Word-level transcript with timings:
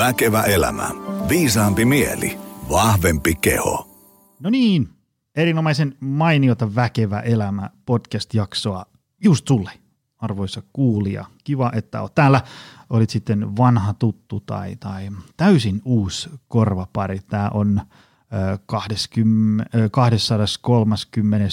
Väkevä 0.00 0.42
elämä. 0.42 0.90
Viisaampi 1.28 1.84
mieli. 1.84 2.38
Vahvempi 2.70 3.34
keho. 3.34 3.88
No 4.40 4.50
niin, 4.50 4.88
erinomaisen 5.36 5.96
mainiota 6.00 6.74
Väkevä 6.74 7.20
elämä 7.20 7.70
podcast-jaksoa 7.86 8.86
just 9.24 9.48
sulle, 9.48 9.70
arvoisa 10.18 10.62
kuulija. 10.72 11.24
Kiva, 11.44 11.72
että 11.74 12.02
oot 12.02 12.14
täällä. 12.14 12.40
Olit 12.90 13.10
sitten 13.10 13.56
vanha 13.56 13.94
tuttu 13.94 14.40
tai, 14.40 14.76
tai 14.76 15.08
täysin 15.36 15.82
uusi 15.84 16.30
korvapari. 16.48 17.18
Tämä 17.28 17.50
on 17.54 17.80
20, 18.66 19.88
230 19.90 21.46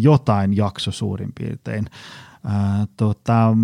jotain 0.00 0.56
jakso 0.56 0.90
suurin 0.90 1.32
piirtein. 1.38 1.86
Tota, 2.96 3.54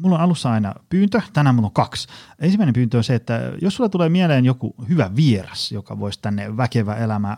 mulla 0.00 0.16
on 0.16 0.22
alussa 0.22 0.50
aina 0.50 0.74
pyyntö, 0.88 1.20
tänään 1.32 1.54
mulla 1.54 1.66
on 1.66 1.72
kaksi. 1.72 2.08
Ensimmäinen 2.38 2.72
pyyntö 2.72 2.96
on 2.96 3.04
se, 3.04 3.14
että 3.14 3.52
jos 3.62 3.74
sulla 3.74 3.88
tulee 3.88 4.08
mieleen 4.08 4.44
joku 4.44 4.74
hyvä 4.88 5.10
vieras, 5.16 5.72
joka 5.72 5.98
voisi 5.98 6.18
tänne 6.22 6.56
Väkevä 6.56 6.94
elämä 6.94 7.36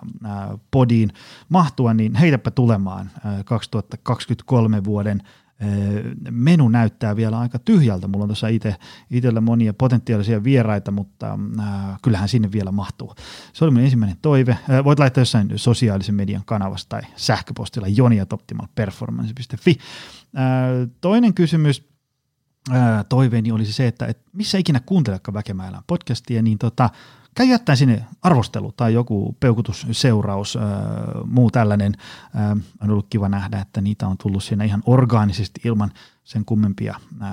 podiin 0.71 1.13
mahtua, 1.49 1.95
niin 1.95 2.15
heitäpä 2.15 2.51
tulemaan 2.51 3.11
2023 3.45 4.85
vuoden 4.85 5.23
menu 6.31 6.69
näyttää 6.69 7.17
vielä 7.17 7.39
aika 7.39 7.59
tyhjältä. 7.59 8.09
Mulla 8.09 8.23
on 8.23 8.29
tuossa 8.29 8.49
itse, 8.49 8.77
itsellä 9.11 9.41
monia 9.41 9.75
potentiaalisia 9.75 10.45
vieraita, 10.45 10.91
mutta 10.91 11.39
äh, 11.59 11.99
kyllähän 12.03 12.29
sinne 12.29 12.53
vielä 12.53 12.73
mahtuu. 12.73 13.15
Se 13.53 13.65
oli 13.65 13.73
mun 13.73 13.83
ensimmäinen 13.83 14.19
toive. 14.23 14.53
Äh, 14.53 14.85
voit 14.85 14.99
laittaa 14.99 15.21
jossain 15.21 15.53
sosiaalisen 15.57 16.15
median 16.15 16.43
kanavassa 16.47 16.89
tai 16.89 17.03
sähköpostilla 17.17 17.89
joniatoptimalperformance.fi. 17.89 19.71
Äh, 19.71 20.91
toinen 21.01 21.35
kysymys, 21.35 21.89
toiveeni 23.09 23.53
olisi 23.53 23.73
se, 23.73 23.87
että 23.87 24.07
et 24.07 24.19
missä 24.33 24.59
ikinä 24.59 24.81
kuuntelekaan 24.81 25.35
Väkemäelän 25.35 25.83
podcastia, 25.87 26.43
niin 26.43 26.59
tota, 26.59 26.91
käy 27.39 27.47
jättää 27.47 27.77
sinne 27.77 28.05
arvostelu 28.23 28.73
tai 28.73 28.95
joku 28.95 29.37
peukutusseuraus, 29.41 30.57
äh, 30.57 30.63
muu 31.25 31.51
tällainen. 31.51 31.95
Äh, 32.37 32.51
on 32.83 32.91
ollut 32.91 33.07
kiva 33.11 33.29
nähdä, 33.29 33.61
että 33.61 33.81
niitä 33.81 34.09
on 34.09 34.17
tullut 34.23 34.45
siinä 34.45 34.65
ihan 34.65 34.83
orgaanisesti 34.87 35.61
ilman 35.65 35.91
sen 36.25 36.45
kummempia 36.45 36.95
äh, 37.23 37.31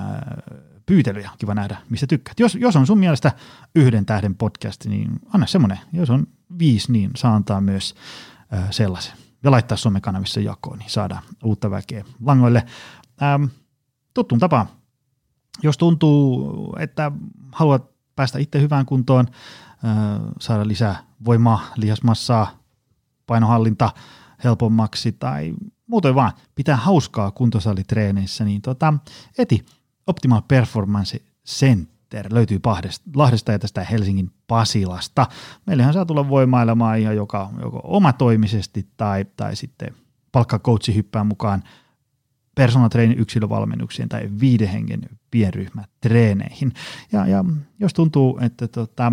pyytelyjä. 0.86 1.30
Kiva 1.38 1.54
nähdä, 1.54 1.76
mistä 1.90 2.06
tykkäät. 2.06 2.40
Jos, 2.40 2.54
jos 2.54 2.76
on 2.76 2.86
sun 2.86 2.98
mielestä 2.98 3.32
yhden 3.74 4.06
tähden 4.06 4.34
podcast, 4.34 4.86
niin 4.86 5.20
anna 5.32 5.46
semmoinen. 5.46 5.78
Jos 5.92 6.10
on 6.10 6.26
viisi, 6.58 6.92
niin 6.92 7.10
saa 7.16 7.34
antaa 7.34 7.60
myös 7.60 7.94
äh, 8.54 8.70
sellaisen. 8.70 9.14
Ja 9.44 9.50
laittaa 9.50 9.76
somekanavissa 9.76 10.40
jakoon, 10.40 10.78
niin 10.78 10.90
saadaan 10.90 11.22
uutta 11.44 11.70
väkeä 11.70 12.04
langoille. 12.20 12.66
Ähm, 13.22 13.44
tuttuun 14.14 14.38
tapaan. 14.38 14.66
Jos 15.62 15.78
tuntuu, 15.78 16.76
että 16.78 17.12
haluat 17.52 17.90
päästä 18.16 18.38
itse 18.38 18.60
hyvään 18.60 18.86
kuntoon, 18.86 19.26
saada 20.40 20.68
lisää 20.68 20.96
voimaa, 21.24 21.60
lihasmassaa, 21.76 22.58
painohallinta 23.26 23.90
helpommaksi 24.44 25.12
tai 25.12 25.54
muuten 25.86 26.14
vaan 26.14 26.32
pitää 26.54 26.76
hauskaa 26.76 27.30
kuntosalitreeneissä, 27.30 28.44
niin 28.44 28.62
tota, 28.62 28.94
eti 29.38 29.66
Optimal 30.06 30.42
Performance 30.48 31.20
Center 31.46 32.26
löytyy 32.32 32.60
Lahdesta 33.14 33.52
ja 33.52 33.58
tästä 33.58 33.84
Helsingin 33.84 34.30
Pasilasta. 34.46 35.26
Meillähän 35.66 35.92
saa 35.92 36.06
tulla 36.06 36.28
voimailemaan 36.28 36.98
ihan 36.98 37.16
joka, 37.16 37.50
joko 37.62 37.80
omatoimisesti 37.84 38.88
tai, 38.96 39.24
tai 39.36 39.56
sitten 39.56 39.94
palkkakoutsi 40.32 40.94
hyppää 40.94 41.24
mukaan 41.24 41.62
personal 42.54 42.88
training 42.88 43.20
yksilövalmennuksiin 43.20 44.08
tai 44.08 44.30
viiden 44.40 44.68
hengen 44.68 45.00
pienryhmätreeneihin. 45.36 46.72
Ja, 47.12 47.26
ja 47.26 47.44
jos 47.80 47.94
tuntuu, 47.94 48.38
että 48.42 48.68
tota, 48.68 49.12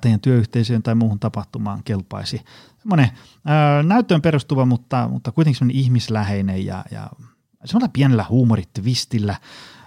teidän 0.00 0.20
työyhteisöön 0.20 0.82
tai 0.82 0.94
muuhun 0.94 1.18
tapahtumaan 1.18 1.82
kelpaisi. 1.84 2.40
Semmoinen 2.78 3.08
ää, 3.44 3.82
näyttöön 3.82 4.22
perustuva, 4.22 4.66
mutta, 4.66 5.08
mutta 5.08 5.32
kuitenkin 5.32 5.58
semmoinen 5.58 5.80
ihmisläheinen 5.80 6.66
ja, 6.66 6.84
ja 6.90 7.10
semmoinen 7.64 7.90
pienellä 7.90 8.24
huumoritvistillä 8.28 9.36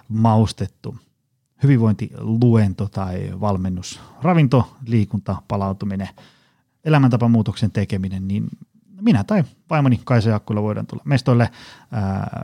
maustettu 0.10 0.96
hyvinvointiluento 1.64 2.88
tai 2.88 3.34
valmennus, 3.40 4.00
ravinto, 4.22 4.78
liikunta, 4.86 5.42
palautuminen, 5.48 6.10
elämäntapamuutoksen 6.86 7.72
tekeminen, 7.72 8.28
niin 8.28 8.48
minä 9.02 9.24
tai 9.24 9.44
vaimoni 9.70 10.02
Kaisa 10.04 10.30
Jakkula 10.30 10.62
voidaan 10.62 10.88
tulla 10.88 11.04
mestoille. 11.06 11.50
Ää, 11.92 12.44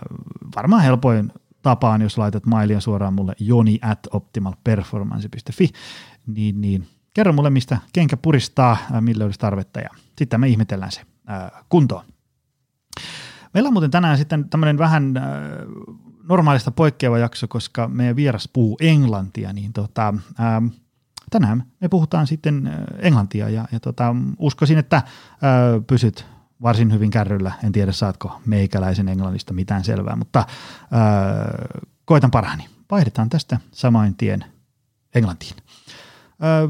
varmaan 0.55 0.83
helpoin 0.83 1.31
tapaan, 1.61 2.01
jos 2.01 2.17
laitat 2.17 2.45
mailia 2.45 2.79
suoraan 2.79 3.13
mulle 3.13 3.33
joni 3.39 3.79
at 3.81 3.99
optimalperformance.fi, 4.11 5.69
niin, 6.27 6.61
niin 6.61 6.87
kerro 7.13 7.33
mulle, 7.33 7.49
mistä 7.49 7.77
kenkä 7.93 8.17
puristaa, 8.17 8.77
millä 8.99 9.25
olisi 9.25 9.39
tarvetta 9.39 9.79
ja 9.79 9.89
sitten 10.17 10.39
me 10.39 10.47
ihmetellään 10.47 10.91
se 10.91 11.01
ää, 11.27 11.63
kuntoon. 11.69 12.05
Meillä 13.53 13.67
on 13.67 13.73
muuten 13.73 13.91
tänään 13.91 14.17
sitten 14.17 14.49
tämmöinen 14.49 14.77
vähän 14.77 15.17
ää, 15.17 15.25
normaalista 16.29 16.71
poikkeava 16.71 17.17
jakso, 17.17 17.47
koska 17.47 17.87
meidän 17.87 18.15
vieras 18.15 18.49
puhuu 18.53 18.77
englantia, 18.81 19.53
niin 19.53 19.73
tota, 19.73 20.13
ää, 20.37 20.61
tänään 21.29 21.63
me 21.81 21.89
puhutaan 21.89 22.27
sitten 22.27 22.71
englantia 22.99 23.49
ja, 23.49 23.67
ja 23.71 23.79
tota, 23.79 24.15
uskoisin, 24.39 24.77
että 24.77 24.95
ää, 24.95 25.81
pysyt 25.87 26.25
varsin 26.61 26.93
hyvin 26.93 27.11
kärryllä. 27.11 27.51
En 27.63 27.71
tiedä, 27.71 27.91
saatko 27.91 28.41
meikäläisen 28.45 29.09
englannista 29.09 29.53
mitään 29.53 29.83
selvää, 29.83 30.15
mutta 30.15 30.45
ää, 30.91 31.81
koitan 32.05 32.31
parhaani. 32.31 32.67
Vaihdetaan 32.91 33.29
tästä 33.29 33.59
samain 33.71 34.15
tien 34.15 34.45
englantiin. 35.15 35.55
Ää, 36.39 36.69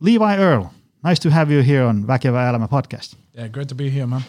Levi 0.00 0.34
Earl, 0.38 0.64
nice 1.08 1.22
to 1.22 1.30
have 1.30 1.54
you 1.54 1.66
here 1.66 1.86
on 1.86 2.06
Väkevä 2.06 2.48
Elämä 2.48 2.68
podcast. 2.68 3.16
Yeah, 3.36 3.50
great 3.50 3.68
to 3.68 3.74
be 3.74 3.94
here, 3.94 4.06
man. 4.06 4.22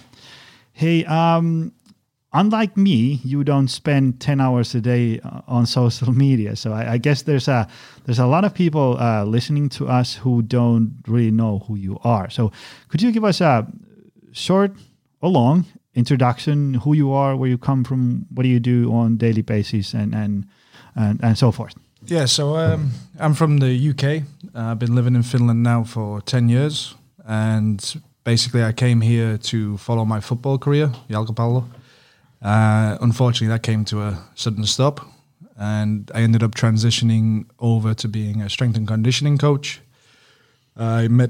Hey, 0.82 1.04
um, 1.08 1.72
unlike 2.34 2.74
me, 2.76 3.20
you 3.26 3.44
don't 3.44 3.68
spend 3.68 4.14
10 4.20 4.42
hours 4.42 4.76
a 4.76 4.84
day 4.84 5.20
uh, 5.26 5.42
on 5.48 5.68
social 5.68 6.14
media. 6.14 6.56
So 6.56 6.74
I, 6.74 6.96
I 6.96 7.00
guess 7.00 7.24
there's 7.24 7.48
a 7.48 7.68
there's 8.06 8.20
a 8.20 8.28
lot 8.28 8.46
of 8.46 8.54
people 8.54 8.98
uh, 9.00 9.26
listening 9.26 9.70
to 9.70 9.88
us 9.88 10.26
who 10.26 10.42
don't 10.42 10.92
really 11.08 11.32
know 11.32 11.60
who 11.68 11.76
you 11.76 11.98
are. 12.04 12.30
So 12.30 12.52
could 12.88 13.02
you 13.02 13.12
give 13.12 13.24
us 13.24 13.42
a 13.42 13.66
short 14.32 14.72
or 15.22 15.30
long 15.30 15.66
introduction, 15.94 16.76
who 16.76 16.94
you 16.94 17.12
are, 17.12 17.36
where 17.36 17.50
you 17.50 17.58
come 17.58 17.84
from, 17.84 18.26
what 18.34 18.44
do 18.44 18.50
you 18.50 18.60
do 18.60 18.92
on 18.94 19.18
daily 19.18 19.42
basis, 19.42 19.94
and 19.94 20.16
and 20.16 20.46
and, 20.96 21.20
and 21.24 21.38
so 21.38 21.52
forth? 21.52 21.76
Yeah, 22.06 22.26
so 22.26 22.56
um, 22.56 22.92
I'm 23.20 23.34
from 23.34 23.60
the 23.60 23.90
UK. 23.90 24.24
Uh, 24.56 24.72
I've 24.72 24.80
been 24.80 24.96
living 24.96 25.16
in 25.16 25.24
Finland 25.24 25.62
now 25.62 25.84
for 25.84 26.22
10 26.22 26.50
years. 26.50 26.96
And 27.26 28.02
basically, 28.24 28.64
I 28.64 28.72
came 28.72 29.02
here 29.02 29.38
to 29.38 29.78
follow 29.78 30.04
my 30.04 30.20
football 30.20 30.58
career, 30.58 30.92
jalkapallo. 31.10 31.66
Uh, 32.42 32.98
unfortunately, 33.02 33.50
that 33.50 33.62
came 33.62 33.86
to 33.86 34.02
a 34.02 34.18
sudden 34.34 34.66
stop. 34.66 35.02
And 35.56 36.10
I 36.16 36.22
ended 36.22 36.42
up 36.42 36.56
transitioning 36.56 37.46
over 37.60 37.94
to 37.94 38.08
being 38.08 38.42
a 38.42 38.50
strength 38.50 38.78
and 38.78 38.88
conditioning 38.88 39.38
coach. 39.38 39.80
I 40.76 41.08
met 41.08 41.30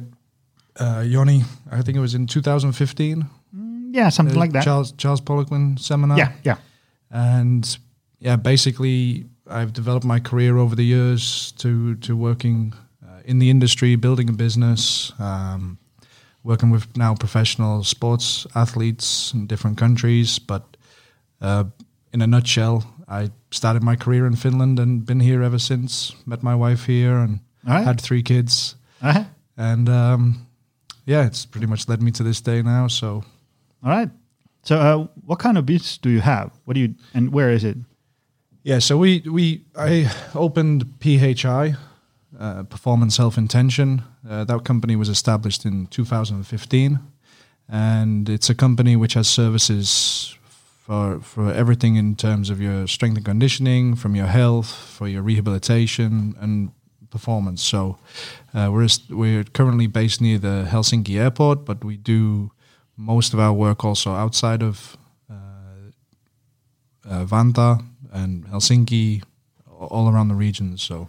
uh, 0.79 1.03
Yoni, 1.05 1.43
I 1.71 1.81
think 1.81 1.97
it 1.97 2.01
was 2.01 2.13
in 2.15 2.27
2015. 2.27 3.25
Yeah, 3.93 4.09
something 4.09 4.37
like 4.39 4.51
that. 4.53 4.63
Charles 4.63 4.93
Charles 4.93 5.21
Poliquin 5.21 5.77
seminar. 5.77 6.17
Yeah, 6.17 6.31
yeah. 6.43 6.57
And 7.09 7.77
yeah, 8.19 8.37
basically 8.37 9.25
I've 9.47 9.73
developed 9.73 10.05
my 10.05 10.19
career 10.21 10.57
over 10.57 10.75
the 10.75 10.85
years 10.85 11.51
to 11.57 11.95
to 11.95 12.15
working 12.15 12.73
uh, 13.03 13.19
in 13.25 13.39
the 13.39 13.49
industry, 13.49 13.97
building 13.97 14.29
a 14.29 14.33
business, 14.33 15.11
um, 15.19 15.77
working 16.43 16.71
with 16.71 16.85
now 16.95 17.15
professional 17.15 17.83
sports 17.83 18.47
athletes 18.55 19.33
in 19.33 19.47
different 19.47 19.77
countries. 19.77 20.39
But 20.39 20.61
uh, 21.41 21.65
in 22.13 22.21
a 22.21 22.27
nutshell, 22.27 22.83
I 23.09 23.29
started 23.51 23.83
my 23.83 23.97
career 23.97 24.25
in 24.25 24.35
Finland 24.35 24.79
and 24.79 25.05
been 25.05 25.19
here 25.21 25.43
ever 25.43 25.59
since. 25.59 26.15
Met 26.25 26.43
my 26.43 26.55
wife 26.55 26.85
here 26.91 27.17
and 27.17 27.40
right. 27.67 27.84
had 27.84 27.99
three 28.01 28.23
kids, 28.23 28.75
Uh-huh. 29.01 29.23
and 29.57 29.90
um, 29.90 30.35
yeah, 31.05 31.25
it's 31.25 31.45
pretty 31.45 31.67
much 31.67 31.87
led 31.87 32.01
me 32.01 32.11
to 32.11 32.23
this 32.23 32.41
day 32.41 32.61
now. 32.61 32.87
So 32.87 33.23
All 33.83 33.89
right. 33.89 34.09
So, 34.63 34.77
uh, 34.77 35.07
what 35.25 35.39
kind 35.39 35.57
of 35.57 35.65
business 35.65 35.97
do 35.97 36.09
you 36.09 36.21
have? 36.21 36.51
What 36.65 36.75
do 36.75 36.81
you 36.81 36.95
and 37.13 37.33
where 37.33 37.49
is 37.49 37.63
it? 37.63 37.77
Yeah, 38.63 38.79
so 38.79 38.97
we 38.97 39.21
we 39.21 39.63
I 39.75 40.11
opened 40.35 40.85
PHI, 40.99 41.75
uh, 42.39 42.63
Performance 42.63 43.17
Health 43.17 43.37
Intention. 43.37 44.03
Uh, 44.27 44.43
that 44.43 44.63
company 44.63 44.95
was 44.95 45.09
established 45.09 45.65
in 45.65 45.87
2015, 45.87 46.99
and 47.67 48.29
it's 48.29 48.51
a 48.51 48.55
company 48.55 48.95
which 48.95 49.15
has 49.15 49.27
services 49.27 50.37
for 50.85 51.19
for 51.21 51.51
everything 51.51 51.95
in 51.95 52.15
terms 52.15 52.51
of 52.51 52.61
your 52.61 52.85
strength 52.85 53.17
and 53.17 53.25
conditioning, 53.25 53.95
from 53.95 54.15
your 54.15 54.27
health, 54.27 54.71
for 54.71 55.07
your 55.07 55.23
rehabilitation 55.23 56.35
and 56.39 56.71
performance. 57.11 57.61
So 57.63 57.97
uh, 58.53 58.69
we're 58.72 58.87
we're 59.09 59.43
currently 59.43 59.87
based 59.87 60.22
near 60.22 60.40
the 60.40 60.67
Helsinki 60.67 61.19
airport, 61.19 61.66
but 61.66 61.84
we 61.84 61.97
do 61.97 62.52
most 62.97 63.34
of 63.34 63.40
our 63.40 63.53
work 63.53 63.85
also 63.85 64.11
outside 64.11 64.63
of 64.63 64.97
uh, 65.29 65.91
uh, 67.09 67.25
Vantaa 67.25 67.84
and 68.11 68.46
Helsinki, 68.47 69.23
all 69.67 70.09
around 70.09 70.29
the 70.29 70.35
region. 70.35 70.78
So 70.78 71.08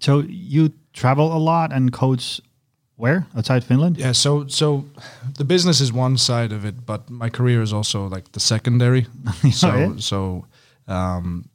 So 0.00 0.24
you 0.28 0.72
travel 0.92 1.32
a 1.36 1.38
lot 1.38 1.72
and 1.72 1.92
coach 1.92 2.40
where 2.96 3.26
outside 3.36 3.64
Finland? 3.64 3.98
Yeah, 3.98 4.12
so 4.12 4.46
so 4.46 4.84
the 5.38 5.44
business 5.44 5.80
is 5.80 5.92
one 5.92 6.18
side 6.18 6.52
of 6.52 6.64
it, 6.64 6.86
but 6.86 7.10
my 7.10 7.30
career 7.30 7.62
is 7.62 7.72
also 7.72 8.08
like 8.08 8.32
the 8.32 8.40
secondary. 8.40 9.06
so 9.52 9.74
yeah? 9.74 9.92
so 9.96 10.46
um, 10.88 11.48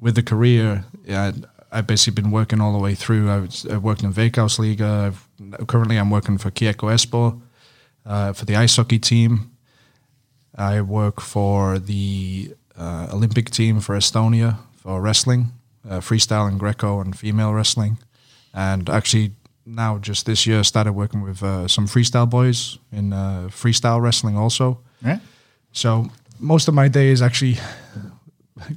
with 0.00 0.14
the 0.14 0.22
career, 0.22 0.84
yeah, 1.04 1.32
I've 1.72 1.86
basically 1.86 2.22
been 2.22 2.30
working 2.30 2.60
all 2.60 2.72
the 2.72 2.78
way 2.78 2.94
through. 2.94 3.30
I 3.30 3.38
was 3.40 3.66
I 3.66 3.76
worked 3.76 4.02
in 4.02 4.12
Veikkausliiga. 4.12 5.06
I've, 5.06 5.66
currently, 5.66 5.96
I'm 5.96 6.10
working 6.10 6.38
for 6.38 6.50
Kiekko 6.50 6.92
Espoo 6.92 7.40
uh, 8.04 8.32
for 8.32 8.44
the 8.44 8.56
ice 8.56 8.76
hockey 8.76 8.98
team. 8.98 9.50
I 10.54 10.80
work 10.80 11.20
for 11.20 11.78
the 11.78 12.54
uh, 12.78 13.08
Olympic 13.12 13.50
team 13.50 13.80
for 13.80 13.96
Estonia 13.96 14.58
for 14.76 15.00
wrestling, 15.00 15.52
uh, 15.88 16.00
freestyle 16.00 16.48
and 16.48 16.58
Greco 16.58 17.00
and 17.00 17.18
female 17.18 17.52
wrestling, 17.52 17.98
and 18.54 18.88
actually 18.88 19.32
now 19.66 19.98
just 19.98 20.24
this 20.26 20.46
year 20.46 20.62
started 20.64 20.92
working 20.92 21.22
with 21.22 21.42
uh, 21.42 21.66
some 21.68 21.86
freestyle 21.86 22.28
boys 22.28 22.78
in 22.92 23.12
uh, 23.12 23.48
freestyle 23.50 24.00
wrestling 24.00 24.36
also. 24.36 24.78
Yeah. 25.04 25.18
So 25.72 26.10
most 26.38 26.68
of 26.68 26.74
my 26.74 26.88
day 26.88 27.08
is 27.08 27.20
actually 27.20 27.58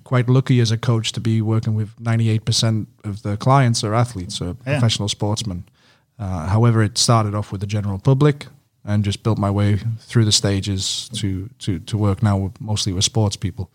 quite 0.03 0.29
lucky 0.29 0.59
as 0.59 0.71
a 0.71 0.77
coach 0.77 1.11
to 1.13 1.19
be 1.19 1.41
working 1.41 1.75
with 1.75 1.95
98% 1.97 2.87
of 3.03 3.21
the 3.23 3.37
clients 3.37 3.83
are 3.83 3.93
athletes 3.93 4.41
or 4.41 4.53
professional 4.53 5.09
sportsmen. 5.09 5.63
Uh, 6.17 6.47
however, 6.47 6.83
it 6.83 6.97
started 6.97 7.33
off 7.33 7.51
with 7.51 7.61
the 7.61 7.67
general 7.67 7.97
public 7.97 8.47
and 8.83 9.03
just 9.03 9.23
built 9.23 9.37
my 9.37 9.49
way 9.49 9.77
through 9.99 10.25
the 10.25 10.31
stages 10.31 11.09
to 11.13 11.49
to 11.59 11.79
to 11.79 11.97
work 11.97 12.21
now 12.23 12.37
with, 12.37 12.59
mostly 12.59 12.91
with 12.93 13.03
sports 13.03 13.37
people. 13.37 13.69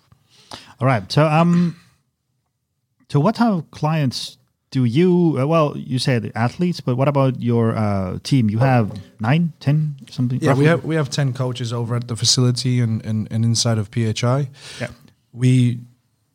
All 0.80 0.86
right. 0.86 1.10
So 1.10 1.26
um, 1.26 1.76
so 3.08 3.20
what 3.20 3.36
type 3.36 3.52
of 3.52 3.70
clients 3.70 4.38
do 4.70 4.84
you? 4.84 5.36
Uh, 5.38 5.46
well, 5.46 5.76
you 5.76 5.98
said 5.98 6.32
athletes, 6.34 6.80
but 6.80 6.96
what 6.96 7.08
about 7.08 7.40
your 7.40 7.76
uh, 7.76 8.18
team? 8.22 8.50
You 8.50 8.58
have 8.58 8.92
nine, 9.20 9.52
ten, 9.60 9.96
something. 10.10 10.40
Yeah, 10.40 10.50
roughly? 10.50 10.64
we 10.64 10.68
have 10.68 10.84
we 10.84 10.94
have 10.96 11.08
ten 11.10 11.32
coaches 11.32 11.72
over 11.72 11.94
at 11.96 12.08
the 12.08 12.16
facility 12.16 12.80
and 12.80 13.04
and, 13.06 13.28
and 13.30 13.44
inside 13.44 13.78
of 13.78 13.88
PHI. 13.90 14.50
Yeah. 14.80 14.88
We 15.32 15.80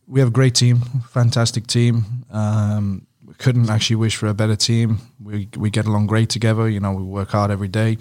we 0.09 0.19
have 0.19 0.29
a 0.29 0.31
great 0.31 0.55
team, 0.55 0.81
fantastic 1.09 1.67
team. 1.67 2.25
Um, 2.31 3.05
couldn't 3.37 3.69
actually 3.69 3.95
wish 3.95 4.15
for 4.17 4.27
a 4.27 4.33
better 4.33 4.55
team. 4.55 4.97
We 5.23 5.47
we 5.55 5.69
get 5.69 5.85
along 5.85 6.07
great 6.07 6.29
together. 6.29 6.67
You 6.67 6.79
know, 6.79 6.91
we 6.91 7.03
work 7.03 7.29
hard 7.29 7.51
every 7.51 7.67
day, 7.67 7.97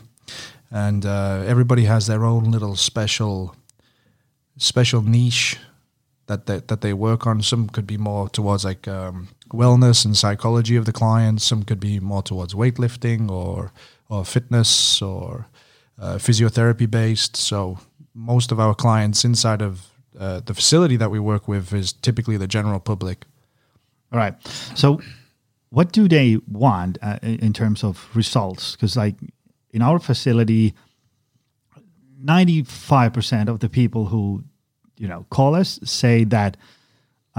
and 0.70 1.04
uh, 1.04 1.44
everybody 1.46 1.84
has 1.84 2.06
their 2.06 2.24
own 2.24 2.50
little 2.50 2.76
special 2.76 3.54
special 4.56 5.02
niche 5.02 5.58
that 6.26 6.46
they, 6.46 6.60
that 6.66 6.80
they 6.80 6.92
work 6.92 7.26
on. 7.26 7.42
Some 7.42 7.68
could 7.68 7.86
be 7.86 7.98
more 7.98 8.28
towards 8.28 8.64
like 8.64 8.88
um, 8.88 9.28
wellness 9.52 10.04
and 10.04 10.16
psychology 10.16 10.76
of 10.76 10.86
the 10.86 10.92
clients. 10.92 11.44
Some 11.44 11.62
could 11.62 11.80
be 11.80 12.00
more 12.00 12.22
towards 12.22 12.54
weightlifting 12.54 13.30
or 13.30 13.70
or 14.08 14.24
fitness 14.24 15.02
or 15.02 15.46
uh, 16.00 16.16
physiotherapy 16.16 16.90
based. 16.90 17.36
So 17.36 17.78
most 18.14 18.50
of 18.50 18.58
our 18.58 18.74
clients 18.74 19.24
inside 19.24 19.62
of 19.62 19.97
uh, 20.18 20.40
the 20.40 20.54
facility 20.54 20.96
that 20.96 21.10
we 21.10 21.18
work 21.18 21.48
with 21.48 21.72
is 21.72 21.92
typically 21.92 22.36
the 22.36 22.46
general 22.46 22.80
public. 22.80 23.24
All 24.12 24.18
right. 24.18 24.34
So, 24.74 25.00
what 25.70 25.92
do 25.92 26.08
they 26.08 26.38
want 26.50 26.98
uh, 27.02 27.18
in 27.22 27.52
terms 27.52 27.84
of 27.84 28.08
results? 28.14 28.72
Because, 28.72 28.96
like 28.96 29.14
in 29.70 29.82
our 29.82 29.98
facility, 29.98 30.74
ninety-five 32.20 33.12
percent 33.12 33.48
of 33.48 33.60
the 33.60 33.68
people 33.68 34.06
who, 34.06 34.44
you 34.96 35.06
know, 35.06 35.26
call 35.30 35.54
us 35.54 35.78
say 35.84 36.24
that 36.24 36.56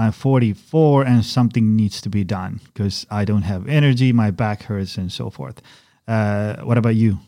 I'm 0.00 0.12
44 0.12 1.04
and 1.04 1.22
something 1.22 1.76
needs 1.76 2.00
to 2.00 2.08
be 2.08 2.24
done 2.24 2.60
because 2.72 3.06
I 3.10 3.26
don't 3.26 3.42
have 3.42 3.68
energy, 3.68 4.14
my 4.14 4.30
back 4.30 4.62
hurts, 4.62 4.96
and 4.96 5.12
so 5.12 5.28
forth. 5.28 5.60
Uh, 6.08 6.56
what 6.62 6.78
about 6.78 6.94
you? 6.94 7.18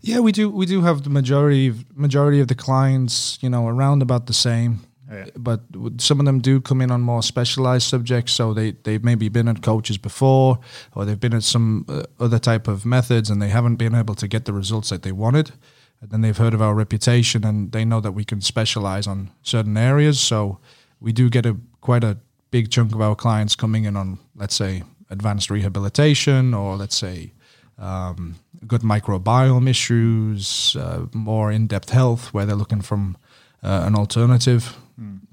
Yeah, 0.00 0.20
we 0.20 0.32
do. 0.32 0.48
We 0.48 0.66
do 0.66 0.82
have 0.82 1.02
the 1.02 1.10
majority 1.10 1.68
of, 1.68 1.96
majority 1.96 2.40
of 2.40 2.48
the 2.48 2.54
clients, 2.54 3.38
you 3.40 3.50
know, 3.50 3.66
around 3.66 4.02
about 4.02 4.26
the 4.26 4.32
same. 4.32 4.80
Yeah. 5.10 5.26
But 5.36 5.62
some 5.98 6.20
of 6.20 6.26
them 6.26 6.40
do 6.40 6.60
come 6.60 6.82
in 6.82 6.90
on 6.90 7.00
more 7.00 7.22
specialized 7.22 7.88
subjects, 7.88 8.32
so 8.32 8.52
they 8.52 8.72
they've 8.82 9.02
maybe 9.02 9.28
been 9.28 9.48
at 9.48 9.62
coaches 9.62 9.98
before, 9.98 10.58
or 10.94 11.04
they've 11.04 11.18
been 11.18 11.34
at 11.34 11.44
some 11.44 11.86
uh, 11.88 12.02
other 12.20 12.38
type 12.38 12.68
of 12.68 12.84
methods, 12.84 13.30
and 13.30 13.40
they 13.40 13.48
haven't 13.48 13.76
been 13.76 13.94
able 13.94 14.14
to 14.14 14.28
get 14.28 14.44
the 14.44 14.52
results 14.52 14.90
that 14.90 15.02
they 15.02 15.12
wanted. 15.12 15.52
And 16.00 16.10
then 16.10 16.20
they've 16.20 16.36
heard 16.36 16.54
of 16.54 16.62
our 16.62 16.74
reputation, 16.74 17.44
and 17.44 17.72
they 17.72 17.84
know 17.84 18.00
that 18.00 18.12
we 18.12 18.24
can 18.24 18.40
specialize 18.40 19.06
on 19.06 19.30
certain 19.42 19.76
areas. 19.76 20.20
So 20.20 20.58
we 21.00 21.12
do 21.12 21.30
get 21.30 21.46
a 21.46 21.56
quite 21.80 22.04
a 22.04 22.18
big 22.50 22.70
chunk 22.70 22.94
of 22.94 23.00
our 23.00 23.16
clients 23.16 23.56
coming 23.56 23.84
in 23.84 23.96
on, 23.96 24.18
let's 24.36 24.54
say, 24.54 24.82
advanced 25.10 25.50
rehabilitation, 25.50 26.54
or 26.54 26.76
let's 26.76 26.96
say 26.96 27.32
um, 27.78 28.36
gut 28.66 28.82
microbiome 28.82 29.68
issues, 29.68 30.76
uh, 30.76 31.06
more 31.12 31.52
in-depth 31.52 31.90
health, 31.90 32.32
where 32.34 32.46
they're 32.46 32.56
looking 32.56 32.82
from 32.82 33.16
uh, 33.62 33.84
an 33.86 33.94
alternative. 33.94 34.76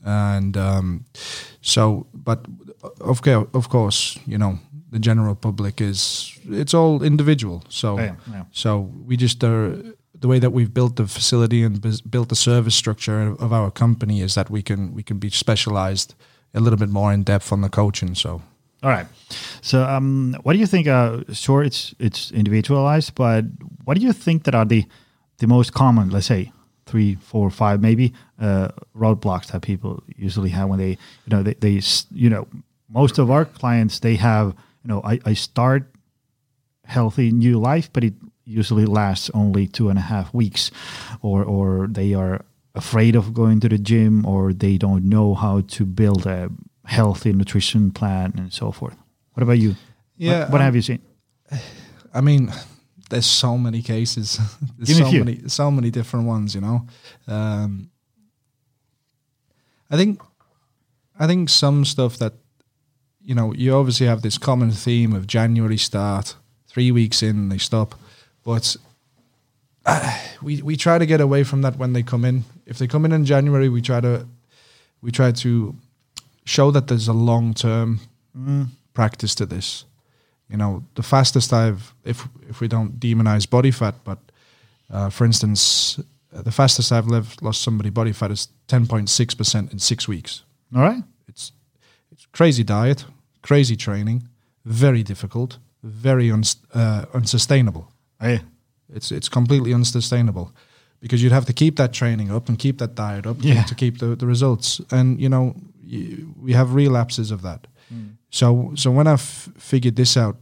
And 0.06 0.56
um, 0.57 1.06
so, 1.62 2.06
but 2.13 2.45
of 3.01 3.22
course, 3.22 3.48
of 3.54 3.69
course, 3.69 4.19
you 4.27 4.38
know, 4.38 4.60
the 4.92 5.00
general 5.00 5.36
public 5.36 5.81
is 5.81 6.38
it's 6.51 6.74
all 6.74 7.04
individual. 7.04 7.63
So, 7.69 7.98
Yeah, 7.98 8.16
yeah. 8.31 8.44
so 8.51 8.92
we 9.07 9.18
just 9.18 9.44
are 9.44 9.75
the 10.21 10.28
way 10.28 10.39
that 10.39 10.51
we've 10.54 10.74
built 10.74 10.95
the 10.95 11.07
facility 11.07 11.63
and 11.63 11.81
built 12.10 12.30
the 12.30 12.36
service 12.36 12.75
structure 12.75 13.36
of 13.39 13.51
our 13.51 13.71
company 13.71 14.21
is 14.21 14.33
that 14.33 14.50
we 14.50 14.62
can 14.62 14.94
we 14.94 15.04
can 15.04 15.18
be 15.19 15.30
specialized 15.30 16.13
a 16.54 16.60
little 16.60 16.78
bit 16.78 16.89
more 16.89 17.13
in 17.13 17.24
depth 17.24 17.51
on 17.51 17.62
the 17.62 17.69
coaching. 17.69 18.16
So 18.16 18.42
All 18.85 18.91
right. 18.91 19.07
So, 19.61 19.81
um, 19.83 20.37
what 20.43 20.53
do 20.53 20.59
you 20.59 20.67
think? 20.67 20.87
Uh, 20.87 21.23
sure, 21.33 21.63
it's 21.63 21.95
it's 21.97 22.31
individualized, 22.31 23.15
but 23.15 23.45
what 23.83 23.97
do 23.97 24.03
you 24.03 24.13
think 24.13 24.43
that 24.43 24.53
are 24.53 24.63
the 24.63 24.85
the 25.39 25.47
most 25.47 25.73
common? 25.73 26.11
Let's 26.11 26.27
say 26.27 26.51
three, 26.85 27.15
four, 27.15 27.49
five, 27.49 27.81
maybe 27.81 28.13
uh, 28.39 28.67
roadblocks 28.95 29.47
that 29.47 29.63
people 29.63 30.03
usually 30.15 30.51
have 30.51 30.69
when 30.69 30.77
they, 30.77 30.89
you 31.25 31.29
know, 31.31 31.41
they, 31.41 31.55
they, 31.55 31.81
you 32.11 32.29
know, 32.29 32.47
most 32.87 33.17
of 33.17 33.31
our 33.31 33.43
clients 33.43 34.01
they 34.01 34.17
have, 34.17 34.53
you 34.83 34.89
know, 34.89 35.01
I, 35.03 35.19
I 35.25 35.33
start 35.33 35.89
healthy 36.83 37.31
new 37.31 37.59
life, 37.59 37.89
but 37.91 38.03
it 38.03 38.13
usually 38.43 38.85
lasts 38.85 39.31
only 39.33 39.65
two 39.65 39.89
and 39.89 39.97
a 39.97 40.03
half 40.03 40.31
weeks, 40.31 40.69
or 41.23 41.43
or 41.43 41.87
they 41.87 42.13
are 42.13 42.45
afraid 42.75 43.15
of 43.15 43.33
going 43.33 43.61
to 43.61 43.69
the 43.69 43.79
gym, 43.79 44.27
or 44.27 44.53
they 44.53 44.77
don't 44.77 45.05
know 45.09 45.33
how 45.33 45.61
to 45.61 45.85
build 45.85 46.27
a 46.27 46.51
healthy 46.85 47.33
nutrition 47.33 47.91
plan 47.91 48.33
and 48.37 48.53
so 48.53 48.71
forth. 48.71 48.95
What 49.33 49.43
about 49.43 49.57
you? 49.57 49.75
Yeah, 50.17 50.41
what, 50.41 50.51
what 50.51 50.61
um, 50.61 50.65
have 50.65 50.75
you 50.75 50.81
seen? 50.81 51.01
I 52.13 52.21
mean, 52.21 52.51
there's 53.09 53.25
so 53.25 53.57
many 53.57 53.81
cases. 53.81 54.39
there's 54.77 54.89
Give 54.89 54.97
me 54.97 55.04
a 55.04 55.06
so 55.06 55.11
few. 55.11 55.23
many, 55.23 55.49
so 55.49 55.71
many 55.71 55.92
different 55.92 56.25
ones. 56.25 56.56
You 56.56 56.61
know, 56.61 56.87
um, 57.27 57.89
I 59.89 59.97
think, 59.97 60.21
I 61.19 61.27
think 61.27 61.49
some 61.49 61.85
stuff 61.85 62.18
that, 62.18 62.33
you 63.21 63.35
know, 63.35 63.54
you 63.54 63.75
obviously 63.75 64.07
have 64.07 64.21
this 64.21 64.37
common 64.37 64.71
theme 64.71 65.13
of 65.13 65.27
January 65.27 65.77
start, 65.77 66.35
three 66.68 66.92
weeks 66.92 67.23
in 67.23 67.49
they 67.49 67.57
stop, 67.57 67.95
but 68.44 68.75
uh, 69.85 70.19
we 70.42 70.61
we 70.61 70.75
try 70.75 70.97
to 70.97 71.06
get 71.06 71.21
away 71.21 71.44
from 71.44 71.61
that 71.61 71.77
when 71.77 71.94
they 71.94 72.04
come 72.04 72.25
in. 72.25 72.44
If 72.65 72.77
they 72.77 72.87
come 72.87 73.06
in 73.06 73.11
in 73.11 73.25
January, 73.25 73.69
we 73.69 73.81
try 73.81 74.01
to 74.01 74.27
we 75.01 75.11
try 75.11 75.31
to 75.31 75.75
show 76.45 76.71
that 76.71 76.87
there's 76.87 77.07
a 77.09 77.14
long 77.14 77.54
term 77.54 77.99
practice 78.94 79.35
to 79.35 79.45
this. 79.45 79.85
You 80.49 80.57
know, 80.57 80.83
the 80.95 81.04
fastest 81.04 81.52
I've 81.54 81.94
if 82.04 82.28
if 82.49 82.59
we 82.61 82.68
don't 82.68 82.99
demonize 82.99 83.49
body 83.49 83.71
fat, 83.71 83.95
but 84.04 84.18
uh, 84.94 85.09
for 85.09 85.25
instance, 85.25 85.99
uh, 86.35 86.42
the 86.44 86.52
fastest 86.52 86.92
I've 86.92 87.07
lived, 87.07 87.42
lost 87.42 87.61
somebody 87.61 87.90
body 87.90 88.11
fat 88.14 88.31
is 88.31 88.49
ten 88.68 88.85
point 88.87 89.09
six 89.09 89.35
percent 89.35 89.71
in 89.73 89.80
six 89.80 90.07
weeks. 90.07 90.44
All 90.75 90.81
right. 90.81 91.04
It's 91.28 91.52
it's 92.11 92.28
crazy 92.31 92.64
diet, 92.64 93.06
crazy 93.42 93.75
training, 93.75 94.28
very 94.66 95.04
difficult, 95.04 95.57
very 95.83 96.31
uns- 96.31 96.57
uh, 96.73 97.06
unsustainable. 97.14 97.92
Hey. 98.21 98.40
It's 98.95 99.11
it's 99.11 99.30
completely 99.30 99.73
unsustainable 99.73 100.52
because 101.02 101.23
you'd 101.23 101.33
have 101.33 101.45
to 101.45 101.54
keep 101.54 101.75
that 101.75 101.92
training 101.92 102.31
up 102.31 102.49
and 102.49 102.59
keep 102.59 102.78
that 102.78 102.94
diet 102.95 103.25
up 103.25 103.40
to- 103.42 103.47
Yeah. 103.47 103.64
to 103.68 103.75
keep 103.75 103.97
the, 103.97 104.16
the 104.16 104.28
results. 104.28 104.80
And 104.92 105.19
you 105.19 105.28
know, 105.28 105.56
we 106.42 106.54
have 106.54 106.73
relapses 106.73 107.31
of 107.31 107.42
that. 107.42 107.68
Hmm. 107.89 108.07
So 108.30 108.71
so 108.75 108.92
when 108.92 109.07
I 109.07 109.13
f- 109.13 109.49
figured 109.57 109.95
this 109.95 110.18
out, 110.18 110.37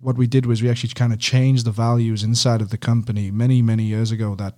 what 0.00 0.16
we 0.16 0.26
did 0.26 0.46
was 0.46 0.62
we 0.62 0.70
actually 0.70 0.92
kind 0.94 1.12
of 1.12 1.18
changed 1.18 1.64
the 1.64 1.70
values 1.72 2.22
inside 2.22 2.62
of 2.62 2.68
the 2.70 2.78
company 2.78 3.30
many 3.30 3.62
many 3.62 3.84
years 3.84 4.12
ago. 4.12 4.34
That 4.36 4.54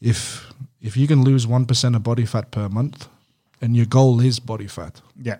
if 0.00 0.52
if 0.80 0.96
you 0.96 1.06
can 1.06 1.22
lose 1.24 1.46
one 1.46 1.64
percent 1.66 1.96
of 1.96 2.02
body 2.02 2.26
fat 2.26 2.50
per 2.50 2.68
month, 2.68 3.08
and 3.60 3.76
your 3.76 3.86
goal 3.86 4.20
is 4.20 4.40
body 4.40 4.66
fat, 4.68 5.00
Yeah. 5.22 5.38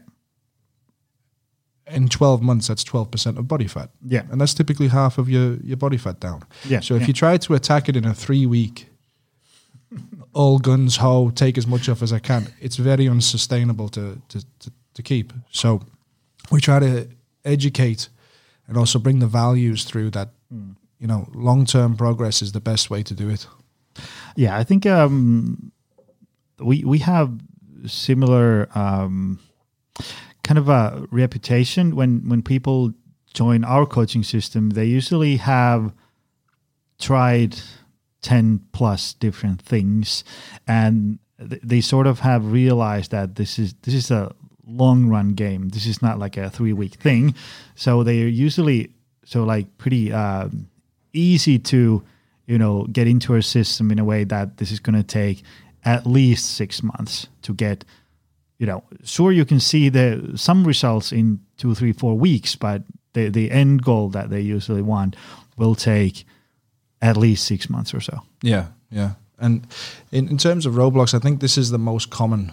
in 1.87 2.09
12 2.09 2.40
months 2.43 2.66
that's 2.69 2.83
12% 2.85 3.38
of 3.38 3.47
body 3.47 3.66
fat 3.69 3.90
Yeah. 4.07 4.23
and 4.31 4.40
that's 4.40 4.54
typically 4.54 4.88
half 4.88 5.19
of 5.19 5.28
your, 5.28 5.57
your 5.57 5.76
body 5.76 5.99
fat 5.99 6.19
down 6.19 6.43
Yeah, 6.64 6.81
so 6.81 6.95
if 6.95 7.02
yeah. 7.02 7.07
you 7.09 7.12
try 7.12 7.37
to 7.37 7.54
attack 7.54 7.88
it 7.90 7.97
in 7.97 8.04
a 8.07 8.14
three 8.14 8.47
week 8.47 8.87
all 10.35 10.59
guns 10.59 10.97
ho 10.97 11.31
take 11.31 11.57
as 11.57 11.67
much 11.67 11.88
off 11.88 12.03
as 12.03 12.12
i 12.12 12.19
can 12.19 12.47
it's 12.61 12.76
very 12.76 13.09
unsustainable 13.09 13.88
to, 13.88 14.21
to, 14.29 14.41
to, 14.59 14.71
to 14.93 15.03
keep 15.03 15.33
so 15.50 15.81
we 16.50 16.61
try 16.61 16.79
to 16.79 17.09
educate 17.45 18.09
and 18.67 18.76
also 18.76 18.99
bring 18.99 19.19
the 19.19 19.26
values 19.26 19.85
through 19.85 20.11
that 20.11 20.31
you 20.99 21.07
know 21.07 21.29
long 21.35 21.67
term 21.67 21.97
progress 21.97 22.43
is 22.43 22.53
the 22.53 22.61
best 22.61 22.91
way 22.91 23.03
to 23.03 23.14
do 23.14 23.29
it. 23.29 23.47
Yeah, 24.37 24.57
I 24.57 24.64
think 24.64 24.87
um, 24.87 25.73
we 26.59 26.85
we 26.85 26.99
have 26.99 27.38
similar 27.87 28.69
um, 28.75 29.38
kind 30.43 30.59
of 30.59 30.69
a 30.69 31.07
reputation 31.11 31.95
when 31.95 32.29
when 32.29 32.43
people 32.43 32.93
join 33.33 33.64
our 33.64 33.87
coaching 33.87 34.23
system. 34.23 34.71
They 34.71 34.87
usually 34.87 35.37
have 35.37 35.93
tried 36.99 37.57
ten 38.25 38.59
plus 38.73 39.12
different 39.12 39.61
things, 39.61 40.25
and 40.66 41.19
th- 41.38 41.61
they 41.62 41.81
sort 41.81 42.07
of 42.07 42.21
have 42.21 42.50
realized 42.50 43.11
that 43.11 43.37
this 43.37 43.59
is 43.59 43.75
this 43.83 43.95
is 43.95 44.11
a 44.11 44.35
long 44.66 45.07
run 45.07 45.35
game. 45.35 45.69
This 45.69 45.87
is 45.87 46.00
not 46.00 46.19
like 46.19 46.37
a 46.37 46.50
three 46.50 46.73
week 46.73 46.95
thing. 46.95 47.35
So 47.76 48.02
they're 48.02 48.26
usually 48.26 48.90
so 49.25 49.45
like 49.45 49.76
pretty 49.78 50.12
um, 50.12 50.69
easy 51.12 51.59
to 51.59 52.02
you 52.47 52.59
know 52.59 52.87
get 52.90 53.07
into 53.07 53.35
our 53.35 53.43
system 53.43 53.90
in 53.90 53.99
a 53.99 54.04
way 54.04 54.25
that 54.25 54.57
this 54.57 54.73
is 54.73 54.81
going 54.81 54.97
to 54.97 55.02
take 55.02 55.43
at 55.85 56.07
least 56.07 56.57
six 56.57 56.83
months 56.83 57.28
to 57.43 57.52
get 57.52 57.85
you 58.59 58.66
know 58.66 58.83
sure 59.04 59.33
you 59.33 59.45
can 59.45 59.61
see 59.61 59.90
the 59.90 60.33
some 60.35 60.66
results 60.66 61.12
in 61.12 61.40
two 61.59 61.75
three 61.75 61.93
four 61.93 62.16
weeks 62.19 62.57
but 62.57 62.83
the 63.12 63.28
the 63.28 63.50
end 63.50 63.83
goal 63.83 64.09
that 64.09 64.31
they 64.31 64.40
usually 64.40 64.83
want 64.83 65.16
will 65.57 65.75
take 65.75 66.25
at 67.05 67.17
least 67.17 67.47
six 67.47 67.69
months 67.69 67.95
or 67.95 68.01
so 68.01 68.19
Yeah, 68.43 68.67
yeah. 68.91 69.11
And 69.39 69.67
in, 70.13 70.29
in 70.29 70.39
terms 70.39 70.67
of 70.67 70.75
roadblocks, 70.75 71.13
I 71.13 71.19
think 71.19 71.41
this 71.41 71.59
is 71.59 71.71
the 71.71 71.79
most 71.79 72.09
common. 72.09 72.53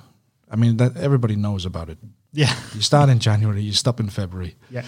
I 0.49 0.55
mean, 0.55 0.77
that 0.77 0.97
everybody 0.97 1.35
knows 1.35 1.65
about 1.65 1.89
it. 1.89 1.97
yeah 2.33 2.53
You 2.73 2.81
start 2.81 3.09
in 3.09 3.19
January, 3.19 3.61
you 3.61 3.73
stop 3.73 3.99
in 3.99 4.09
February, 4.09 4.55
yeah 4.71 4.85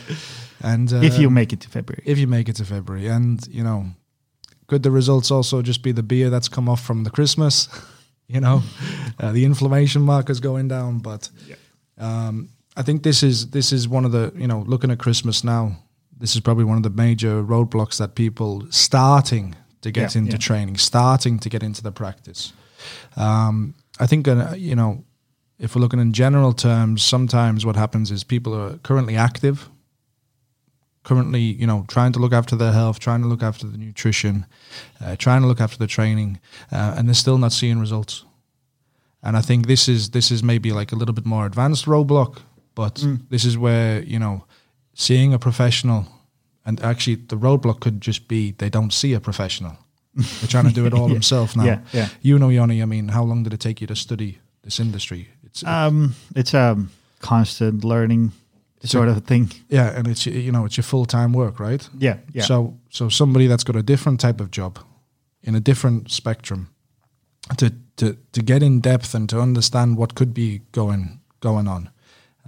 and 0.63 0.93
uh, 0.93 1.01
if 1.01 1.19
you 1.19 1.29
make 1.29 1.53
it 1.53 1.59
to 1.61 1.69
february 1.69 2.01
if 2.05 2.17
you 2.17 2.27
make 2.27 2.49
it 2.49 2.55
to 2.55 2.65
February, 2.65 3.07
and 3.07 3.45
you 3.47 3.63
know, 3.63 3.85
could 4.67 4.83
the 4.83 4.91
results 4.91 5.31
also 5.31 5.61
just 5.61 5.83
be 5.83 5.91
the 5.91 6.03
beer 6.03 6.29
that's 6.29 6.47
come 6.47 6.69
off 6.69 6.81
from 6.81 7.03
the 7.03 7.09
Christmas? 7.09 7.67
you 8.27 8.39
know, 8.39 8.63
uh, 9.19 9.31
the 9.31 9.45
inflammation 9.45 10.01
markers 10.01 10.39
going 10.39 10.67
down. 10.67 10.99
But 10.99 11.29
um, 11.97 12.49
I 12.75 12.81
think 12.81 13.03
this 13.03 13.23
is 13.23 13.49
this 13.51 13.71
is 13.71 13.87
one 13.87 14.05
of 14.05 14.11
the 14.11 14.33
you 14.35 14.47
know 14.47 14.63
looking 14.67 14.91
at 14.91 14.99
Christmas 14.99 15.43
now. 15.43 15.77
This 16.19 16.35
is 16.35 16.41
probably 16.41 16.63
one 16.63 16.77
of 16.77 16.83
the 16.83 16.89
major 16.89 17.43
roadblocks 17.43 17.97
that 17.97 18.15
people 18.15 18.65
starting 18.69 19.55
to 19.81 19.91
get 19.91 20.15
Yeah, 20.15 20.21
into 20.21 20.31
yeah. 20.33 20.37
training, 20.37 20.77
starting 20.77 21.39
to 21.39 21.49
get 21.49 21.63
into 21.63 21.81
the 21.83 21.91
practice. 21.91 22.53
Um, 23.17 23.73
I 23.99 24.07
think 24.07 24.27
uh, 24.27 24.53
you 24.57 24.75
know 24.75 25.03
if 25.59 25.75
we're 25.75 25.81
looking 25.81 25.99
in 25.99 26.13
general 26.13 26.53
terms, 26.53 27.03
sometimes 27.03 27.65
what 27.65 27.75
happens 27.75 28.11
is 28.11 28.23
people 28.23 28.53
are 28.53 28.77
currently 28.79 29.15
active, 29.15 29.69
currently, 31.03 31.41
you 31.41 31.67
know, 31.67 31.85
trying 31.87 32.11
to 32.13 32.19
look 32.19 32.33
after 32.33 32.55
their 32.55 32.71
health, 32.73 32.99
trying 32.99 33.21
to 33.21 33.27
look 33.27 33.43
after 33.43 33.67
the 33.67 33.77
nutrition, 33.77 34.45
uh, 35.01 35.15
trying 35.15 35.41
to 35.41 35.47
look 35.47 35.61
after 35.61 35.77
the 35.77 35.87
training, 35.87 36.39
uh, 36.71 36.95
and 36.97 37.07
they're 37.07 37.13
still 37.13 37.37
not 37.37 37.51
seeing 37.53 37.79
results. 37.79 38.25
And 39.21 39.37
I 39.37 39.41
think 39.41 39.67
this 39.67 39.87
is 39.87 40.09
this 40.09 40.31
is 40.31 40.43
maybe 40.43 40.71
like 40.71 40.91
a 40.91 40.95
little 40.95 41.13
bit 41.13 41.25
more 41.25 41.45
advanced 41.45 41.85
roadblock, 41.85 42.39
but 42.75 43.05
this 43.29 43.45
is 43.45 43.57
where 43.57 44.01
you 44.03 44.19
know, 44.19 44.45
seeing 44.93 45.33
a 45.33 45.39
professional, 45.39 46.05
and 46.65 46.79
actually 46.81 47.15
the 47.27 47.35
roadblock 47.37 47.79
could 47.79 48.01
just 48.01 48.27
be 48.27 48.51
they 48.57 48.69
don't 48.69 48.93
see 48.93 49.13
a 49.15 49.19
professional. 49.19 49.71
They're 50.15 50.47
trying 50.49 50.67
to 50.67 50.73
do 50.73 50.85
it 50.85 50.93
all 50.93 51.07
Yeah. 51.09 51.13
themselves 51.13 51.55
now. 51.55 51.65
Yeah, 51.65 51.79
yeah. 51.91 52.07
You 52.21 52.37
know, 52.37 52.49
Yoni. 52.49 52.81
I 52.81 52.85
mean, 52.85 53.09
how 53.09 53.23
long 53.25 53.43
did 53.43 53.53
it 53.53 53.59
take 53.59 53.81
you 53.81 53.87
to 53.87 53.95
study 53.95 54.37
this 54.61 54.79
industry? 54.79 55.27
It's 55.43 55.63
um 55.63 56.13
it's 56.35 56.53
a 56.53 56.75
constant 57.19 57.83
learning 57.83 58.31
sort 58.85 59.07
of 59.07 59.23
thing 59.25 59.49
yeah, 59.69 59.97
and 59.97 60.07
it's 60.07 60.25
you 60.25 60.51
know 60.51 60.65
it's 60.65 60.75
your 60.77 60.83
full 60.83 61.05
time 61.05 61.31
work, 61.33 61.59
right? 61.59 61.89
yeah 62.01 62.17
yeah 62.33 62.45
So 62.45 62.73
so 62.89 63.09
somebody 63.09 63.47
that's 63.47 63.63
got 63.63 63.75
a 63.75 63.81
different 63.81 64.19
type 64.19 64.43
of 64.43 64.49
job 64.51 64.77
in 65.41 65.55
a 65.55 65.59
different 65.59 66.11
spectrum 66.11 66.67
to 67.57 67.69
to 67.95 68.15
to 68.31 68.41
get 68.43 68.61
in 68.61 68.81
depth 68.81 69.15
and 69.15 69.29
to 69.29 69.39
understand 69.41 69.97
what 69.97 70.13
could 70.15 70.33
be 70.33 70.61
going 70.71 71.19
going 71.39 71.67
on. 71.69 71.89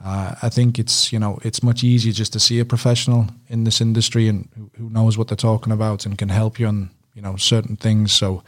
Uh, 0.05 0.35
I 0.43 0.49
think 0.49 0.77
it's 0.77 1.11
you 1.11 1.19
know 1.19 1.39
it's 1.43 1.63
much 1.63 1.83
easier 1.83 2.13
just 2.13 2.31
to 2.33 2.39
see 2.39 2.59
a 2.61 2.65
professional 2.65 3.25
in 3.49 3.63
this 3.63 3.81
industry 3.81 4.27
and 4.29 4.47
who, 4.55 4.69
who 4.77 4.89
knows 4.89 5.17
what 5.17 5.27
they're 5.27 5.35
talking 5.51 5.73
about 5.73 6.05
and 6.05 6.17
can 6.17 6.29
help 6.29 6.59
you 6.59 6.67
on 6.67 6.89
you 7.15 7.21
know 7.23 7.37
certain 7.37 7.75
things. 7.75 8.11
So 8.11 8.43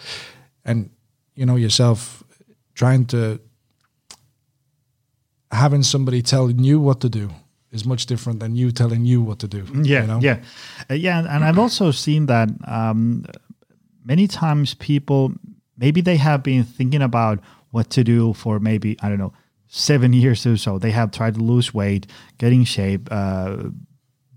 and 0.66 0.90
you 1.36 1.46
know 1.46 1.58
yourself 1.58 2.24
trying 2.76 3.06
to 3.08 3.40
having 5.52 5.84
somebody 5.84 6.22
telling 6.22 6.64
you 6.64 6.80
what 6.80 7.00
to 7.02 7.10
do 7.10 7.30
is 7.72 7.86
much 7.86 8.06
different 8.06 8.40
than 8.40 8.56
you 8.56 8.72
telling 8.72 9.06
you 9.06 9.22
what 9.22 9.40
to 9.40 9.48
do. 9.48 9.64
yeah 9.84 10.02
you 10.02 10.08
know? 10.08 10.20
yeah 10.22 10.38
Uh, 10.90 10.94
yeah 10.94 11.20
and- 11.20 11.28
and 11.28 11.44
i've 11.44 11.60
also 11.60 11.92
seen 11.92 12.26
that 12.28 12.50
um, 12.68 13.24
many 14.06 14.28
times 14.28 14.74
people 14.76 15.32
maybe 15.78 16.02
they 16.02 16.18
have 16.18 16.44
been 16.44 16.64
thinking 16.64 17.02
about 17.02 17.40
what 17.72 17.90
to 17.90 18.04
do 18.04 18.34
for 18.34 18.60
maybe 18.60 18.98
i 19.02 19.10
don't 19.10 19.18
know 19.20 19.34
seven 19.68 20.14
years 20.14 20.46
or 20.46 20.58
so 20.58 20.80
they 20.80 20.92
have 20.92 21.12
tried 21.12 21.36
to 21.36 21.42
lose 21.42 21.74
weight 21.74 22.08
get 22.38 22.54
in 22.54 22.64
shape 22.64 23.08
uh, 23.12 23.64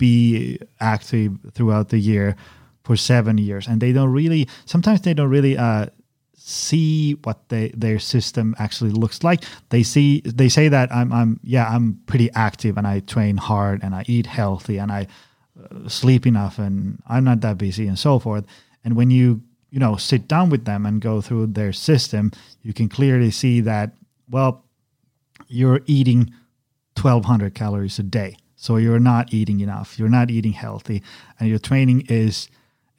be 0.01 0.59
active 0.81 1.39
throughout 1.53 1.91
the 1.91 1.99
year 1.99 2.35
for 2.83 2.97
seven 2.97 3.39
years. 3.39 3.69
And 3.69 3.81
they 3.81 3.93
don't 3.93 4.11
really 4.11 4.49
sometimes 4.65 5.03
they 5.03 5.15
don't 5.15 5.29
really 5.31 5.57
uh, 5.57 5.87
see 6.35 7.13
what 7.23 7.49
they, 7.51 7.69
their 7.77 8.01
system 8.01 8.57
actually 8.59 8.91
looks 8.91 9.23
like. 9.23 9.45
They 9.69 9.85
see 9.85 10.23
they 10.25 10.49
say 10.49 10.69
that 10.69 10.93
i'm 10.93 11.13
i'm 11.13 11.39
yeah 11.45 11.69
i'm 11.69 12.01
pretty 12.07 12.31
active 12.33 12.77
and 12.79 12.87
i 12.87 13.01
train 13.01 13.37
hard 13.37 13.85
and 13.85 13.95
i 13.95 14.03
eat 14.09 14.27
healthy 14.27 14.79
and 14.79 14.91
i 14.91 15.07
uh, 15.63 15.89
sleep 15.89 16.27
enough 16.27 16.59
and 16.59 17.01
i'm 17.07 17.25
not 17.25 17.43
that 17.43 17.59
busy 17.59 17.87
and 17.87 17.99
so 17.99 18.19
forth. 18.19 18.45
And 18.85 18.97
when 18.97 19.11
you 19.11 19.43
you 19.71 19.79
know 19.79 19.97
sit 19.97 20.27
down 20.27 20.49
with 20.49 20.65
them 20.65 20.87
and 20.87 21.01
go 21.01 21.21
through 21.21 21.49
their 21.49 21.73
system 21.73 22.33
you 22.63 22.73
can 22.73 22.89
clearly 22.89 23.31
see 23.31 23.61
that 23.61 23.93
well 24.29 24.65
you're 25.51 25.81
eating 25.87 26.33
1200 26.97 27.55
calories 27.55 27.99
a 27.99 28.03
day. 28.03 28.37
So 28.57 28.77
you're 28.77 29.01
not 29.01 29.33
eating 29.33 29.61
enough. 29.61 29.99
You're 29.99 30.09
not 30.09 30.31
eating 30.31 30.53
healthy. 30.53 31.03
And 31.39 31.49
your 31.49 31.59
training 31.59 32.07
is 32.09 32.49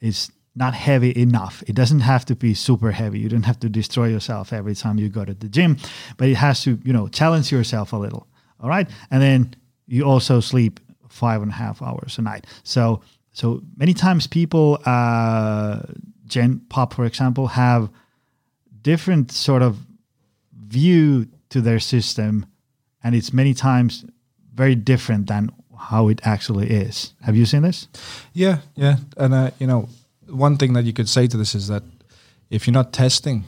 is 0.00 0.30
not 0.54 0.74
heavy 0.74 1.16
enough. 1.16 1.62
It 1.66 1.74
doesn't 1.74 2.00
have 2.00 2.24
to 2.26 2.34
be 2.34 2.52
super 2.52 2.90
heavy. 2.90 3.20
You 3.20 3.28
don't 3.28 3.44
have 3.44 3.60
to 3.60 3.68
destroy 3.68 4.08
yourself 4.08 4.52
every 4.52 4.74
time 4.74 4.98
you 4.98 5.08
go 5.08 5.24
to 5.24 5.32
the 5.32 5.48
gym 5.48 5.78
but 6.18 6.28
it 6.28 6.34
has 6.34 6.62
to 6.64 6.78
you 6.84 6.92
know 6.92 7.08
challenge 7.08 7.50
yourself 7.50 7.92
a 7.92 7.96
little. 7.96 8.26
All 8.60 8.68
right? 8.68 8.88
And 9.10 9.22
then 9.22 9.54
you 9.86 10.04
also 10.04 10.40
sleep 10.40 10.80
five 11.08 11.42
and 11.42 11.50
a 11.50 11.54
half 11.54 11.80
hours 11.80 12.18
a 12.18 12.22
night. 12.22 12.46
So 12.64 13.00
so 13.32 13.62
many 13.76 13.94
times 13.94 14.26
people 14.26 14.78
uh 14.84 15.80
gen 16.26 16.60
pop 16.68 16.92
for 16.94 17.04
example 17.04 17.46
have 17.46 17.88
different 18.82 19.30
sort 19.30 19.62
of 19.62 19.78
view 20.66 21.28
to 21.52 21.60
their 21.60 21.80
system 21.80 22.46
and 23.04 23.14
it's 23.14 23.32
many 23.32 23.54
times 23.54 24.04
very 24.54 24.74
different 24.74 25.26
than 25.26 25.50
how 25.90 26.08
it 26.10 26.20
actually 26.24 26.68
is. 26.70 27.14
Have 27.22 27.36
you 27.36 27.46
seen 27.46 27.62
this? 27.62 27.88
Yeah, 28.32 28.58
yeah, 28.76 28.96
and 29.16 29.34
uh, 29.34 29.50
you 29.58 29.66
know, 29.66 29.88
one 30.28 30.56
thing 30.56 30.74
that 30.74 30.84
you 30.84 30.92
could 30.92 31.08
say 31.08 31.26
to 31.26 31.36
this 31.36 31.54
is 31.54 31.66
that 31.68 31.82
if 32.50 32.66
you're 32.66 32.72
not 32.82 32.92
testing, 32.92 33.44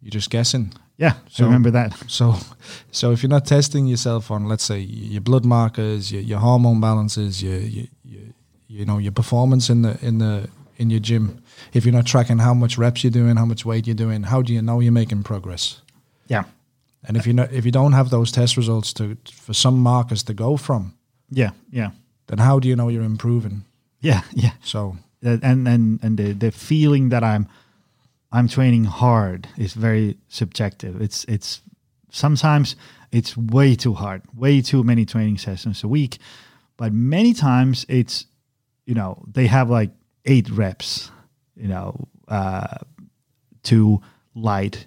you're 0.00 0.10
just 0.18 0.30
guessing. 0.30 0.72
yeah 0.96 1.14
So- 1.28 1.44
I 1.44 1.46
remember 1.46 1.70
that. 1.72 1.92
So, 2.08 2.34
so 2.92 3.12
if 3.12 3.22
you're 3.22 3.36
not 3.38 3.44
testing 3.46 3.86
yourself 3.86 4.30
on, 4.30 4.48
let's 4.48 4.64
say, 4.64 4.78
your 4.80 5.20
blood 5.20 5.44
markers, 5.44 6.10
your, 6.12 6.22
your 6.22 6.38
hormone 6.40 6.80
balances, 6.80 7.42
your, 7.42 7.58
your, 7.58 7.86
your 8.04 8.22
you 8.68 8.84
know 8.86 8.98
your 8.98 9.12
performance 9.12 9.72
in 9.72 9.82
the 9.82 9.98
in 10.02 10.18
the 10.18 10.48
in 10.78 10.90
your 10.90 11.00
gym, 11.00 11.42
if 11.72 11.84
you're 11.84 11.94
not 12.00 12.06
tracking 12.06 12.38
how 12.40 12.54
much 12.54 12.78
reps 12.78 13.04
you're 13.04 13.10
doing, 13.22 13.36
how 13.36 13.44
much 13.46 13.64
weight 13.66 13.86
you're 13.86 13.94
doing, 14.06 14.22
how 14.24 14.42
do 14.42 14.52
you 14.52 14.62
know 14.62 14.80
you're 14.80 14.92
making 15.02 15.22
progress? 15.22 15.80
yeah 16.28 16.44
And 17.06 17.16
if 17.16 17.26
you 17.26 17.32
know 17.32 17.48
if 17.50 17.64
you 17.64 17.70
don't 17.70 17.92
have 17.92 18.10
those 18.10 18.32
test 18.32 18.56
results 18.56 18.92
to 18.94 19.16
for 19.30 19.54
some 19.54 19.78
markers 19.78 20.22
to 20.24 20.34
go 20.34 20.56
from, 20.56 20.94
yeah 21.30 21.50
yeah. 21.70 21.90
then 22.26 22.38
how 22.38 22.58
do 22.58 22.68
you 22.68 22.76
know 22.76 22.88
you're 22.88 23.04
improving? 23.04 23.64
yeah 24.00 24.22
yeah. 24.32 24.52
So 24.62 24.96
and 25.22 25.68
and 25.68 25.98
and 26.02 26.18
the, 26.18 26.32
the 26.32 26.50
feeling 26.50 27.08
that 27.08 27.24
i'm 27.24 27.48
i'm 28.32 28.48
training 28.48 28.84
hard 28.84 29.48
is 29.56 29.74
very 29.74 30.16
subjective. 30.28 31.00
It's 31.00 31.24
it's 31.24 31.62
sometimes 32.10 32.76
it's 33.10 33.36
way 33.36 33.74
too 33.76 33.94
hard 33.94 34.22
way 34.36 34.62
too 34.62 34.82
many 34.84 35.04
training 35.04 35.38
sessions 35.38 35.84
a 35.84 35.88
week. 35.88 36.18
But 36.76 36.92
many 36.92 37.34
times 37.34 37.86
it's 37.88 38.26
you 38.86 38.94
know 38.94 39.24
they 39.26 39.46
have 39.46 39.70
like 39.70 39.90
eight 40.24 40.50
reps 40.50 41.10
you 41.56 41.68
know 41.68 42.08
uh 42.28 42.78
light 44.34 44.86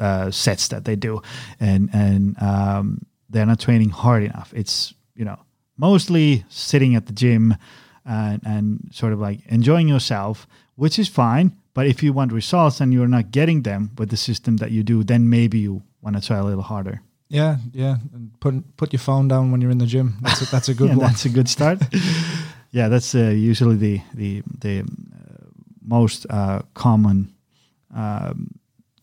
uh, 0.00 0.30
sets 0.30 0.68
that 0.68 0.84
they 0.84 0.96
do, 0.96 1.20
and 1.60 1.90
and 1.92 2.36
um, 2.42 3.06
they're 3.28 3.46
not 3.46 3.60
training 3.60 3.90
hard 3.90 4.22
enough. 4.24 4.52
It's 4.54 4.94
you 5.14 5.24
know 5.24 5.38
mostly 5.76 6.44
sitting 6.48 6.96
at 6.96 7.06
the 7.06 7.12
gym 7.12 7.54
and 8.04 8.40
and 8.44 8.90
sort 8.92 9.12
of 9.12 9.20
like 9.20 9.40
enjoying 9.46 9.88
yourself, 9.88 10.46
which 10.76 10.98
is 10.98 11.08
fine. 11.08 11.52
But 11.72 11.86
if 11.86 12.02
you 12.02 12.12
want 12.12 12.32
results 12.32 12.80
and 12.80 12.92
you're 12.92 13.08
not 13.08 13.30
getting 13.30 13.62
them 13.62 13.90
with 13.96 14.10
the 14.10 14.16
system 14.16 14.56
that 14.56 14.70
you 14.70 14.82
do, 14.82 15.04
then 15.04 15.30
maybe 15.30 15.58
you 15.58 15.82
want 16.02 16.16
to 16.16 16.26
try 16.26 16.38
a 16.38 16.44
little 16.44 16.62
harder. 16.62 17.00
Yeah, 17.28 17.58
yeah. 17.72 17.96
And 18.12 18.32
put 18.40 18.76
put 18.76 18.92
your 18.92 19.00
phone 19.00 19.28
down 19.28 19.52
when 19.52 19.60
you're 19.60 19.70
in 19.70 19.78
the 19.78 19.86
gym. 19.86 20.16
That's 20.20 20.42
a, 20.42 20.50
that's 20.50 20.68
a 20.68 20.74
good 20.74 20.88
Yeah, 20.90 20.96
one. 20.96 21.06
That's 21.06 21.24
a 21.24 21.28
good 21.28 21.48
start. 21.48 21.78
yeah, 22.72 22.88
that's 22.88 23.14
uh, 23.14 23.30
usually 23.30 23.76
the 23.76 24.00
the 24.14 24.42
the 24.58 24.80
uh, 24.80 25.46
most 25.80 26.26
uh, 26.28 26.62
common 26.74 27.32
um, 27.94 28.50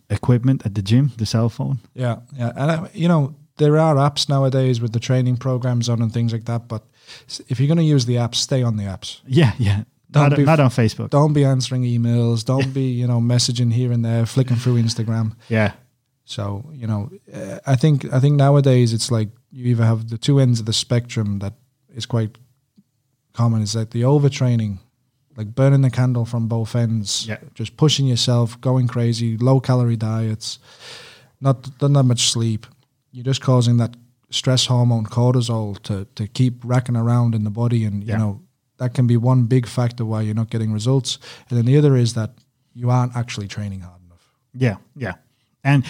equipment 0.10 0.66
at 0.66 0.74
the 0.74 0.82
gym, 0.82 1.12
the 1.18 1.26
cell 1.26 1.50
phone. 1.50 1.80
Yeah, 1.94 2.18
yeah, 2.38 2.52
and 2.56 2.72
I, 2.72 2.90
you 2.94 3.08
know 3.08 3.36
there 3.58 3.78
are 3.78 3.96
apps 3.96 4.30
nowadays 4.30 4.80
with 4.80 4.94
the 4.94 5.00
training 5.00 5.38
programs 5.38 5.90
on 5.90 6.02
and 6.02 6.14
things 6.14 6.32
like 6.32 6.46
that. 6.46 6.68
But 6.68 6.84
if 7.48 7.60
you're 7.60 7.68
going 7.68 7.78
to 7.80 7.84
use 7.96 8.06
the 8.06 8.16
apps, 8.16 8.36
stay 8.36 8.64
on 8.64 8.78
the 8.78 8.84
apps. 8.84 9.22
Yeah, 9.28 9.54
yeah. 9.58 9.84
Don't 10.12 10.30
Not, 10.30 10.38
be 10.38 10.46
not 10.46 10.60
on 10.60 10.70
Facebook. 10.70 11.10
Don't 11.10 11.34
be 11.34 11.44
answering 11.44 11.84
emails. 11.84 12.46
Don't 12.46 12.74
be 12.74 12.84
you 12.84 13.08
know 13.08 13.20
messaging 13.20 13.74
here 13.74 13.92
and 13.92 14.06
there, 14.06 14.26
flicking 14.26 14.56
through 14.58 14.82
Instagram. 14.82 15.36
Yeah, 15.50 15.74
So 16.24 16.70
you 16.74 16.88
know, 16.88 17.10
uh, 17.34 17.60
I 17.66 17.76
think 17.76 18.06
I 18.14 18.20
think 18.20 18.36
nowadays 18.38 18.94
it's 18.94 19.12
like 19.12 19.30
you 19.52 19.66
either 19.72 19.86
have 19.86 20.10
the 20.10 20.18
two 20.18 20.40
ends 20.40 20.60
of 20.60 20.66
the 20.66 20.74
spectrum 20.74 21.40
that 21.40 21.54
is 21.94 22.06
quite 22.06 22.38
common. 23.34 23.62
Is 23.62 23.76
like 23.76 23.90
the 23.90 24.04
overtraining, 24.04 24.80
like 25.38 25.54
burning 25.54 25.82
the 25.82 25.92
candle 25.92 26.26
from 26.26 26.48
both 26.48 26.76
ends. 26.76 27.28
Yeah. 27.28 27.38
Just 27.54 27.78
pushing 27.78 28.08
yourself, 28.08 28.60
going 28.60 28.88
crazy, 28.88 29.38
low 29.38 29.60
calorie 29.60 29.96
diets, 29.96 30.60
not 31.40 31.70
not 31.82 31.94
that 31.94 32.04
much 32.04 32.32
sleep. 32.32 32.66
You're 33.12 33.24
just 33.24 33.42
causing 33.42 33.78
that 33.78 33.96
stress 34.30 34.66
hormone 34.66 35.06
cortisol 35.06 35.80
to 35.84 36.06
to 36.16 36.28
keep 36.28 36.56
racking 36.64 36.98
around 36.98 37.36
in 37.36 37.44
the 37.44 37.52
body, 37.52 37.86
and 37.86 38.04
you 38.04 38.18
know 38.18 38.42
that 38.78 38.94
can 38.94 39.08
be 39.08 39.16
one 39.16 39.46
big 39.46 39.68
factor 39.68 40.06
why 40.06 40.22
you're 40.22 40.36
not 40.36 40.50
getting 40.50 40.74
results. 40.74 41.20
And 41.50 41.58
then 41.58 41.66
the 41.66 41.78
other 41.78 41.96
is 41.96 42.14
that 42.14 42.32
you 42.74 42.90
aren't 42.90 43.16
actually 43.16 43.48
training 43.48 43.82
hard 43.82 44.02
enough. 44.06 44.32
yeah, 44.54 44.78
yeah, 44.96 45.14
and 45.64 45.86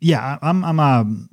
yeah, 0.00 0.38
I'm 0.42 0.64
I'm 0.64 0.80
um, 0.80 1.28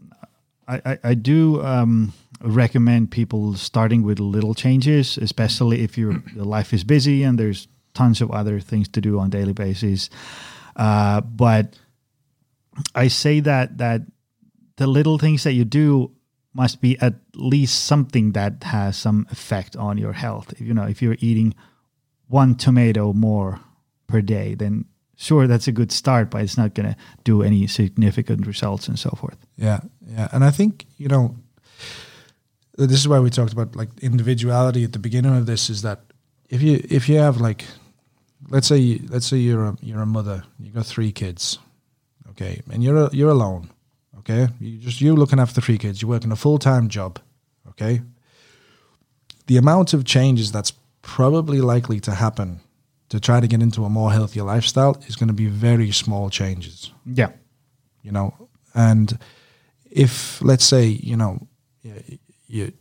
I 0.68 0.82
I, 0.86 1.00
I 1.04 1.14
do 1.14 1.64
um, 1.64 2.14
recommend 2.42 3.12
people 3.12 3.56
starting 3.56 4.04
with 4.04 4.20
little 4.20 4.54
changes, 4.54 5.18
especially 5.18 5.82
if 5.82 5.98
your 5.98 6.24
life 6.36 6.74
is 6.74 6.84
busy 6.84 7.24
and 7.24 7.38
there's 7.38 7.68
tons 7.94 8.22
of 8.22 8.32
other 8.32 8.60
things 8.60 8.88
to 8.90 9.02
do 9.02 9.20
on 9.20 9.28
a 9.28 9.30
daily 9.30 9.54
basis. 9.54 10.10
Uh, 10.76 11.22
but 11.22 11.78
I 12.96 13.10
say 13.10 13.42
that 13.42 13.78
that 13.80 14.02
the 14.78 14.88
little 14.88 15.18
things 15.18 15.44
that 15.44 15.54
you 15.54 15.66
do 15.66 16.12
must 16.54 16.82
be 16.82 16.98
at 17.00 17.16
least 17.36 17.86
something 17.86 18.32
that 18.32 18.64
has 18.64 18.98
some 18.98 19.28
effect 19.32 19.76
on 19.76 19.98
your 19.98 20.14
health. 20.14 20.54
If, 20.54 20.62
you 20.62 20.74
know, 20.74 20.84
if 20.84 21.02
you're 21.02 21.18
eating 21.20 21.54
one 22.28 22.56
tomato 22.56 23.14
more 23.14 23.60
per 24.08 24.22
day, 24.22 24.56
then 24.56 24.86
sure 25.16 25.48
that's 25.48 25.68
a 25.68 25.72
good 25.72 25.92
start, 25.92 26.32
but 26.32 26.42
it's 26.42 26.58
not 26.58 26.74
going 26.74 26.90
to 26.90 26.96
do 27.24 27.44
any 27.44 27.68
significant 27.68 28.48
results 28.48 28.88
and 28.88 28.98
so 28.98 29.10
forth. 29.12 29.38
Yeah, 29.58 29.82
yeah, 30.08 30.30
and 30.32 30.44
I 30.44 30.52
think 30.52 30.86
you 30.98 31.08
know 31.08 31.36
this 32.86 33.00
is 33.00 33.08
why 33.08 33.20
we 33.20 33.30
talked 33.30 33.54
about 33.54 33.76
like 33.76 33.90
individuality 34.02 34.84
at 34.84 34.92
the 34.94 35.00
beginning 35.00 35.36
of 35.38 35.46
this. 35.46 35.70
Is 35.70 35.82
that 35.82 36.00
if 36.50 36.62
you 36.62 36.82
if 36.90 37.10
you 37.10 37.18
have 37.20 37.42
like, 37.42 37.66
let's 38.50 38.68
say 38.68 38.78
you, 38.78 39.08
let's 39.10 39.26
say 39.28 39.38
you're 39.38 39.66
a 39.66 39.78
you're 39.82 40.02
a 40.02 40.06
mother, 40.06 40.44
you 40.60 40.72
got 40.72 40.86
three 40.86 41.12
kids, 41.12 41.60
okay, 42.30 42.62
and 42.72 42.84
you're 42.84 42.98
a, 43.06 43.10
you're 43.14 43.32
alone, 43.32 43.70
okay, 44.20 44.48
you 44.60 44.78
just 44.78 45.02
you 45.02 45.16
looking 45.16 45.40
after 45.40 45.62
three 45.62 45.78
kids, 45.78 46.02
you're 46.02 46.10
working 46.10 46.32
a 46.32 46.36
full 46.36 46.58
time 46.60 46.88
job, 46.90 47.20
okay. 47.70 48.02
The 49.48 49.58
amount 49.58 49.94
of 49.94 50.04
changes 50.06 50.52
that's 50.52 50.74
probably 51.02 51.60
likely 51.62 52.00
to 52.02 52.12
happen 52.12 52.60
to 53.10 53.20
try 53.20 53.40
to 53.40 53.48
get 53.48 53.62
into 53.62 53.84
a 53.86 53.90
more 53.90 54.12
healthier 54.12 54.44
lifestyle 54.44 54.96
is 55.08 55.16
going 55.16 55.28
to 55.30 55.34
be 55.34 55.48
very 55.48 55.92
small 55.92 56.30
changes 56.30 56.92
Yeah. 57.06 57.32
you 58.04 58.12
know 58.12 58.50
and 58.76 59.18
if 59.90 60.40
let's 60.44 60.64
say 60.66 60.86
you 60.86 61.18
know 61.18 61.48
you 62.50 62.74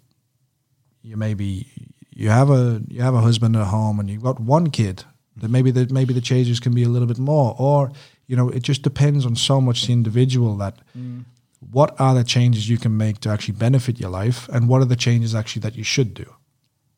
you, 1.03 1.17
maybe 1.17 1.69
you 2.11 2.31
have 2.31 2.51
a 2.51 2.83
you 2.89 3.01
have 3.03 3.15
a 3.15 3.21
husband 3.21 3.55
at 3.55 3.69
home 3.69 4.01
and 4.01 4.11
you've 4.11 4.23
got 4.23 4.41
one 4.41 4.71
kid 4.71 5.05
then 5.37 5.53
maybe 5.53 5.71
the 5.71 5.87
maybe 5.93 6.13
the 6.13 6.21
changes 6.21 6.59
can 6.59 6.75
be 6.75 6.83
a 6.83 6.89
little 6.89 7.07
bit 7.07 7.19
more 7.19 7.55
or 7.59 7.93
you 8.27 8.37
know 8.37 8.49
it 8.49 8.63
just 8.63 8.83
depends 8.83 9.25
on 9.25 9.37
so 9.37 9.61
much 9.61 9.87
the 9.87 9.93
individual 9.93 10.57
that 10.57 10.79
mm. 10.97 11.25
what 11.71 11.95
are 12.01 12.15
the 12.15 12.25
changes 12.25 12.69
you 12.69 12.79
can 12.79 12.97
make 12.97 13.21
to 13.21 13.29
actually 13.29 13.55
benefit 13.55 14.01
your 14.01 14.11
life 14.11 14.49
and 14.49 14.69
what 14.69 14.83
are 14.83 14.87
the 14.87 14.97
changes 14.97 15.35
actually 15.35 15.61
that 15.61 15.77
you 15.77 15.85
should 15.85 16.15
do? 16.15 16.27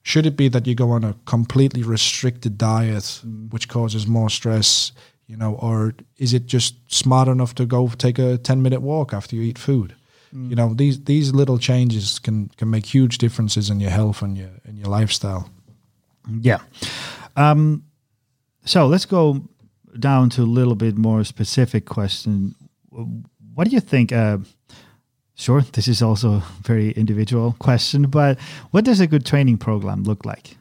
Should 0.03 0.25
it 0.25 0.37
be 0.37 0.49
that 0.49 0.67
you 0.67 0.75
go 0.75 0.93
on 0.93 1.05
a 1.05 1.15
completely 1.27 1.83
restricted 1.83 2.57
diet 2.57 3.21
mm. 3.25 3.53
which 3.53 3.69
causes 3.69 4.07
more 4.07 4.31
stress 4.31 4.93
you 5.27 5.37
know 5.37 5.55
or 5.55 5.95
is 6.17 6.35
it 6.35 6.47
just 6.47 6.75
smart 6.93 7.29
enough 7.29 7.55
to 7.55 7.67
go 7.67 7.89
take 7.89 8.19
a 8.19 8.39
10 8.39 8.63
minute 8.63 8.81
walk 8.81 9.13
after 9.13 9.37
you 9.37 9.43
eat 9.43 9.59
food 9.59 9.95
you 10.33 10.55
know 10.55 10.75
these 10.75 11.05
these 11.05 11.33
little 11.35 11.59
changes 11.59 12.19
can 12.19 12.49
can 12.57 12.71
make 12.71 12.87
huge 12.87 13.19
differences 13.19 13.71
in 13.71 13.81
your 13.81 13.91
health 13.91 14.23
and 14.23 14.37
your 14.37 14.51
and 14.65 14.79
your 14.79 14.89
lifestyle 14.89 15.51
Yeah. 16.43 16.61
Um, 17.37 17.85
so 18.65 18.87
let's 18.87 19.07
go 19.07 19.49
down 19.99 20.31
to 20.31 20.43
a 20.43 20.45
little 20.45 20.75
bit 20.75 20.97
more 20.97 21.25
specific 21.25 21.87
question. 21.87 22.55
What 23.55 23.69
do 23.69 23.71
you 23.71 23.81
think? 23.81 24.13
Uh, 24.13 24.39
sure, 25.35 25.63
this 25.73 25.89
is 25.89 26.03
also 26.03 26.35
a 26.35 26.45
very 26.63 26.91
individual 26.93 27.57
question, 27.59 28.03
but 28.11 28.39
what 28.71 28.85
does 28.85 29.01
a 29.01 29.07
good 29.07 29.25
training 29.25 29.59
program 29.59 30.05
look 30.05 30.25
like? 30.25 30.57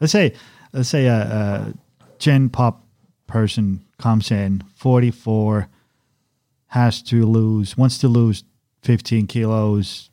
Let's 0.00 0.12
say, 0.12 0.34
let's 0.72 0.88
say 0.88 1.06
a, 1.06 1.14
a 1.14 1.74
Gen 2.18 2.48
Pop 2.48 2.84
person 3.26 3.84
comes 3.98 4.30
in, 4.30 4.62
forty 4.74 5.10
four, 5.10 5.68
has 6.76 7.02
to 7.02 7.24
lose, 7.26 7.76
wants 7.76 7.98
to 7.98 8.08
lose 8.08 8.44
fifteen 8.82 9.26
kilos, 9.26 10.10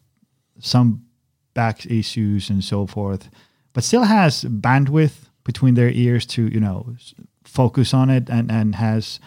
some 0.60 1.06
back 1.54 1.86
issues 1.86 2.49
and 2.49 2.63
so 2.63 2.88
forth, 2.88 3.30
but 3.73 3.84
still 3.84 4.04
has 4.04 4.43
bandwidth 4.45 5.30
between 5.43 5.76
their 5.76 5.89
ears 5.89 6.26
to 6.26 6.47
you 6.47 6.60
know 6.60 6.95
focus 7.43 7.93
on 7.93 8.10
it 8.10 8.30
and 8.30 8.52
and 8.52 8.76
has 8.76 9.19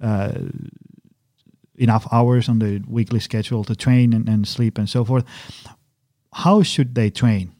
uh, 0.00 0.32
enough 1.76 2.06
hours 2.12 2.48
on 2.48 2.58
the 2.58 2.82
weekly 2.88 3.20
schedule 3.20 3.64
to 3.64 3.74
train 3.76 4.12
and, 4.12 4.28
and 4.28 4.48
sleep 4.48 4.78
and 4.78 4.88
so 4.88 5.04
forth. 5.04 5.24
How 6.32 6.62
should 6.62 6.94
they 6.94 7.10
train? 7.10 7.52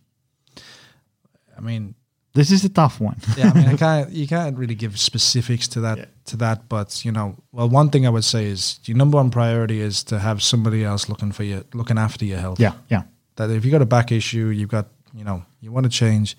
i 1.57 1.61
mean 1.61 1.95
This 2.35 2.51
is 2.51 2.65
a 2.65 2.69
tough 2.71 3.01
one. 3.01 3.17
yeah 3.37 3.51
i 3.51 3.55
mean 3.59 3.69
i 3.69 3.77
can't 3.87 4.11
you 4.11 4.27
can't 4.27 4.57
really 4.59 4.75
give 4.75 4.99
specifics 4.99 5.69
to 5.69 5.81
that 5.81 5.99
Yeah. 5.99 6.05
to 6.31 6.37
that 6.37 6.59
but 6.69 7.05
you 7.05 7.13
know 7.13 7.37
well 7.53 7.69
one 7.69 7.91
thing 7.91 8.07
i 8.07 8.11
would 8.11 8.25
say 8.25 8.47
is 8.47 8.79
your 8.87 8.97
number 8.97 9.17
one 9.19 9.31
priority 9.31 9.81
is 9.81 10.05
to 10.05 10.19
have 10.19 10.41
somebody 10.41 10.83
else 10.85 11.09
looking 11.11 11.33
for 11.33 11.45
you 11.45 11.65
looking 11.75 11.99
after 11.99 12.25
your 12.25 12.41
health 12.41 12.59
yeah, 12.61 12.73
yeah, 12.91 13.03
that 13.37 13.51
if 13.51 13.65
you 13.65 13.71
got 13.71 13.83
a 13.83 13.87
back 13.97 14.13
issue, 14.13 14.47
you've 14.59 14.71
got, 14.71 14.87
you 15.15 15.25
know, 15.25 15.43
you 15.61 15.73
want 15.73 15.85
to 15.85 15.91
change, 15.91 16.37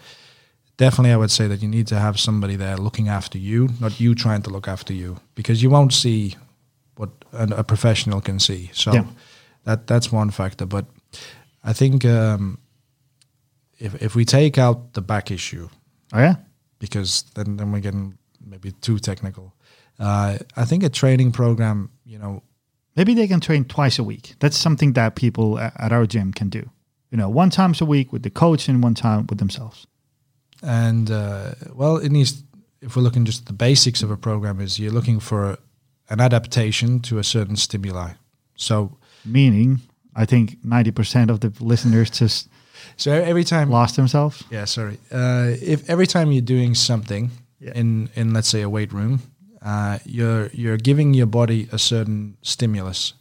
definitely 0.77 1.12
I 1.13 1.17
would 1.17 1.32
say 1.32 1.47
that 1.47 1.62
you 1.62 1.67
need 1.69 1.88
to 1.88 1.95
have 1.99 2.17
somebody 2.19 2.56
there 2.58 2.77
looking 2.77 3.10
after 3.10 3.38
you, 3.39 3.69
not 3.79 3.99
you 3.99 4.15
trying 4.15 4.41
to 4.43 4.49
look 4.51 4.67
after 4.67 4.93
you, 4.93 5.17
because 5.36 5.62
you 5.63 5.69
won't 5.71 5.93
see 5.93 6.36
what 6.97 7.10
a, 7.32 7.43
a 7.60 7.63
professional 7.63 8.21
can 8.21 8.39
see. 8.39 8.69
So 8.73 8.91
Yeah. 8.93 9.06
that 9.65 9.88
that's 9.88 10.12
one 10.12 10.32
factor. 10.32 10.65
But 10.67 10.86
I 11.63 11.73
think 11.73 12.03
um, 12.06 12.58
if 13.79 13.93
if 14.01 14.15
we 14.15 14.25
take 14.25 14.58
out 14.62 14.93
the 14.93 15.01
back 15.01 15.29
issue, 15.32 15.69
oh 16.13 16.19
yeah, 16.19 16.36
because 16.80 17.23
then 17.36 17.58
then 17.58 17.71
we're 17.71 17.80
getting 17.80 18.17
maybe 18.45 18.71
too 18.71 18.99
technical. 18.99 19.54
Uh, 19.99 20.38
I 20.56 20.65
think 20.65 20.84
a 20.84 20.89
training 20.89 21.32
program, 21.32 21.91
you 22.06 22.17
know, 22.17 22.43
maybe 22.95 23.13
they 23.13 23.28
can 23.28 23.39
train 23.39 23.65
twice 23.65 23.99
a 23.99 24.04
week. 24.04 24.36
That's 24.39 24.58
something 24.58 24.93
that 24.93 25.15
people 25.15 25.60
at 25.60 25.91
our 25.91 26.06
gym 26.06 26.34
can 26.34 26.49
do. 26.49 26.69
You 27.12 27.17
know, 27.17 27.30
one 27.30 27.49
times 27.49 27.82
a 27.82 27.86
week 27.86 28.12
with 28.12 28.23
the 28.23 28.32
coach 28.32 28.67
and 28.67 28.82
one 28.84 28.95
time 28.95 29.28
with 29.28 29.38
themselves. 29.38 29.86
And 30.63 31.12
uh, 31.12 31.54
well, 31.73 31.97
it 31.97 32.12
needs. 32.12 32.43
If 32.82 32.95
we're 32.95 33.04
looking 33.04 33.26
just 33.26 33.41
at 33.41 33.45
the 33.47 33.54
basics 33.54 34.04
of 34.04 34.12
a 34.12 34.17
program, 34.17 34.60
is 34.60 34.80
you're 34.80 34.91
looking 34.91 35.19
for 35.19 35.58
an 36.10 36.19
adaptation 36.19 36.99
to 37.02 37.17
a 37.17 37.23
certain 37.23 37.56
stimuli. 37.56 38.13
So, 38.56 38.97
Meaning, 39.26 39.82
I 40.15 40.26
think 40.26 40.58
ninety 40.63 40.91
percent 40.91 41.30
of 41.30 41.39
the 41.39 41.54
listeners 41.60 42.10
just 42.10 42.49
so 42.97 43.11
every 43.11 43.43
time, 43.43 43.69
lost 43.69 43.95
themselves. 43.95 44.43
yeah, 44.51 44.65
sorry. 44.65 44.97
Uh, 45.11 45.51
if 45.61 45.89
every 45.89 46.07
time 46.07 46.31
you're 46.31 46.41
doing 46.57 46.75
something 46.75 47.31
Yeah. 47.59 47.71
in 47.75 48.09
in 48.15 48.33
let's 48.33 48.49
say 48.49 48.61
a 48.61 48.69
weight 48.69 48.91
room, 48.93 49.19
uh, 49.61 49.97
you're 50.05 50.49
you're 50.53 50.77
giving 50.77 51.13
your 51.15 51.27
body 51.29 51.67
a 51.71 51.77
certain 51.77 52.37
stimulus, 52.41 53.13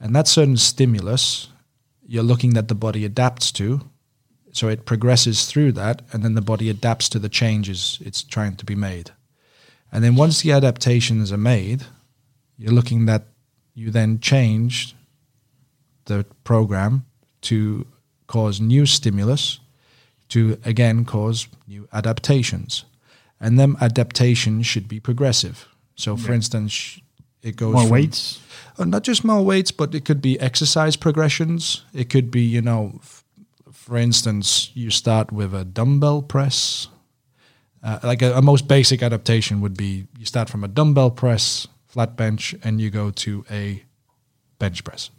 and 0.00 0.14
that 0.14 0.28
certain 0.28 0.56
stimulus, 0.56 1.48
you're 2.06 2.26
looking 2.26 2.54
that 2.54 2.66
the 2.68 2.74
body 2.74 3.04
adapts 3.04 3.52
to. 3.52 3.80
So 4.54 4.68
it 4.68 4.84
progresses 4.84 5.46
through 5.46 5.72
that, 5.72 6.02
and 6.12 6.22
then 6.22 6.34
the 6.34 6.42
body 6.42 6.68
adapts 6.70 7.08
to 7.10 7.18
the 7.18 7.28
changes 7.30 7.98
it's 8.04 8.22
trying 8.22 8.56
to 8.56 8.64
be 8.66 8.74
made. 8.74 9.10
And 9.90 10.02
then 10.04 10.14
once 10.16 10.42
the 10.42 10.52
adaptations 10.52 11.32
are 11.32 11.38
made, 11.40 11.84
you're 12.58 12.74
looking 12.74 13.06
that 13.06 13.22
you 13.74 13.90
then 13.90 14.18
change 14.20 14.94
the 16.04 16.24
program 16.44 17.04
to 17.42 17.86
cause 18.32 18.60
new 18.62 18.86
stimulus 18.86 19.60
to 20.28 20.56
again 20.64 21.04
cause 21.04 21.48
new 21.68 21.86
adaptations. 21.92 22.84
And 23.40 23.58
them 23.58 23.76
adaptations 23.80 24.66
should 24.66 24.86
be 24.88 25.00
progressive. 25.00 25.56
So, 25.96 26.16
for 26.16 26.32
instance, 26.32 27.00
it 27.42 27.56
goes 27.56 27.72
More 27.74 27.82
from- 27.82 27.90
weights. 27.90 28.38
uh, 28.78 28.84
not 28.84 29.02
just 29.08 29.24
more 29.24 29.44
weights, 29.44 29.72
but 29.72 29.94
it 29.94 30.04
could 30.04 30.20
be 30.22 30.38
exercise 30.40 30.96
progressions. 30.96 31.84
It 31.92 32.08
could 32.08 32.30
be, 32.30 32.40
you 32.56 32.62
know, 32.62 32.92
f- 33.02 33.24
for 33.72 33.96
instance, 33.98 34.70
you 34.74 34.90
start 34.90 35.32
with 35.32 35.52
a 35.54 35.64
dumbbell 35.64 36.22
press. 36.22 36.88
Uh, 37.82 37.98
like 38.04 38.22
a, 38.22 38.32
a 38.38 38.42
most 38.42 38.68
basic 38.68 39.02
adaptation 39.02 39.60
would 39.60 39.76
be 39.76 40.06
you 40.18 40.24
start 40.24 40.48
from 40.48 40.62
a 40.64 40.68
dumbbell 40.68 41.10
press, 41.10 41.66
flat 41.88 42.16
bench, 42.16 42.54
and 42.62 42.80
you 42.80 42.90
go 42.90 43.10
to 43.10 43.44
a 43.50 43.82
bench 44.58 44.84
press. 44.84 45.10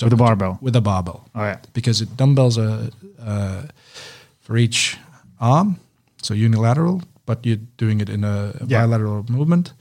So 0.00 0.06
With 0.06 0.14
a 0.14 0.16
barbell. 0.16 0.56
With 0.62 0.76
a 0.76 0.80
barbell. 0.80 1.28
All 1.34 1.42
right. 1.42 1.58
Because 1.74 2.00
it, 2.00 2.16
dumbbells 2.16 2.56
are 2.56 2.88
uh, 3.22 3.62
for 4.40 4.56
each 4.56 4.96
arm, 5.38 5.76
so 6.22 6.32
unilateral, 6.34 7.02
but 7.26 7.44
you're 7.44 7.58
doing 7.76 8.00
it 8.00 8.08
in 8.08 8.24
a, 8.24 8.54
a 8.60 8.66
Yeah. 8.66 8.80
bilateral 8.80 9.24
movement. 9.28 9.74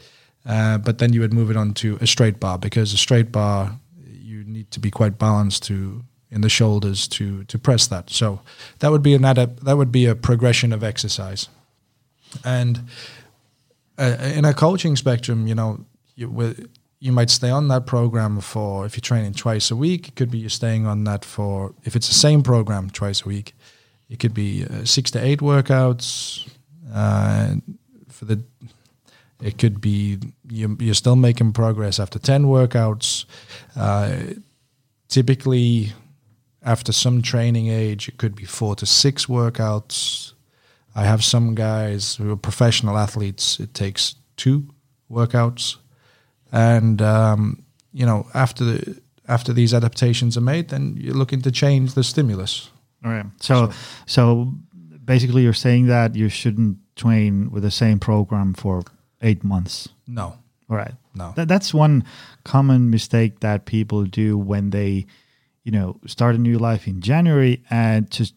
Uh, 0.46 0.78
but 0.78 0.98
then 0.98 1.14
you 1.14 1.22
would 1.22 1.34
move 1.34 1.50
it 1.52 1.58
on 1.58 1.74
to 1.74 1.98
a 2.02 2.06
straight 2.08 2.38
bar 2.40 2.58
because 2.60 2.94
a 2.94 2.98
straight 2.98 3.32
bar 3.32 3.80
you 4.12 4.44
need 4.44 4.70
to 4.72 4.80
be 4.80 4.90
quite 4.92 5.18
balanced 5.18 5.64
to 5.68 6.04
in 6.32 6.42
the 6.42 6.50
shoulders 6.50 7.08
to 7.08 7.44
to 7.46 7.58
press 7.58 7.88
that. 7.88 8.10
So 8.10 8.40
that 8.80 8.92
would 8.92 9.02
be 9.04 9.16
an 9.16 9.24
adapt 9.26 9.64
that 9.64 9.78
would 9.78 9.92
be 9.92 10.10
a 10.10 10.16
progression 10.16 10.74
of 10.74 10.84
exercise. 10.84 11.50
And 12.44 12.80
uh, 13.98 14.18
in 14.38 14.46
a 14.46 14.54
coaching 14.54 14.98
spectrum, 14.98 15.48
you 15.48 15.56
know, 15.56 15.80
you 16.16 16.28
wi- 16.28 16.66
you 17.00 17.12
might 17.12 17.30
stay 17.30 17.50
on 17.50 17.70
that 17.70 17.86
program 17.86 18.42
for 18.42 18.86
if 18.86 18.96
you're 18.96 19.02
training 19.02 19.34
twice 19.34 19.72
a 19.72 19.76
week. 19.76 20.10
It 20.10 20.16
could 20.16 20.30
be 20.30 20.40
you're 20.40 20.50
staying 20.50 20.86
on 20.86 21.06
that 21.06 21.24
for 21.24 21.74
if 21.84 21.96
it's 21.96 22.08
the 22.08 22.14
same 22.14 22.44
program 22.44 22.90
twice 22.90 23.24
a 23.24 23.28
week. 23.28 23.54
It 24.10 24.20
could 24.20 24.34
be 24.34 24.66
uh, 24.66 24.86
six 24.86 25.12
to 25.12 25.24
eight 25.24 25.40
workouts. 25.40 26.50
Uh, 26.94 27.56
for 28.08 28.26
the, 28.26 28.44
it 29.42 29.58
could 29.58 29.80
be 29.80 30.18
you, 30.50 30.76
you're 30.80 30.94
still 30.94 31.16
making 31.16 31.54
progress 31.54 32.00
after 32.00 32.20
ten 32.20 32.46
workouts. 32.46 33.26
Uh, 33.76 34.34
typically, 35.08 35.94
after 36.64 36.92
some 36.92 37.22
training 37.22 37.68
age, 37.68 38.10
it 38.10 38.18
could 38.18 38.36
be 38.36 38.46
four 38.46 38.76
to 38.76 38.86
six 38.86 39.28
workouts. 39.28 40.34
I 40.96 41.04
have 41.04 41.24
some 41.24 41.56
guys 41.56 42.16
who 42.16 42.32
are 42.32 42.36
professional 42.36 42.98
athletes. 42.98 43.60
It 43.60 43.74
takes 43.74 44.16
two 44.36 44.68
workouts, 45.10 45.78
and 46.52 47.02
um, 47.02 47.64
you 47.92 48.06
know 48.06 48.28
after 48.34 48.64
the 48.64 49.02
after 49.30 49.54
these 49.54 49.74
adaptations 49.74 50.36
are 50.36 50.42
made, 50.42 50.70
then 50.70 50.98
you're 51.00 51.14
looking 51.14 51.42
to 51.44 51.52
change 51.52 51.94
the 51.94 52.04
stimulus. 52.04 52.72
All 53.06 53.12
right. 53.12 53.26
So, 53.40 53.72
so 54.08 54.52
basically, 55.06 55.44
you're 55.44 55.54
saying 55.54 55.86
that 55.86 56.16
you 56.16 56.28
shouldn't 56.30 56.80
train 56.96 57.52
with 57.52 57.64
the 57.64 57.72
same 57.72 58.00
program 58.00 58.54
for 58.54 58.84
eight 59.22 59.44
months. 59.44 59.88
No, 60.08 60.38
All 60.70 60.76
right. 60.76 60.94
no. 61.14 61.34
That, 61.36 61.48
that's 61.48 61.74
one 61.74 62.04
common 62.44 62.90
mistake 62.90 63.40
that 63.42 63.66
people 63.66 64.04
do 64.06 64.38
when 64.38 64.72
they, 64.72 65.06
you 65.64 65.72
know, 65.72 66.00
start 66.08 66.36
a 66.36 66.40
new 66.40 66.58
life 66.58 66.88
in 66.88 67.00
January 67.00 67.64
and 67.70 68.10
just 68.10 68.34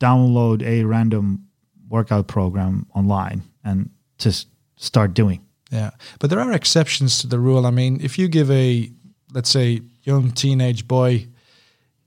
download 0.00 0.62
a 0.62 0.84
random 0.84 1.46
workout 1.88 2.26
program 2.26 2.86
online 2.94 3.42
and 3.64 3.90
just 4.18 4.48
start 4.76 5.14
doing. 5.14 5.46
Yeah, 5.72 5.90
but 6.20 6.28
there 6.30 6.38
are 6.40 6.52
exceptions 6.52 7.18
to 7.20 7.26
the 7.26 7.38
rule. 7.38 7.66
I 7.66 7.70
mean, 7.70 8.00
if 8.02 8.18
you 8.18 8.28
give 8.28 8.50
a, 8.50 8.90
let's 9.32 9.48
say, 9.50 9.80
young 10.04 10.30
teenage 10.32 10.86
boy, 10.86 11.26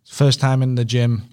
first 0.07 0.39
time 0.39 0.61
in 0.63 0.75
the 0.75 0.85
gym, 0.85 1.23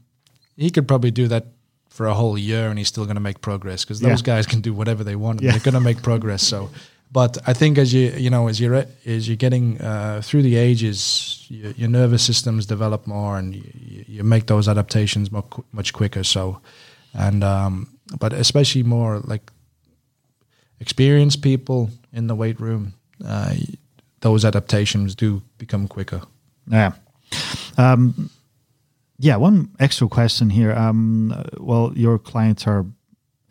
he 0.56 0.70
could 0.70 0.88
probably 0.88 1.10
do 1.10 1.28
that 1.28 1.44
for 1.90 2.06
a 2.06 2.14
whole 2.14 2.38
year, 2.38 2.68
and 2.70 2.78
he's 2.78 2.88
still 2.88 3.04
going 3.04 3.16
to 3.16 3.20
make 3.20 3.40
progress 3.42 3.84
because 3.84 4.00
those 4.00 4.20
Yeah. 4.22 4.34
guys 4.36 4.46
can 4.46 4.62
do 4.62 4.72
whatever 4.72 5.04
they 5.04 5.14
want. 5.16 5.40
and 5.40 5.44
Yeah. 5.44 5.50
They're 5.52 5.72
going 5.72 5.74
to 5.84 5.88
make 5.90 6.00
progress. 6.02 6.42
So, 6.42 6.70
but 7.10 7.36
I 7.46 7.52
think 7.52 7.76
as 7.78 7.92
you 7.92 8.10
you 8.16 8.30
know 8.30 8.48
as 8.48 8.58
you're 8.58 8.86
as 9.06 9.26
you're 9.28 9.36
getting 9.36 9.78
uh, 9.82 10.22
through 10.24 10.42
the 10.42 10.56
ages, 10.56 11.44
your, 11.50 11.72
your 11.72 11.90
nervous 11.90 12.22
systems 12.24 12.64
develop 12.66 13.06
more, 13.06 13.36
and 13.38 13.54
you, 13.54 14.04
you 14.08 14.24
make 14.24 14.46
those 14.46 14.70
adaptations 14.70 15.30
much 15.30 15.44
much 15.72 15.92
quicker. 15.92 16.24
So, 16.24 16.60
and 17.12 17.44
um, 17.44 17.88
but 18.18 18.32
especially 18.32 18.84
more 18.84 19.20
like 19.28 19.52
experienced 20.80 21.42
people 21.42 21.90
in 22.12 22.26
the 22.26 22.34
weight 22.34 22.60
room, 22.60 22.94
uh, 23.24 23.54
those 24.20 24.44
adaptations 24.44 25.14
do 25.14 25.42
become 25.58 25.88
quicker. 25.88 26.22
Yeah. 26.66 26.92
Um, 27.76 28.30
yeah. 29.18 29.36
One 29.36 29.70
extra 29.78 30.08
question 30.08 30.50
here. 30.50 30.72
Um, 30.72 31.44
well, 31.58 31.92
your 31.94 32.18
clients 32.18 32.66
are 32.66 32.86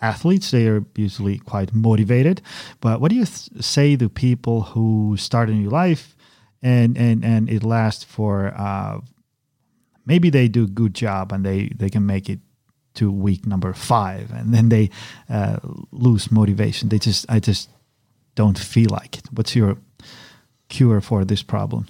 athletes. 0.01 0.51
They 0.51 0.67
are 0.67 0.83
usually 0.95 1.37
quite 1.39 1.73
motivated. 1.73 2.41
But 2.79 3.01
what 3.01 3.09
do 3.09 3.15
you 3.15 3.25
th- 3.25 3.63
say 3.63 3.95
to 3.95 4.09
people 4.09 4.61
who 4.61 5.15
start 5.17 5.49
a 5.49 5.53
new 5.53 5.69
life 5.69 6.15
and 6.61 6.97
and 6.97 7.23
and 7.23 7.49
it 7.49 7.63
lasts 7.63 8.03
for 8.03 8.53
uh, 8.57 8.99
maybe 10.05 10.29
they 10.29 10.47
do 10.47 10.63
a 10.63 10.67
good 10.67 10.93
job 10.93 11.31
and 11.31 11.45
they 11.45 11.69
they 11.75 11.89
can 11.89 12.05
make 12.05 12.29
it 12.29 12.39
to 12.93 13.11
week 13.11 13.45
number 13.45 13.73
five 13.73 14.31
and 14.31 14.53
then 14.53 14.69
they 14.69 14.89
uh, 15.29 15.57
lose 15.91 16.31
motivation. 16.31 16.89
They 16.89 16.99
just 16.99 17.25
I 17.29 17.39
just 17.39 17.69
don't 18.35 18.59
feel 18.59 18.89
like 19.01 19.17
it. 19.19 19.25
What's 19.31 19.55
your 19.55 19.77
cure 20.69 21.01
for 21.01 21.25
this 21.25 21.43
problem? 21.43 21.85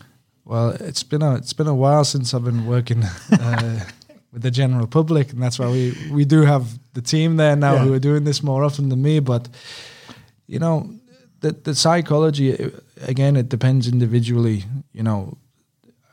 Well, 0.45 0.69
it's 0.80 1.04
been 1.04 1.21
a 1.21 1.36
it's 1.36 1.54
been 1.54 1.67
a 1.67 1.75
while 1.75 2.04
since 2.04 2.34
I've 2.34 2.43
been 2.43 2.65
working 2.65 3.04
uh, 3.32 3.80
with 4.34 4.41
the 4.41 4.51
general 4.51 4.88
public, 4.88 5.32
and 5.34 5.41
that's 5.41 5.58
why 5.60 5.69
we 5.71 5.93
we 6.12 6.25
do 6.25 6.41
have 6.45 6.63
the 6.93 7.01
team 7.01 7.38
there 7.38 7.56
now 7.56 7.73
Yeah. 7.73 7.84
who 7.86 7.93
are 7.93 7.99
doing 7.99 8.25
this 8.25 8.41
more 8.41 8.63
often 8.65 8.89
than 8.89 9.01
me. 9.01 9.19
But 9.21 9.49
you 10.47 10.60
know, 10.60 10.89
the 11.41 11.51
the 11.63 11.73
psychology 11.75 12.71
again, 13.08 13.36
it 13.38 13.49
depends 13.49 13.88
individually. 13.88 14.63
You 14.93 15.04
know, 15.04 15.38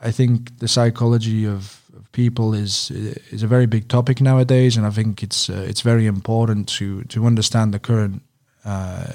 I 0.07 0.11
think 0.11 0.57
the 0.59 0.67
psychology 0.67 1.45
of, 1.47 1.81
of 1.97 2.11
people 2.11 2.53
is 2.63 2.91
is 3.31 3.43
a 3.43 3.47
very 3.47 3.67
big 3.67 3.87
topic 3.87 4.19
nowadays, 4.21 4.77
and 4.77 4.85
I 4.87 4.91
think 4.91 5.21
it's 5.23 5.49
uh, 5.49 5.65
it's 5.69 5.81
very 5.81 6.05
important 6.05 6.67
to 6.77 7.03
to 7.03 7.25
understand 7.25 7.73
the 7.73 7.79
current, 7.79 8.21
uh, 8.65 9.13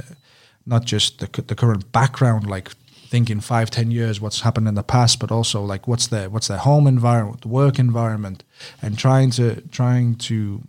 not 0.67 0.85
just 0.85 1.19
the 1.19 1.43
the 1.43 1.55
current 1.55 1.93
background, 1.93 2.47
like 2.47 2.71
thinking 3.09 3.41
five 3.41 3.71
ten 3.71 3.91
years 3.91 4.21
what's 4.21 4.41
happened 4.41 4.69
in 4.69 4.75
the 4.75 4.83
past, 4.83 5.21
but 5.21 5.31
also 5.31 5.63
like 5.63 5.87
what's 5.87 6.07
their 6.09 6.29
what's 6.31 6.49
their 6.49 6.59
home 6.59 6.87
environment, 6.87 7.43
the 7.43 7.49
work 7.49 7.79
environment, 7.79 8.45
and 8.83 8.99
trying 8.99 9.31
to 9.31 9.61
trying 9.71 10.17
to 10.17 10.63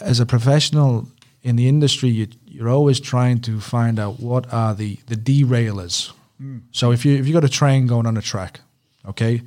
as 0.00 0.20
a 0.20 0.26
professional 0.26 1.08
in 1.42 1.56
the 1.56 1.68
industry, 1.68 2.08
you, 2.08 2.26
you're 2.46 2.70
always 2.70 2.98
trying 2.98 3.40
to 3.42 3.60
find 3.60 3.98
out 3.98 4.18
what 4.18 4.52
are 4.52 4.74
the 4.74 4.98
the 5.06 5.16
derailers. 5.16 6.12
Mm. 6.40 6.62
So 6.72 6.90
if 6.90 7.04
you 7.04 7.16
if 7.16 7.26
you 7.26 7.32
got 7.32 7.44
a 7.44 7.48
train 7.48 7.86
going 7.86 8.06
on 8.06 8.16
a 8.16 8.22
track, 8.22 8.60
okay, 9.06 9.42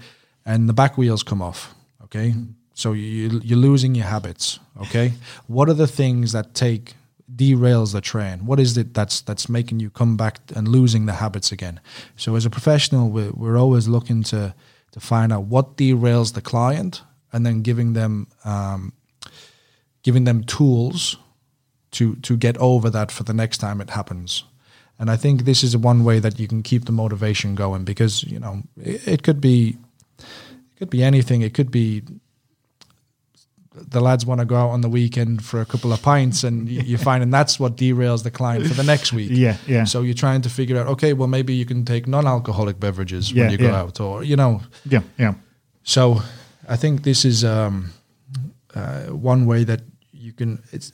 and 0.46 0.70
the 0.70 0.74
back 0.74 0.98
wheels 0.98 1.24
come 1.24 1.42
off, 1.42 1.74
okay, 2.04 2.32
mm. 2.32 2.54
so 2.74 2.94
you 2.94 3.42
you're 3.44 3.58
losing 3.58 3.96
your 3.96 4.06
habits, 4.06 4.60
okay. 4.82 5.14
what 5.48 5.70
are 5.70 5.74
the 5.74 5.88
things 5.88 6.32
that 6.32 6.54
take 6.54 6.96
derails 7.34 7.94
the 7.94 8.02
train? 8.02 8.46
What 8.46 8.60
is 8.60 8.78
it 8.78 8.94
that's 8.94 9.22
that's 9.22 9.50
making 9.50 9.80
you 9.80 9.90
come 9.90 10.18
back 10.18 10.40
and 10.56 10.68
losing 10.68 11.06
the 11.06 11.14
habits 11.14 11.52
again? 11.52 11.80
So 12.16 12.36
as 12.36 12.46
a 12.46 12.50
professional, 12.50 13.10
we're, 13.10 13.32
we're 13.32 13.58
always 13.58 13.88
looking 13.88 14.24
to 14.24 14.54
to 14.92 15.00
find 15.00 15.34
out 15.34 15.44
what 15.44 15.78
derails 15.78 16.34
the 16.34 16.42
client, 16.42 17.04
and 17.32 17.46
then 17.46 17.62
giving 17.62 17.94
them 17.94 18.28
um, 18.46 18.94
giving 20.04 20.24
them 20.24 20.44
tools 20.44 21.18
to 21.92 22.16
to 22.16 22.38
get 22.38 22.58
over 22.58 22.90
that 22.90 23.12
for 23.12 23.24
the 23.24 23.34
next 23.34 23.58
time 23.58 23.82
it 23.82 23.90
happens. 23.90 24.44
And 25.00 25.12
I 25.12 25.18
think 25.18 25.44
this 25.44 25.64
is 25.64 25.78
one 25.78 26.04
way 26.04 26.20
that 26.20 26.40
you 26.40 26.48
can 26.48 26.64
keep 26.64 26.86
the 26.86 26.92
motivation 26.92 27.56
going 27.56 27.84
because 27.84 28.24
you 28.24 28.40
know 28.40 28.64
it, 28.78 29.08
it 29.08 29.24
could 29.24 29.42
be 29.42 29.78
it 30.20 30.80
could 30.80 30.90
be 30.90 31.04
anything. 31.04 31.42
It 31.42 31.54
could 31.54 31.72
be 31.72 32.04
the 33.90 34.00
lads 34.02 34.26
want 34.26 34.40
to 34.40 34.46
go 34.46 34.56
out 34.56 34.70
on 34.70 34.82
the 34.82 34.90
weekend 34.90 35.44
for 35.44 35.62
a 35.62 35.66
couple 35.66 35.92
of 35.94 36.02
pints, 36.02 36.44
and 36.44 36.68
you- 36.70 36.82
you're 36.86 37.00
finding 37.00 37.30
that's 37.32 37.60
what 37.60 37.76
derails 37.78 38.24
the 38.24 38.32
client 38.32 38.66
for 38.68 38.74
the 38.74 38.84
next 38.84 39.14
week. 39.14 39.30
Yeah, 39.46 39.58
yeah. 39.68 39.86
So 39.86 40.02
you're 40.02 40.14
trying 40.26 40.42
to 40.44 40.50
figure 40.50 40.78
out, 40.80 40.88
okay, 40.88 41.14
well 41.14 41.28
maybe 41.28 41.54
you 41.54 41.66
can 41.66 41.86
take 41.86 42.08
non-alcoholic 42.08 42.80
beverages 42.80 43.32
Yeah, 43.32 43.44
when 43.44 43.52
you 43.52 43.58
go 43.58 43.68
yeah. 43.72 43.82
out, 43.82 44.00
or 44.00 44.24
you 44.24 44.36
know, 44.36 44.62
Yeah, 44.90 45.02
yeah. 45.20 45.34
so 45.84 46.22
I 46.70 46.78
think 46.78 47.04
this 47.04 47.24
is 47.26 47.44
um, 47.44 47.92
uh, 48.76 49.04
one 49.32 49.46
way 49.46 49.64
that 49.66 49.82
you 50.12 50.34
can 50.34 50.60
it's 50.72 50.92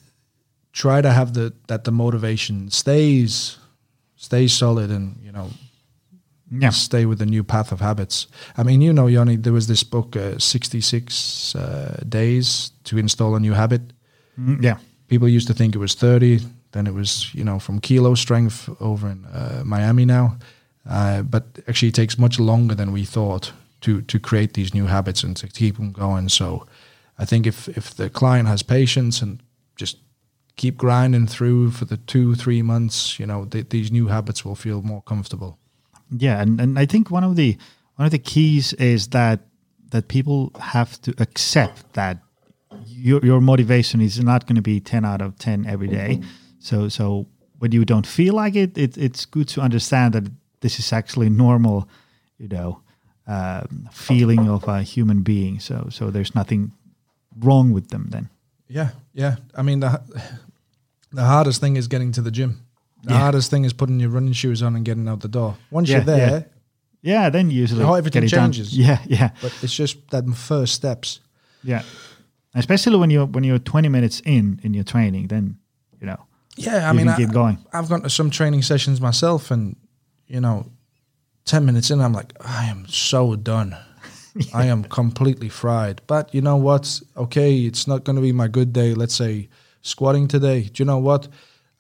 try 0.72 1.02
to 1.02 1.10
have 1.10 1.34
the 1.34 1.54
that 1.67 1.84
the 1.84 1.91
motivation 1.91 2.69
stays 2.72 3.58
stays 4.15 4.54
solid 4.58 4.89
and 4.91 5.15
you 5.26 5.32
know 5.32 5.50
Yeah. 6.62 6.72
stay 6.72 7.06
with 7.06 7.20
the 7.20 7.26
new 7.26 7.44
path 7.44 7.72
of 7.72 7.80
habits. 7.80 8.28
I 8.58 8.63
mean, 8.63 8.82
you 8.82 8.94
know, 8.94 9.08
Yanni, 9.08 9.38
there 9.38 9.54
was 9.54 9.68
this 9.68 9.84
book, 9.84 10.16
uh, 10.16 10.38
66 10.38 11.56
uh, 11.56 12.04
Days 12.08 12.72
to 12.84 12.98
Install 12.98 13.36
a 13.36 13.39
New 13.39 13.54
Habit. 13.54 13.82
Mm, 14.39 14.63
yeah. 14.63 14.78
People 15.08 15.28
used 15.28 15.48
to 15.48 15.54
think 15.54 15.76
it 15.76 15.80
was 15.80 15.96
30. 15.96 16.39
Then 16.72 16.88
it 16.88 16.94
was, 16.94 17.34
you 17.34 17.44
know, 17.44 17.60
from 17.60 17.80
kilo 17.80 18.16
strength 18.16 18.70
over 18.80 19.10
in 19.10 19.26
uh, 19.26 19.63
Miami 19.66 20.06
now. 20.06 20.38
Uh, 20.89 21.22
but 21.22 21.44
actually, 21.68 21.89
it 21.89 21.96
takes 21.96 22.18
much 22.18 22.39
longer 22.39 22.76
than 22.76 22.92
we 22.92 23.06
thought 23.06 23.54
to 23.82 24.02
to 24.02 24.20
create 24.20 24.54
these 24.54 24.74
new 24.74 24.88
habits 24.88 25.24
and 25.24 25.38
to 25.38 25.48
keep 25.48 25.76
them 25.76 25.92
going. 25.92 26.30
So, 26.30 26.66
I 27.18 27.26
think 27.26 27.46
if 27.48 27.68
if 27.68 27.94
the 27.94 28.10
client 28.10 28.48
has 28.48 28.63
patience 28.63 29.22
and 29.24 29.39
just 29.76 29.98
keep 30.56 30.78
grinding 30.78 31.28
through 31.28 31.72
for 31.72 31.86
the 31.86 31.98
two 31.98 32.36
three 32.36 32.62
months, 32.62 33.18
you 33.20 33.26
know, 33.26 33.46
th- 33.46 33.70
these 33.70 33.92
new 33.92 34.08
habits 34.08 34.44
will 34.44 34.56
feel 34.56 34.82
more 34.82 35.02
comfortable. 35.04 35.58
Yeah, 36.10 36.42
and, 36.42 36.60
and 36.62 36.78
I 36.78 36.86
think 36.86 37.10
one 37.10 37.24
of 37.24 37.36
the 37.36 37.58
one 37.96 38.06
of 38.06 38.12
the 38.12 38.20
keys 38.20 38.74
is 38.74 39.08
that 39.10 39.39
that 39.92 40.08
people 40.08 40.52
have 40.60 41.00
to 41.02 41.13
accept 41.20 41.94
that 41.94 42.18
your 42.86 43.20
your 43.26 43.42
motivation 43.42 44.02
is 44.02 44.20
not 44.20 44.46
going 44.48 44.56
to 44.56 44.62
be 44.62 44.80
ten 44.80 45.06
out 45.06 45.22
of 45.22 45.38
ten 45.38 45.66
every 45.66 45.88
day. 45.88 46.22
So 46.60 46.89
so 46.89 47.28
when 47.60 47.72
you 47.72 47.86
don't 47.86 48.08
feel 48.08 48.34
like 48.34 48.56
it, 48.56 48.78
it 48.78 48.98
it's 48.98 49.26
good 49.26 49.48
to 49.50 49.62
understand 49.62 50.13
that 50.13 50.32
this 50.60 50.80
is 50.80 50.94
actually 50.94 51.30
normal, 51.30 51.88
you 52.38 52.48
know, 52.48 52.82
um, 53.28 53.89
feeling 53.92 54.50
of 54.50 54.68
a 54.68 54.82
human 54.82 55.22
being. 55.24 55.60
So 55.60 55.88
so 55.89 56.10
there's 56.10 56.36
nothing 56.36 56.72
wrong 57.39 57.74
with 57.74 57.89
them 57.89 58.08
then. 58.10 58.30
Yeah, 58.68 58.89
yeah. 59.13 59.36
I 59.56 59.62
mean, 59.62 59.80
the 59.80 60.02
the 61.12 61.24
hardest 61.24 61.62
thing 61.62 61.78
is 61.78 61.88
getting 61.88 62.12
to 62.13 62.22
the 62.22 62.32
gym. 62.32 62.66
The 63.04 63.13
Yeah. 63.13 63.20
hardest 63.20 63.50
thing 63.50 63.66
is 63.66 63.74
putting 63.74 64.00
your 64.00 64.10
running 64.10 64.34
shoes 64.34 64.62
on 64.62 64.76
and 64.76 64.86
getting 64.86 65.08
out 65.08 65.20
the 65.20 65.28
door. 65.28 65.56
Once 65.72 65.89
Yeah, 65.89 65.98
you're 65.98 66.06
there, 66.06 66.30
yeah. 66.32 66.44
Yeah, 67.24 67.30
then 67.32 67.52
usually 67.52 67.84
How 67.84 67.96
everything 67.96 68.24
it 68.24 68.32
done. 68.32 68.52
changes. 68.52 68.74
Yeah, 68.78 69.00
yeah. 69.08 69.30
but 69.42 69.52
it's 69.62 69.76
just 69.76 69.98
that 70.10 70.24
first 70.36 70.74
steps. 70.74 71.20
Yeah, 71.63 71.84
especially 72.56 72.98
when 72.98 73.10
you're 73.12 73.26
when 73.28 73.44
you're 73.44 73.60
20 73.60 73.89
minutes 73.89 74.22
in 74.26 74.60
in 74.63 74.74
your 74.74 74.84
training, 74.86 75.28
then 75.28 75.58
you 76.00 76.08
know 76.08 76.20
Yeah, 76.58 76.88
I 76.88 76.92
you 76.92 76.98
mean, 76.98 77.08
I, 77.10 77.16
keep 77.18 77.32
going. 77.32 77.58
I've 77.74 77.89
gone 77.89 78.02
to 78.04 78.10
some 78.10 78.30
training 78.30 78.63
sessions 78.63 79.00
myself, 79.02 79.52
and 79.52 79.76
you 80.28 80.39
know, 80.39 80.66
ten 81.46 81.66
minutes 81.66 81.89
in, 81.92 82.00
I'm 82.00 82.13
like, 82.13 82.34
I 82.39 82.66
am 82.72 82.86
so 82.88 83.36
done. 83.36 83.76
I 84.54 84.66
am 84.66 84.84
completely 84.84 85.50
fried. 85.50 86.02
But 86.08 86.34
you 86.34 86.42
know 86.42 86.56
what? 86.58 87.02
Okay, 87.16 87.66
it's 87.66 87.86
not 87.88 88.04
going 88.04 88.16
to 88.16 88.22
be 88.22 88.32
my 88.32 88.48
good 88.48 88.72
day. 88.74 88.94
Let's 88.96 89.16
say 89.16 89.50
squatting 89.82 90.28
today. 90.30 90.63
Do 90.74 90.82
you 90.84 90.86
know 90.86 91.00
what? 91.00 91.28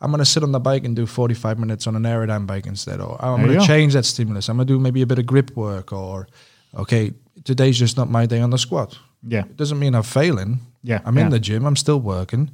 I'm 0.03 0.11
going 0.11 0.19
to 0.19 0.25
sit 0.25 0.43
on 0.43 0.51
the 0.51 0.59
bike 0.59 0.83
and 0.85 0.95
do 0.95 1.05
45 1.05 1.57
minutes 1.57 1.87
on 1.87 1.95
an 1.95 2.03
aerodyne 2.03 2.45
bike 2.45 2.67
instead. 2.67 2.99
Or 3.01 3.17
I'm 3.23 3.39
There 3.41 3.53
to 3.53 3.59
go. 3.59 3.65
change 3.65 3.93
that 3.93 4.05
stimulus. 4.05 4.49
I'm 4.49 4.57
going 4.57 4.67
to 4.67 4.73
do 4.73 4.79
maybe 4.79 5.01
a 5.01 5.05
bit 5.07 5.17
of 5.17 5.25
grip 5.25 5.55
work. 5.55 5.91
Or, 5.93 6.27
okay, 6.75 7.13
today's 7.45 7.79
just 7.79 7.95
not 7.97 8.09
my 8.09 8.25
day 8.27 8.41
on 8.41 8.49
the 8.49 8.57
squat. 8.57 8.99
Yeah, 9.25 9.45
It 9.45 9.55
doesn't 9.57 9.79
mean 9.79 9.95
I'm 9.95 10.03
failing. 10.03 10.59
Yeah, 10.83 10.99
I'm 11.05 11.17
in 11.17 11.29
the 11.29 11.39
gym. 11.39 11.65
I'm 11.65 11.77
still 11.77 12.01
working, 12.01 12.51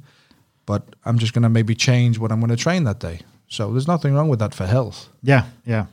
but 0.64 0.82
I'm 1.04 1.18
just 1.18 1.32
going 1.32 1.42
to 1.42 1.48
maybe 1.48 1.74
change 1.74 2.18
what 2.20 2.30
I'm 2.30 2.38
going 2.38 2.56
to 2.56 2.62
train 2.62 2.84
that 2.84 3.00
day. 3.00 3.18
So 3.48 3.72
there's 3.72 3.88
nothing 3.88 4.14
wrong 4.14 4.28
with 4.30 4.38
that 4.38 4.54
for 4.54 4.66
health. 4.66 5.08
yeah, 5.22 5.46
yeah. 5.66 5.86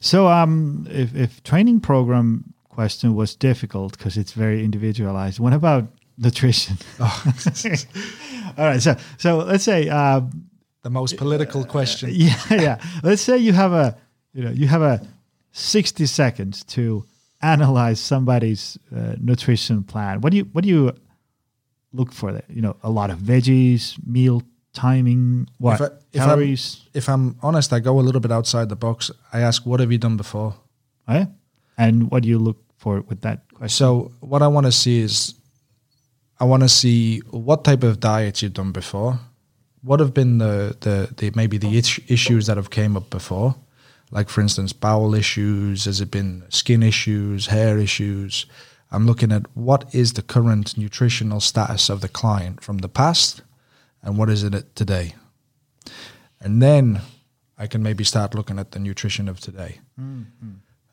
So 0.00 0.28
um, 0.28 0.86
if 0.90 1.14
if 1.16 1.42
training 1.42 1.80
program 1.80 2.52
question 2.68 3.14
was 3.14 3.34
difficult 3.34 3.96
because 3.96 4.18
it's 4.20 4.32
very 4.34 4.62
individualized, 4.62 5.40
what 5.40 5.54
about 5.54 5.84
nutrition? 6.18 6.76
Oh. 7.00 7.24
All 8.58 8.66
right, 8.66 8.82
so 8.82 8.94
so 9.16 9.38
let's 9.38 9.64
say 9.64 9.88
uh, 9.88 10.20
The 10.82 10.90
most 10.90 11.16
political 11.16 11.64
question. 11.64 12.10
yeah, 12.12 12.36
yeah. 12.50 12.80
Let's 13.02 13.22
say 13.22 13.36
you 13.38 13.52
have 13.52 13.72
a, 13.72 13.96
you 14.32 14.42
know, 14.44 14.50
you 14.50 14.66
have 14.66 14.82
a 14.82 15.00
sixty 15.52 16.06
seconds 16.06 16.64
to 16.64 17.04
analyze 17.42 18.00
somebody's 18.00 18.78
uh, 18.94 19.14
nutrition 19.20 19.82
plan. 19.82 20.20
What 20.20 20.30
do 20.32 20.38
you 20.38 20.44
what 20.52 20.64
do 20.64 20.68
you 20.70 20.92
look 21.92 22.12
for? 22.12 22.32
There, 22.32 22.44
you 22.48 22.62
know, 22.62 22.76
a 22.82 22.90
lot 22.90 23.10
of 23.10 23.18
veggies, 23.18 23.96
meal 24.06 24.42
timing, 24.72 25.48
what 25.58 25.74
If 25.74 25.80
I- 25.80 25.84
if 26.12 26.20
I'm- 26.20 26.28
calories, 26.28 26.80
If 26.94 27.08
I'm 27.08 27.36
honest, 27.42 27.72
I 27.72 27.80
go 27.80 27.98
a 27.98 28.02
little 28.02 28.20
bit 28.20 28.30
outside 28.32 28.68
the 28.68 28.76
box. 28.76 29.10
I 29.32 29.40
ask, 29.40 29.66
what 29.66 29.80
have 29.80 29.90
you 29.92 29.98
done 29.98 30.16
before? 30.16 30.54
eh? 31.08 31.24
and 31.76 32.10
what 32.10 32.22
do 32.22 32.28
you 32.28 32.38
look 32.38 32.58
for 32.76 33.00
with 33.08 33.20
that 33.22 33.40
question? 33.54 33.68
So 33.76 34.12
what 34.20 34.42
I 34.42 34.46
want 34.46 34.66
to 34.66 34.72
see 34.72 35.00
is, 35.00 35.34
I 36.38 36.44
want 36.44 36.62
to 36.62 36.68
see 36.68 37.18
what 37.30 37.64
type 37.64 37.82
of 37.82 37.98
diets 38.00 38.42
you've 38.42 38.52
done 38.54 38.70
before. 38.72 39.18
What 39.82 40.00
have 40.00 40.12
been 40.12 40.38
the 40.38 40.76
the, 40.80 41.14
the 41.16 41.32
maybe 41.34 41.58
the 41.58 41.76
is- 41.76 42.00
issues 42.06 42.46
that 42.46 42.56
have 42.56 42.70
came 42.70 42.96
up 42.96 43.10
before, 43.10 43.54
like 44.10 44.28
for 44.28 44.40
instance 44.40 44.72
bowel 44.72 45.14
issues. 45.14 45.84
Has 45.84 46.00
it 46.00 46.10
been 46.10 46.44
skin 46.48 46.82
issues, 46.82 47.46
hair 47.46 47.78
issues? 47.78 48.46
I'm 48.92 49.06
looking 49.06 49.32
at 49.32 49.42
what 49.54 49.94
is 49.94 50.12
the 50.14 50.22
current 50.22 50.76
nutritional 50.76 51.40
status 51.40 51.88
of 51.88 52.00
the 52.00 52.08
client 52.08 52.62
from 52.62 52.78
the 52.78 52.88
past, 52.88 53.42
and 54.02 54.18
what 54.18 54.28
is 54.28 54.42
it 54.42 54.74
today, 54.74 55.14
and 56.40 56.60
then 56.60 57.00
I 57.56 57.66
can 57.66 57.82
maybe 57.82 58.04
start 58.04 58.34
looking 58.34 58.58
at 58.58 58.72
the 58.72 58.78
nutrition 58.78 59.28
of 59.28 59.38
today. 59.40 59.80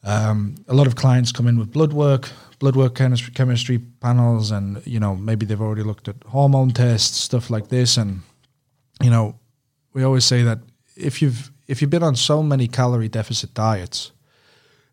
Um, 0.04 0.56
a 0.68 0.74
lot 0.74 0.88
of 0.88 0.96
clients 0.96 1.32
come 1.32 1.48
in 1.48 1.58
with 1.58 1.72
blood 1.72 1.92
work, 1.92 2.30
blood 2.60 2.76
work 2.76 2.96
chemistry, 2.96 3.34
chemistry 3.34 3.80
panels, 3.80 4.52
and 4.52 4.86
you 4.86 5.00
know 5.00 5.16
maybe 5.16 5.46
they've 5.46 5.62
already 5.62 5.84
looked 5.84 6.08
at 6.08 6.16
hormone 6.28 6.72
tests, 6.72 7.18
stuff 7.18 7.50
like 7.50 7.70
this. 7.70 7.98
And 7.98 8.22
you 9.02 9.10
know, 9.10 9.40
we 9.94 10.04
always 10.04 10.26
say 10.26 10.44
that 10.44 10.60
if 10.96 11.22
you've 11.22 11.52
if 11.68 11.82
you've 11.82 11.92
been 11.92 12.04
on 12.04 12.16
so 12.16 12.42
many 12.42 12.68
calorie 12.68 13.10
deficit 13.10 13.54
diets, 13.54 14.12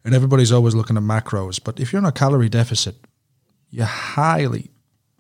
and 0.04 0.14
everybody's 0.14 0.52
always 0.52 0.74
looking 0.74 0.96
at 0.96 1.02
macros, 1.02 1.62
but 1.62 1.80
if 1.80 1.92
you're 1.92 2.02
on 2.02 2.06
a 2.06 2.12
calorie 2.12 2.48
deficit, 2.48 2.96
you're 3.70 3.86
highly, 3.86 4.70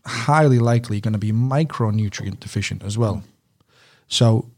highly 0.04 0.58
likely 0.58 1.00
going 1.00 1.12
to 1.12 1.18
be 1.18 1.32
micronutrient 1.32 2.40
deficient 2.40 2.82
as 2.82 2.98
well. 2.98 3.22
So 4.08 4.50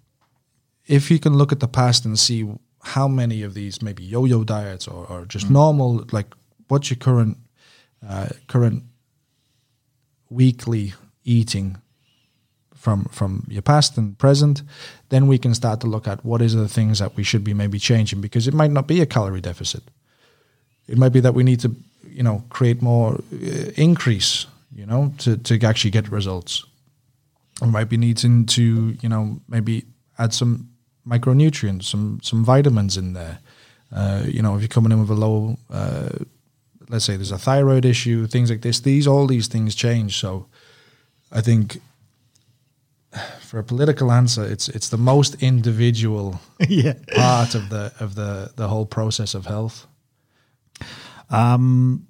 if 0.86 1.10
you 1.10 1.18
can 1.18 1.36
look 1.36 1.52
at 1.52 1.60
the 1.60 1.68
past 1.68 2.04
and 2.04 2.18
see 2.18 2.48
how 2.82 3.08
many 3.08 3.42
of 3.42 3.54
these 3.54 3.82
maybe 3.82 4.04
yo-yo 4.04 4.44
diets 4.44 4.86
or, 4.86 5.06
or 5.06 5.24
just 5.24 5.50
normal 5.50 6.04
like 6.12 6.34
what's 6.68 6.88
your 6.90 6.96
current 6.96 7.36
uh, 8.08 8.28
current 8.46 8.84
weekly 10.30 10.94
eating 11.24 11.76
from 12.86 13.04
from 13.10 13.44
your 13.48 13.62
past 13.62 13.98
and 13.98 14.16
present 14.16 14.62
then 15.08 15.26
we 15.26 15.38
can 15.38 15.54
start 15.54 15.80
to 15.80 15.88
look 15.88 16.06
at 16.06 16.24
what 16.24 16.40
is 16.40 16.54
the 16.54 16.68
things 16.68 16.98
that 16.98 17.16
we 17.16 17.24
should 17.24 17.42
be 17.42 17.54
maybe 17.54 17.78
changing 17.80 18.20
because 18.20 18.46
it 18.46 18.54
might 18.54 18.70
not 18.70 18.86
be 18.86 19.00
a 19.00 19.06
calorie 19.06 19.40
deficit. 19.40 19.82
It 20.86 20.96
might 20.96 21.12
be 21.12 21.20
that 21.20 21.34
we 21.34 21.42
need 21.42 21.60
to 21.60 21.74
you 22.18 22.22
know 22.22 22.44
create 22.48 22.80
more 22.82 23.14
uh, 23.14 23.70
increase 23.88 24.46
you 24.80 24.86
know 24.86 25.12
to, 25.18 25.36
to 25.36 25.66
actually 25.66 25.90
get 25.90 26.12
results. 26.12 26.64
We 27.60 27.68
might 27.76 27.88
be 27.88 27.96
needing 27.96 28.46
to 28.46 28.62
you 29.02 29.08
know 29.08 29.40
maybe 29.48 29.84
add 30.16 30.32
some 30.32 30.68
micronutrients 31.04 31.84
some 31.84 32.20
some 32.22 32.44
vitamins 32.44 32.96
in 32.96 33.14
there. 33.14 33.38
Uh, 33.90 34.22
you 34.36 34.42
know 34.42 34.54
if 34.54 34.60
you're 34.60 34.76
coming 34.76 34.92
in 34.92 35.00
with 35.00 35.10
a 35.10 35.20
low 35.26 35.58
uh, 35.70 36.10
let's 36.88 37.04
say 37.04 37.16
there's 37.16 37.32
a 37.32 37.44
thyroid 37.48 37.84
issue 37.84 38.28
things 38.28 38.48
like 38.48 38.62
this 38.62 38.80
these 38.80 39.08
all 39.08 39.26
these 39.26 39.48
things 39.48 39.74
change. 39.74 40.12
So 40.20 40.46
i 41.32 41.40
think 41.40 41.80
for 43.56 43.60
a 43.60 43.64
political 43.64 44.12
answer 44.12 44.44
it's 44.44 44.68
it's 44.68 44.90
the 44.90 44.98
most 44.98 45.42
individual 45.42 46.38
yeah. 46.68 46.92
part 47.14 47.54
of 47.54 47.70
the 47.70 47.90
of 48.00 48.14
the 48.14 48.52
the 48.56 48.68
whole 48.68 48.84
process 48.84 49.34
of 49.34 49.46
health 49.46 49.86
Um, 51.30 52.06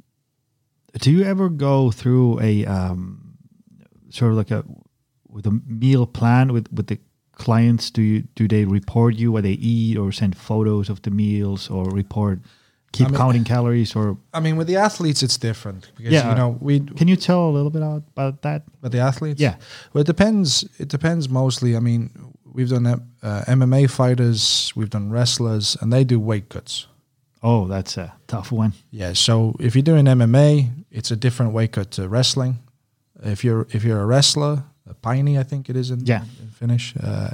do 1.01 1.11
you 1.11 1.23
ever 1.25 1.49
go 1.49 1.91
through 1.91 2.41
a 2.41 2.67
um, 2.67 3.39
sort 4.11 4.33
of 4.33 4.37
like 4.37 4.51
a 4.51 4.65
with 5.29 5.47
a 5.47 5.61
meal 5.67 6.07
plan 6.07 6.53
with 6.53 6.67
with 6.73 6.87
the 6.87 6.99
clients? 7.33 7.91
Do 7.91 8.03
you 8.03 8.23
do 8.35 8.49
they 8.49 8.65
report 8.65 9.15
you 9.15 9.33
what 9.33 9.43
they 9.43 9.57
eat 9.57 9.97
or 9.97 10.13
send 10.13 10.37
photos 10.37 10.91
of 10.91 11.01
the 11.01 11.11
meals 11.11 11.71
or 11.71 11.85
report 11.91 12.41
keep 12.97 13.07
I 13.09 13.11
mean- 13.11 13.19
counting 13.23 13.45
calories 13.45 13.97
or 13.97 14.17
i 14.33 14.41
mean 14.41 14.57
with 14.59 14.67
the 14.67 14.77
athletes 14.77 15.23
it's 15.23 15.39
different 15.39 15.81
because 15.97 16.13
Yeah. 16.13 16.31
you 16.31 16.37
know 16.41 16.51
we 16.69 16.81
can 16.99 17.09
you 17.09 17.17
tell 17.17 17.43
a 17.51 17.53
little 17.57 17.71
bit 17.71 17.83
about, 17.83 18.43
that? 18.43 18.63
But 18.83 18.93
the 18.93 19.01
athletes, 19.01 19.41
Yeah. 19.41 19.55
Well, 19.93 20.01
it 20.03 20.07
depends. 20.07 20.65
It 20.79 20.89
depends 20.89 21.29
mostly. 21.29 21.77
I 21.77 21.81
mean, 21.81 22.11
we've 22.55 22.69
done 22.71 22.87
uh, 22.87 23.43
MMA 23.59 23.87
fighters, 23.91 24.73
we've 24.77 24.91
done 24.91 25.11
wrestlers, 25.15 25.77
and 25.81 25.93
they 25.93 26.05
do 26.05 26.19
weight 26.31 26.49
cuts. 26.49 26.87
Oh, 27.43 27.67
that's 27.69 27.97
a 27.99 28.09
tough 28.27 28.51
one. 28.53 28.73
Yeah. 28.91 29.15
So 29.15 29.55
if 29.61 29.75
you're 29.75 29.83
doing 29.93 30.07
MMA, 30.07 30.69
it's 30.91 31.11
a 31.11 31.17
different 31.17 31.53
weight 31.53 31.73
cut 31.73 31.91
to 31.97 32.09
wrestling. 32.09 32.59
If 33.23 33.43
you're 33.45 33.67
if 33.77 33.83
you're 33.85 34.01
a 34.03 34.07
wrestler, 34.07 34.63
a 34.91 34.95
paini, 34.95 35.39
I 35.41 35.45
think 35.45 35.69
it 35.69 35.77
is 35.77 35.91
in, 35.91 36.01
Yeah. 36.07 36.23
in 36.43 36.49
Finnish. 36.51 36.95
Uh, 36.97 37.31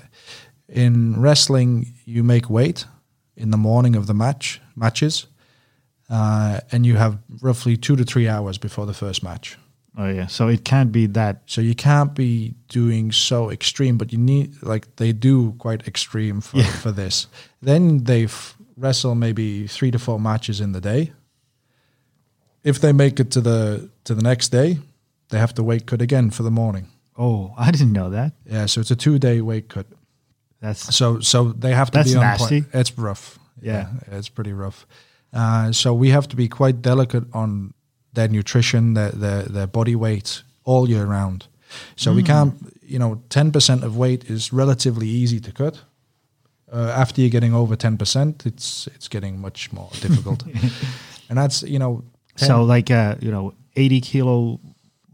in 0.68 1.20
wrestling, 1.20 1.86
you 2.04 2.22
make 2.24 2.48
weight 2.50 2.86
in 3.36 3.50
the 3.50 3.56
morning 3.58 3.96
of 3.96 4.06
the 4.06 4.14
match 4.14 4.60
matches, 4.74 5.26
uh, 6.12 6.60
and 6.70 6.84
you 6.86 6.96
have 6.96 7.18
roughly 7.40 7.76
two 7.76 7.96
to 7.96 8.04
three 8.04 8.28
hours 8.28 8.58
before 8.58 8.86
the 8.86 8.94
first 8.94 9.22
match. 9.22 9.56
Oh 9.98 10.08
yeah, 10.08 10.26
so 10.28 10.48
it 10.48 10.64
can't 10.64 10.90
be 10.92 11.06
that. 11.06 11.42
So 11.46 11.60
you 11.60 11.74
can't 11.74 12.14
be 12.14 12.54
doing 12.68 13.12
so 13.12 13.50
extreme, 13.50 13.98
but 13.98 14.12
you 14.12 14.18
need 14.18 14.62
like 14.62 14.86
they 14.96 15.12
do 15.12 15.52
quite 15.58 15.86
extreme 15.88 16.40
for, 16.40 16.58
Yeah. 16.58 16.70
for 16.82 16.92
this. 16.92 17.26
Then 17.60 18.04
they 18.04 18.24
f- 18.24 18.56
wrestle 18.76 19.14
maybe 19.14 19.66
three 19.66 19.90
to 19.90 19.98
four 19.98 20.18
matches 20.20 20.60
in 20.60 20.72
the 20.72 20.80
day. 20.80 21.12
If 22.64 22.80
they 22.80 22.92
make 22.92 23.20
it 23.20 23.30
to 23.32 23.40
the 23.40 23.90
to 24.04 24.14
the 24.14 24.22
next 24.22 24.48
day, 24.52 24.78
they 25.28 25.38
have 25.38 25.52
to 25.54 25.62
weight 25.62 25.86
cut 25.86 26.00
again 26.00 26.30
for 26.30 26.42
the 26.44 26.50
morning. 26.50 26.86
Oh, 27.18 27.52
I 27.58 27.70
didn't 27.70 27.92
know 27.92 28.10
that. 28.10 28.32
Yeah, 28.46 28.66
so 28.66 28.80
it's 28.80 28.90
a 28.90 28.96
two 28.96 29.18
day 29.18 29.40
weight 29.40 29.68
cut. 29.68 29.86
That's 30.60 30.94
So 30.94 31.20
so 31.20 31.52
they 31.52 31.74
have 31.74 31.90
to 31.90 31.98
That's 31.98 32.12
be 32.12 32.16
on 32.16 32.22
nasty. 32.22 32.62
point. 32.62 32.74
It's 32.74 32.96
rough. 32.98 33.38
Yeah. 33.60 33.88
it's 34.10 34.28
pretty 34.30 34.52
rough. 34.52 34.86
Uh, 35.32 35.72
so 35.72 35.94
we 35.94 36.10
have 36.10 36.26
to 36.28 36.36
be 36.36 36.48
quite 36.48 36.82
delicate 36.82 37.24
on 37.32 37.72
their 38.14 38.28
nutrition, 38.28 38.94
their 38.94 39.10
their, 39.10 39.42
their 39.44 39.66
body 39.66 39.96
weight 39.96 40.42
all 40.64 40.88
year 40.88 41.04
round. 41.06 41.46
So 41.96 42.10
Hmm. 42.10 42.16
we 42.16 42.22
can't, 42.22 42.54
you 42.82 42.98
know, 42.98 43.20
ten 43.28 43.50
percent 43.52 43.82
of 43.84 43.96
weight 43.96 44.24
is 44.30 44.52
relatively 44.52 45.08
easy 45.08 45.40
to 45.40 45.52
cut. 45.52 45.80
Uh, 46.72 46.90
after 46.96 47.20
you're 47.20 47.30
getting 47.30 47.54
over 47.54 47.76
ten 47.76 47.96
percent, 47.96 48.44
it's 48.46 48.86
it's 48.94 49.08
getting 49.08 49.40
much 49.40 49.72
more 49.72 49.88
difficult, 50.00 50.44
and 51.28 51.38
that's 51.38 51.62
you 51.62 51.78
know. 51.78 52.02
10 52.36 52.48
So 52.48 52.64
like 52.64 52.88
a 52.90 53.16
you 53.20 53.30
know 53.30 53.52
eighty 53.76 54.00
kilo 54.00 54.58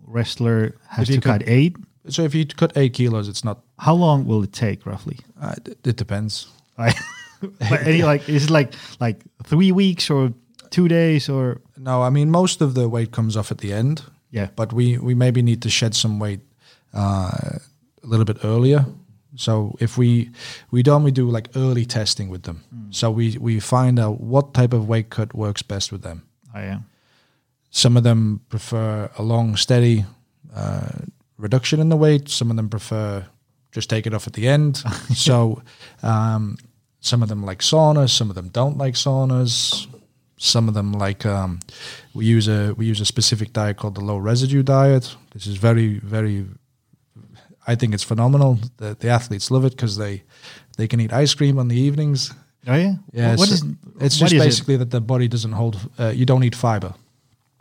wrestler 0.07 0.75
has 0.89 1.09
to 1.09 1.21
cut 1.21 1.41
could- 1.41 1.49
eight. 1.49 1.77
so 2.09 2.23
if 2.23 2.33
you 2.35 2.47
cut 2.47 2.73
eight 2.77 2.93
kilos, 2.95 3.29
it's 3.29 3.45
not. 3.45 3.59
How 3.79 3.95
long 3.95 4.25
will 4.27 4.43
it 4.45 4.53
take 4.53 4.87
roughly? 4.87 5.17
Uh, 5.41 5.55
it, 5.67 5.79
it 5.87 5.97
depends. 5.97 6.47
Like, 7.71 7.87
any 7.87 8.03
like 8.03 8.29
is 8.29 8.45
it 8.45 8.51
like 8.51 8.73
like 9.01 9.21
three 9.45 9.73
weeks 9.73 10.11
or 10.11 10.33
two 10.71 10.89
days 10.89 11.29
or 11.29 11.61
No, 11.77 12.03
I 12.03 12.11
mean 12.11 12.31
most 12.31 12.61
of 12.61 12.75
the 12.75 12.89
weight 12.89 13.11
comes 13.11 13.37
off 13.37 13.51
at 13.51 13.59
the 13.59 13.73
end. 13.73 14.03
yeah 14.31 14.49
but 14.57 14.73
we 14.73 14.99
we 14.99 15.15
maybe 15.15 15.43
need 15.43 15.61
to 15.63 15.69
shed 15.71 15.95
some 15.95 16.19
weight 16.19 16.41
uh, 16.95 17.59
a 18.03 18.07
little 18.07 18.25
bit 18.25 18.39
earlier. 18.45 18.85
So 19.37 19.77
if 19.81 19.97
we 19.99 20.31
we 20.71 20.83
don't, 20.83 21.05
we 21.05 21.11
do 21.11 21.31
like 21.31 21.49
early 21.55 21.85
testing 21.87 22.31
with 22.31 22.43
them, 22.43 22.59
so 22.91 23.11
we 23.11 23.39
we 23.39 23.61
find 23.61 23.99
out 23.99 24.21
what 24.21 24.53
type 24.55 24.77
of 24.77 24.89
weight 24.89 25.11
cut 25.11 25.33
works 25.35 25.63
best 25.63 25.93
with 25.93 26.03
them. 26.03 26.23
oh, 26.55 26.61
yeah 26.61 26.79
Some 27.71 27.99
of 27.99 28.03
them 28.03 28.41
prefer 28.49 29.11
a 29.19 29.23
long, 29.23 29.57
steady 29.57 30.05
uh, 30.57 30.89
reduction 31.37 31.81
in 31.81 31.89
the 31.89 31.97
weight. 31.97 32.29
Some 32.29 32.51
of 32.51 32.57
them 32.57 32.69
prefer 32.69 33.25
just 33.77 33.89
take 33.91 34.07
it 34.07 34.15
off 34.15 34.27
at 34.27 34.33
the 34.33 34.49
end. 34.49 34.77
so 35.15 35.63
um, 36.03 36.57
some 37.01 37.23
of 37.23 37.29
them 37.29 37.43
like 37.45 37.61
saunas. 37.63 38.11
Some 38.11 38.29
of 38.31 38.35
them 38.37 38.49
don't 38.49 38.77
like 38.79 38.95
saunas. 38.95 39.87
Some 40.37 40.69
of 40.69 40.75
them 40.75 40.93
like 40.93 41.27
um, 41.27 41.61
we 42.15 42.25
use 42.27 42.49
a 42.49 42.73
we 42.77 42.87
use 42.87 43.01
a 43.01 43.05
specific 43.05 43.53
diet 43.53 43.77
called 43.77 43.95
the 43.97 44.05
low 44.05 44.19
residue 44.19 44.63
diet. 44.63 45.17
This 45.33 45.47
is 45.47 45.57
very 45.57 45.99
very. 46.05 46.47
I 47.67 47.75
think 47.77 47.93
it's 47.95 48.05
phenomenal. 48.05 48.59
The, 48.79 48.97
the 48.99 49.09
athletes 49.11 49.51
love 49.51 49.65
it 49.67 49.71
because 49.77 49.97
they 49.97 50.23
they 50.77 50.87
can 50.89 51.01
eat 51.01 51.13
ice 51.13 51.35
cream 51.35 51.59
on 51.59 51.69
the 51.69 51.77
evenings. 51.77 52.33
oh 52.67 52.75
yeah 52.77 52.95
Yeah, 53.13 53.37
what 53.37 53.49
so 53.49 53.55
is 53.55 53.63
it's 54.01 54.21
what 54.21 54.31
just 54.31 54.35
is 54.35 54.43
it? 54.43 54.45
basically 54.45 54.77
that 54.79 54.91
the 54.91 55.01
body 55.01 55.29
doesn't 55.29 55.53
hold. 55.53 55.77
Uh, 55.99 56.13
you 56.15 56.25
don't 56.25 56.45
eat 56.45 56.55
fiber. 56.55 56.95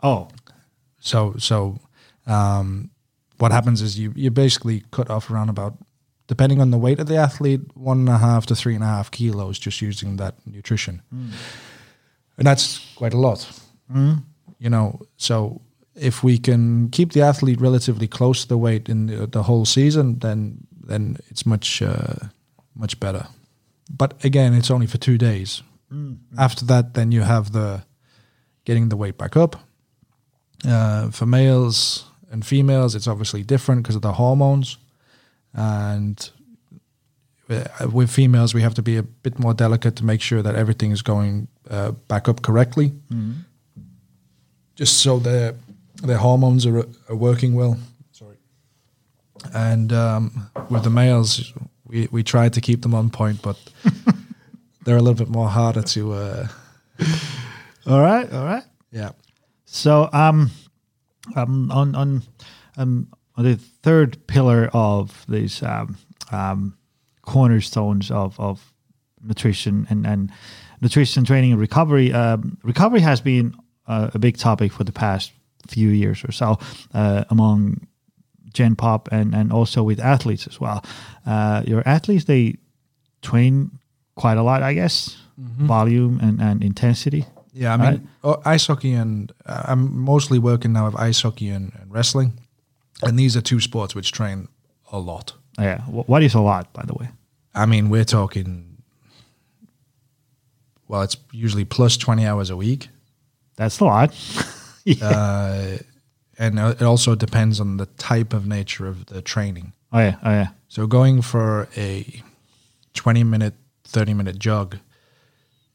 oh 0.02 0.28
So 1.00 1.34
so 1.38 1.78
um, 2.26 2.90
what 3.38 3.52
happens 3.52 3.82
is 3.82 3.98
you 3.98 4.12
you 4.16 4.30
basically 4.30 4.82
cut 4.90 5.10
off 5.10 5.30
around 5.30 5.48
about 5.50 5.74
depending 6.28 6.60
on 6.60 6.70
the 6.70 6.78
weight 6.78 7.00
of 7.00 7.06
the 7.06 7.16
athlete 7.16 7.60
one 7.74 7.98
and 7.98 8.08
a 8.08 8.18
half 8.18 8.46
to 8.46 8.54
three 8.54 8.74
and 8.74 8.84
a 8.84 8.86
half 8.86 9.10
kilos 9.10 9.58
just 9.58 9.82
using 9.82 10.16
that 10.18 10.34
nutrition, 10.46 11.02
and 12.38 12.46
that's 12.46 12.94
quite 12.94 13.14
a 13.14 13.18
lot. 13.18 13.48
You 14.60 14.70
know, 14.70 15.00
so 15.16 15.60
if 15.94 16.22
we 16.22 16.38
can 16.38 16.88
keep 16.90 17.12
the 17.12 17.22
athlete 17.22 17.60
relatively 17.60 18.06
close 18.06 18.42
to 18.42 18.48
the 18.48 18.58
weight 18.58 18.88
in 18.88 19.06
the, 19.06 19.26
the 19.26 19.42
whole 19.42 19.64
season, 19.64 20.18
then 20.20 20.66
then 20.88 21.16
it's 21.30 21.44
much 21.44 21.82
uh, 21.82 22.28
much 22.74 23.00
better. 23.00 23.26
But 23.90 24.24
again, 24.24 24.54
it's 24.54 24.70
only 24.70 24.86
for 24.86 24.98
two 24.98 25.18
days. 25.18 25.62
After 26.36 26.66
that, 26.66 26.94
then 26.94 27.12
you 27.12 27.22
have 27.22 27.52
the 27.52 27.82
getting 28.64 28.90
the 28.90 28.96
weight 28.96 29.16
back 29.16 29.36
up. 29.36 29.56
Uh, 30.66 31.10
for 31.10 31.26
males 31.26 32.04
and 32.30 32.44
females, 32.44 32.94
it's 32.94 33.06
obviously 33.08 33.42
different 33.42 33.82
because 33.82 33.96
of 33.96 34.02
the 34.02 34.12
hormones. 34.12 34.76
And 35.58 36.30
with 37.92 38.10
females, 38.10 38.54
we 38.54 38.62
have 38.62 38.74
to 38.74 38.82
be 38.82 38.96
a 38.96 39.02
bit 39.02 39.38
more 39.38 39.54
delicate 39.54 39.96
to 39.96 40.04
make 40.04 40.20
sure 40.20 40.40
that 40.42 40.54
everything 40.54 40.92
is 40.92 41.02
going 41.02 41.48
uh, 41.68 41.90
back 42.06 42.28
up 42.28 42.42
correctly, 42.42 42.92
just 44.76 44.98
so 44.98 45.18
their 45.18 45.54
their 46.02 46.18
hormones 46.18 46.64
are, 46.64 46.86
are 47.08 47.16
working 47.16 47.54
well. 47.54 47.76
Sorry. 48.12 48.36
And 49.52 49.92
um, 49.92 50.50
with 50.70 50.84
the 50.84 50.90
males, 50.90 51.52
we 51.84 52.08
we 52.12 52.22
try 52.22 52.48
to 52.48 52.60
keep 52.60 52.82
them 52.82 52.94
on 52.94 53.10
point, 53.10 53.42
but 53.42 53.56
they're 54.84 54.96
a 54.96 55.02
little 55.02 55.26
bit 55.26 55.28
more 55.28 55.48
harder 55.48 55.82
to. 55.82 56.12
Uh, 56.12 56.48
all 57.86 58.00
right 58.00 58.32
all 58.32 58.44
right 58.44 58.64
yeah. 58.92 59.10
So 59.64 60.08
um, 60.12 60.50
um 61.34 61.70
on 61.70 61.94
on 61.94 62.22
um 62.76 63.08
on 63.10 63.17
the 63.38 63.56
third 63.56 64.26
pillar 64.26 64.70
of 64.72 65.24
these 65.28 65.62
um, 65.62 65.96
um 66.30 66.76
cornerstones 67.22 68.10
of 68.10 68.38
of 68.40 68.72
nutrition 69.22 69.86
and 69.90 70.06
and 70.06 70.30
nutrition 70.80 71.24
training 71.24 71.52
and 71.52 71.60
recovery. 71.60 72.12
Um, 72.12 72.58
recovery 72.62 73.00
has 73.00 73.20
been 73.20 73.54
uh, 73.86 74.10
a 74.14 74.18
big 74.18 74.36
topic 74.36 74.72
for 74.72 74.84
the 74.84 74.92
past 74.92 75.32
few 75.66 75.88
years 75.88 76.24
or 76.24 76.32
so 76.32 76.58
uh, 76.94 77.24
among 77.30 77.86
Gen 78.52 78.76
Pop 78.76 79.08
and 79.12 79.34
and 79.34 79.52
also 79.52 79.82
with 79.82 80.00
athletes 80.00 80.46
as 80.46 80.60
well. 80.60 80.84
Uh, 81.26 81.62
your 81.66 81.82
athletes 81.86 82.24
they 82.24 82.56
train 83.22 83.70
quite 84.14 84.38
a 84.38 84.42
lot, 84.42 84.62
I 84.62 84.74
guess, 84.74 85.16
volume 85.36 86.18
and 86.22 86.40
and 86.40 86.62
intensity. 86.62 87.26
Yeah, 87.52 87.74
I 87.74 87.76
mean, 87.76 88.08
uh, 88.22 88.36
ice 88.44 88.68
hockey 88.68 88.92
and 88.92 89.32
uh, 89.44 89.62
I'm 89.64 89.98
mostly 89.98 90.38
working 90.38 90.72
now 90.72 90.86
with 90.86 90.94
ice 90.94 91.22
hockey 91.22 91.48
and, 91.48 91.72
and 91.80 91.90
wrestling, 91.90 92.38
and 93.02 93.18
these 93.18 93.36
are 93.36 93.40
two 93.40 93.60
sports 93.60 93.94
which 93.94 94.12
train 94.12 94.48
a 94.92 94.98
lot. 94.98 95.34
Yeah, 95.58 95.80
what 95.82 96.22
is 96.22 96.34
a 96.34 96.40
lot, 96.40 96.72
by 96.72 96.84
the 96.86 96.94
way? 96.94 97.08
I 97.54 97.66
mean, 97.66 97.90
we're 97.90 98.04
talking. 98.04 98.76
Well, 100.86 101.02
it's 101.02 101.16
usually 101.32 101.64
plus 101.64 101.96
twenty 101.96 102.26
hours 102.26 102.50
a 102.50 102.56
week, 102.56 102.88
That's 103.56 103.80
a 103.80 103.84
lot. 103.84 104.14
yeah. 104.84 105.06
uh, 105.06 105.78
and 106.38 106.58
uh, 106.58 106.74
it 106.78 106.82
also 106.82 107.14
depends 107.14 107.60
on 107.60 107.76
the 107.76 107.86
type 107.86 108.32
of 108.32 108.46
nature 108.46 108.86
of 108.86 109.06
the 109.06 109.20
training. 109.20 109.72
oh 109.92 109.98
yeah. 109.98 110.16
Oh 110.22 110.30
yeah. 110.30 110.48
So 110.68 110.86
going 110.86 111.22
for 111.22 111.68
a 111.76 112.22
twenty 112.94 113.24
minute, 113.24 113.54
thirty 113.84 114.14
minute 114.14 114.38
jog 114.38 114.78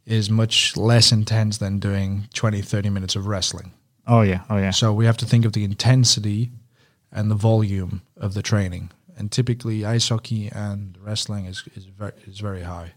is 0.05 0.29
much 0.29 0.75
less 0.75 1.11
intense 1.13 1.59
than 1.59 1.79
doing 1.79 2.27
20, 2.33 2.61
30 2.61 2.89
minutes 2.89 3.15
of 3.15 3.25
wrestling. 3.25 3.71
Oh 4.05 4.21
yeah. 4.21 4.41
Oh 4.49 4.57
yeah. 4.57 4.71
So 4.71 4.91
we 4.91 5.05
have 5.05 5.15
to 5.17 5.25
think 5.25 5.45
of 5.45 5.53
the 5.53 5.63
intensity 5.63 6.51
and 7.13 7.29
the 7.31 7.35
volume 7.35 8.01
of 8.17 8.33
the 8.33 8.41
training. 8.41 8.91
And 9.15 9.31
typically, 9.31 9.85
ice 9.85 10.09
hockey 10.09 10.49
and 10.51 10.97
wrestling 10.99 11.45
is 11.45 11.63
is 11.75 11.85
very 11.85 12.13
is 12.25 12.39
very 12.39 12.63
high. 12.63 12.93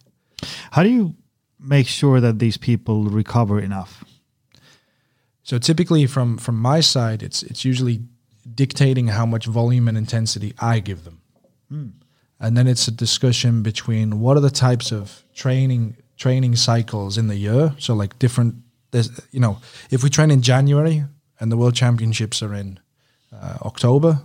How 0.71 0.83
do 0.83 0.89
you 0.89 1.15
make 1.61 1.87
sure 1.87 2.21
that 2.21 2.39
these 2.39 2.57
people 2.57 3.05
recover 3.05 3.61
enough? 3.61 4.03
So 5.43 5.59
typically, 5.59 6.07
from 6.07 6.39
from 6.39 6.57
my 6.57 6.81
side, 6.81 7.23
it's 7.23 7.43
it's 7.43 7.65
usually 7.65 8.01
dictating 8.55 9.09
how 9.09 9.27
much 9.27 9.45
volume 9.47 9.89
and 9.89 9.99
intensity 9.99 10.55
I 10.59 10.81
give 10.81 11.05
them, 11.05 11.21
hmm. 11.69 11.89
and 12.41 12.57
then 12.57 12.67
it's 12.67 12.89
a 12.89 12.93
discussion 12.93 13.63
between 13.63 14.21
what 14.21 14.37
are 14.37 14.41
the 14.41 14.51
types 14.51 14.93
of 14.93 15.23
training 15.35 15.97
training 16.17 16.57
cycles 16.57 17.19
in 17.19 17.29
the 17.29 17.37
year. 17.37 17.75
So 17.79 17.95
like 17.95 18.19
different, 18.19 18.55
there's 18.91 19.11
you 19.33 19.41
know, 19.41 19.59
if 19.91 20.03
we 20.03 20.09
train 20.09 20.31
in 20.31 20.41
January 20.41 21.05
and 21.39 21.53
the 21.53 21.59
World 21.59 21.75
Championships 21.75 22.43
are 22.43 22.55
in 22.55 22.81
uh, 23.33 23.59
October, 23.63 24.21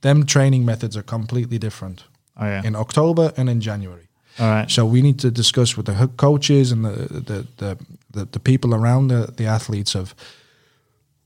them 0.00 0.26
training 0.26 0.64
methods 0.64 0.96
are 0.96 1.02
completely 1.04 1.58
different 1.58 2.04
Oh 2.40 2.46
yeah. 2.46 2.62
in 2.64 2.74
October 2.74 3.32
and 3.36 3.48
in 3.48 3.60
January. 3.60 4.08
All 4.38 4.48
right. 4.48 4.70
So 4.70 4.86
we 4.86 5.02
need 5.02 5.18
to 5.18 5.30
discuss 5.30 5.76
with 5.76 5.86
the 5.86 6.10
coaches 6.16 6.72
and 6.72 6.84
the 6.84 6.90
the 6.90 7.46
the, 7.56 7.78
the, 8.10 8.24
the 8.24 8.40
people 8.40 8.74
around 8.74 9.08
the, 9.08 9.32
the 9.36 9.46
athletes 9.46 9.94
of 9.94 10.14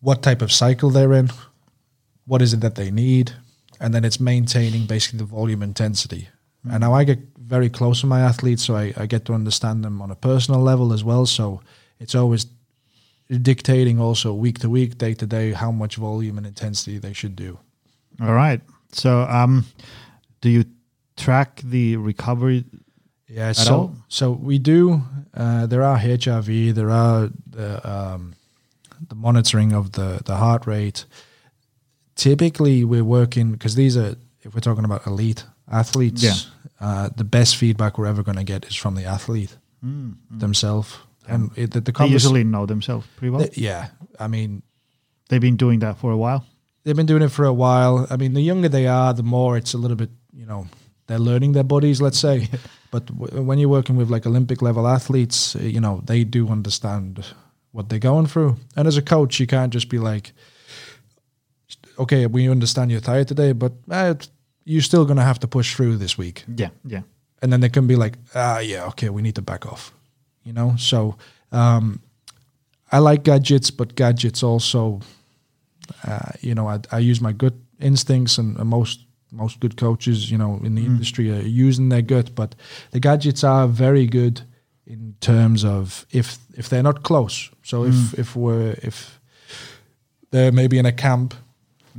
what 0.00 0.22
type 0.22 0.42
of 0.44 0.50
cycle 0.50 0.90
they're 0.90 1.12
in, 1.18 1.30
what 2.26 2.42
is 2.42 2.52
it 2.52 2.60
that 2.60 2.74
they 2.74 2.90
need, 2.90 3.32
and 3.80 3.92
then 3.94 4.04
it's 4.04 4.20
maintaining 4.20 4.86
basically 4.86 5.18
the 5.18 5.24
volume 5.24 5.62
intensity. 5.62 6.28
And 6.70 6.80
now 6.80 6.94
I 7.00 7.04
get 7.04 7.18
very 7.38 7.70
close 7.70 8.00
to 8.00 8.06
my 8.06 8.20
athletes, 8.20 8.64
so 8.64 8.74
I, 8.74 8.92
I 8.96 9.06
get 9.06 9.24
to 9.24 9.34
understand 9.34 9.84
them 9.84 10.02
on 10.02 10.10
a 10.10 10.16
personal 10.16 10.60
level 10.60 10.92
as 10.92 11.02
well. 11.04 11.26
So 11.26 11.60
it's 12.00 12.14
always 12.14 12.46
dictating 13.30 14.00
also 14.00 14.32
week 14.32 14.58
to 14.60 14.70
week, 14.70 14.98
day 14.98 15.14
to 15.14 15.26
day, 15.26 15.52
how 15.52 15.70
much 15.72 15.96
volume 15.96 16.38
and 16.38 16.46
intensity 16.46 16.98
they 16.98 17.12
should 17.12 17.36
do. 17.36 17.58
All 18.20 18.32
right. 18.32 18.60
So 18.92 19.22
um, 19.22 19.66
do 20.40 20.48
you 20.48 20.64
track 21.16 21.60
the 21.64 21.96
recovery? 21.96 22.64
Yeah, 23.28 23.48
At 23.48 23.56
so 23.56 23.74
all? 23.74 23.96
so 24.08 24.30
we 24.32 24.58
do. 24.58 25.02
Uh, 25.34 25.66
there 25.66 25.82
are 25.82 25.98
HRV. 25.98 26.72
There 26.74 26.90
are 26.90 27.28
the 27.50 27.88
um, 27.88 28.34
the 29.08 29.14
monitoring 29.16 29.72
of 29.72 29.92
the 29.92 30.22
the 30.24 30.36
heart 30.36 30.66
rate. 30.66 31.04
Typically, 32.14 32.84
we're 32.84 33.04
working 33.04 33.52
because 33.52 33.74
these 33.74 33.96
are 33.96 34.14
if 34.42 34.54
we're 34.54 34.60
talking 34.60 34.84
about 34.84 35.06
elite 35.06 35.44
athletes. 35.70 36.22
Yeah. 36.22 36.34
Uh, 36.78 37.08
the 37.16 37.24
best 37.24 37.56
feedback 37.56 37.96
we're 37.98 38.06
ever 38.06 38.22
going 38.22 38.36
to 38.36 38.44
get 38.44 38.66
is 38.66 38.76
from 38.76 38.94
the 38.94 39.04
athlete 39.04 39.56
themselves, 40.30 40.96
and 41.28 41.50
it, 41.56 41.70
the, 41.72 41.80
the 41.80 41.92
They 41.92 42.06
usually 42.06 42.44
know 42.44 42.66
themselves 42.66 43.06
pretty 43.16 43.30
well. 43.30 43.40
the- 43.46 43.60
yeah. 43.60 43.88
I 44.18 44.28
mean, 44.28 44.62
They've 45.28 45.40
been 45.40 45.56
doing 45.56 45.80
that 45.80 45.98
for 45.98 46.12
a 46.12 46.16
while. 46.16 46.44
they've 46.84 46.94
been 46.96 47.06
doing 47.06 47.22
it 47.22 47.32
for 47.32 47.44
a 47.44 47.52
while. 47.52 48.06
I 48.10 48.16
mean, 48.16 48.34
the 48.34 48.40
younger 48.40 48.68
they 48.68 48.86
are, 48.86 49.12
the 49.14 49.22
more 49.24 49.56
it's 49.58 49.74
a 49.74 49.78
little 49.78 49.96
bit, 49.96 50.10
you 50.32 50.46
know, 50.46 50.66
they're 51.08 51.18
learning 51.18 51.52
their 51.54 51.64
bodies, 51.64 52.00
let's 52.00 52.18
say. 52.18 52.48
but 52.92 53.06
w- 53.06 53.42
when 53.42 53.58
you're 53.58 53.68
working 53.68 53.96
with 53.98 54.08
like 54.08 54.24
Olympic 54.28 54.62
level 54.62 54.86
athletes, 54.86 55.56
uh, 55.56 55.60
you 55.62 55.80
know, 55.80 56.00
they 56.04 56.22
do 56.24 56.48
understand 56.48 57.24
what 57.72 57.88
they're 57.88 57.98
going 58.12 58.26
through. 58.28 58.56
And 58.76 58.86
as 58.88 58.96
a 58.96 59.02
coach, 59.02 59.40
you 59.40 59.46
can't 59.48 59.72
just 59.74 59.88
be 59.88 59.98
like, 59.98 60.32
okay, 61.98 62.26
we 62.26 62.48
understand 62.50 62.90
you're 62.90 63.00
tired 63.00 63.28
today, 63.28 63.52
but 63.52 63.72
uh, 63.90 64.14
you're 64.64 64.82
still 64.82 65.04
going 65.04 65.16
to 65.18 65.22
have 65.24 65.38
to 65.40 65.48
push 65.48 65.74
through 65.74 65.96
this 65.96 66.16
week. 66.18 66.44
Yeah. 66.56 66.70
Yeah. 66.84 67.02
and 67.42 67.52
then 67.52 67.60
they 67.60 67.68
can 67.68 67.86
be 67.86 67.96
like, 67.96 68.16
ah, 68.34 68.58
yeah, 68.60 68.86
okay, 68.86 69.08
we 69.10 69.22
need 69.22 69.34
to 69.34 69.42
back 69.42 69.66
off, 69.66 69.92
you 70.46 70.52
know. 70.52 70.74
So 70.78 71.16
um, 71.52 72.00
I 72.92 72.98
like 72.98 73.24
gadgets, 73.24 73.70
but 73.70 73.94
gadgets 73.96 74.42
also, 74.42 75.00
uh, 76.06 76.30
you 76.40 76.54
know, 76.54 76.68
I, 76.68 76.78
I 76.92 76.98
use 77.10 77.20
my 77.20 77.32
gut 77.32 77.54
instincts, 77.80 78.38
and, 78.38 78.56
and 78.58 78.68
most 78.68 79.00
most 79.32 79.60
good 79.60 79.76
coaches, 79.76 80.30
you 80.30 80.38
know, 80.38 80.60
in 80.64 80.74
the 80.76 80.84
industry 80.86 81.30
are 81.30 81.42
using 81.42 81.88
their 81.90 82.02
gut, 82.02 82.34
but 82.34 82.54
the 82.92 83.00
gadgets 83.00 83.44
are 83.44 83.66
very 83.68 84.06
good 84.06 84.40
in 84.86 85.14
terms 85.20 85.64
of 85.64 86.06
if 86.10 86.38
if 86.56 86.68
they're 86.68 86.82
not 86.82 87.02
close. 87.02 87.50
So 87.62 87.84
if 87.84 88.18
if 88.18 88.36
we're 88.36 88.76
if 88.82 89.20
they're 90.30 90.52
maybe 90.52 90.78
in 90.78 90.86
a 90.86 90.92
camp 90.92 91.34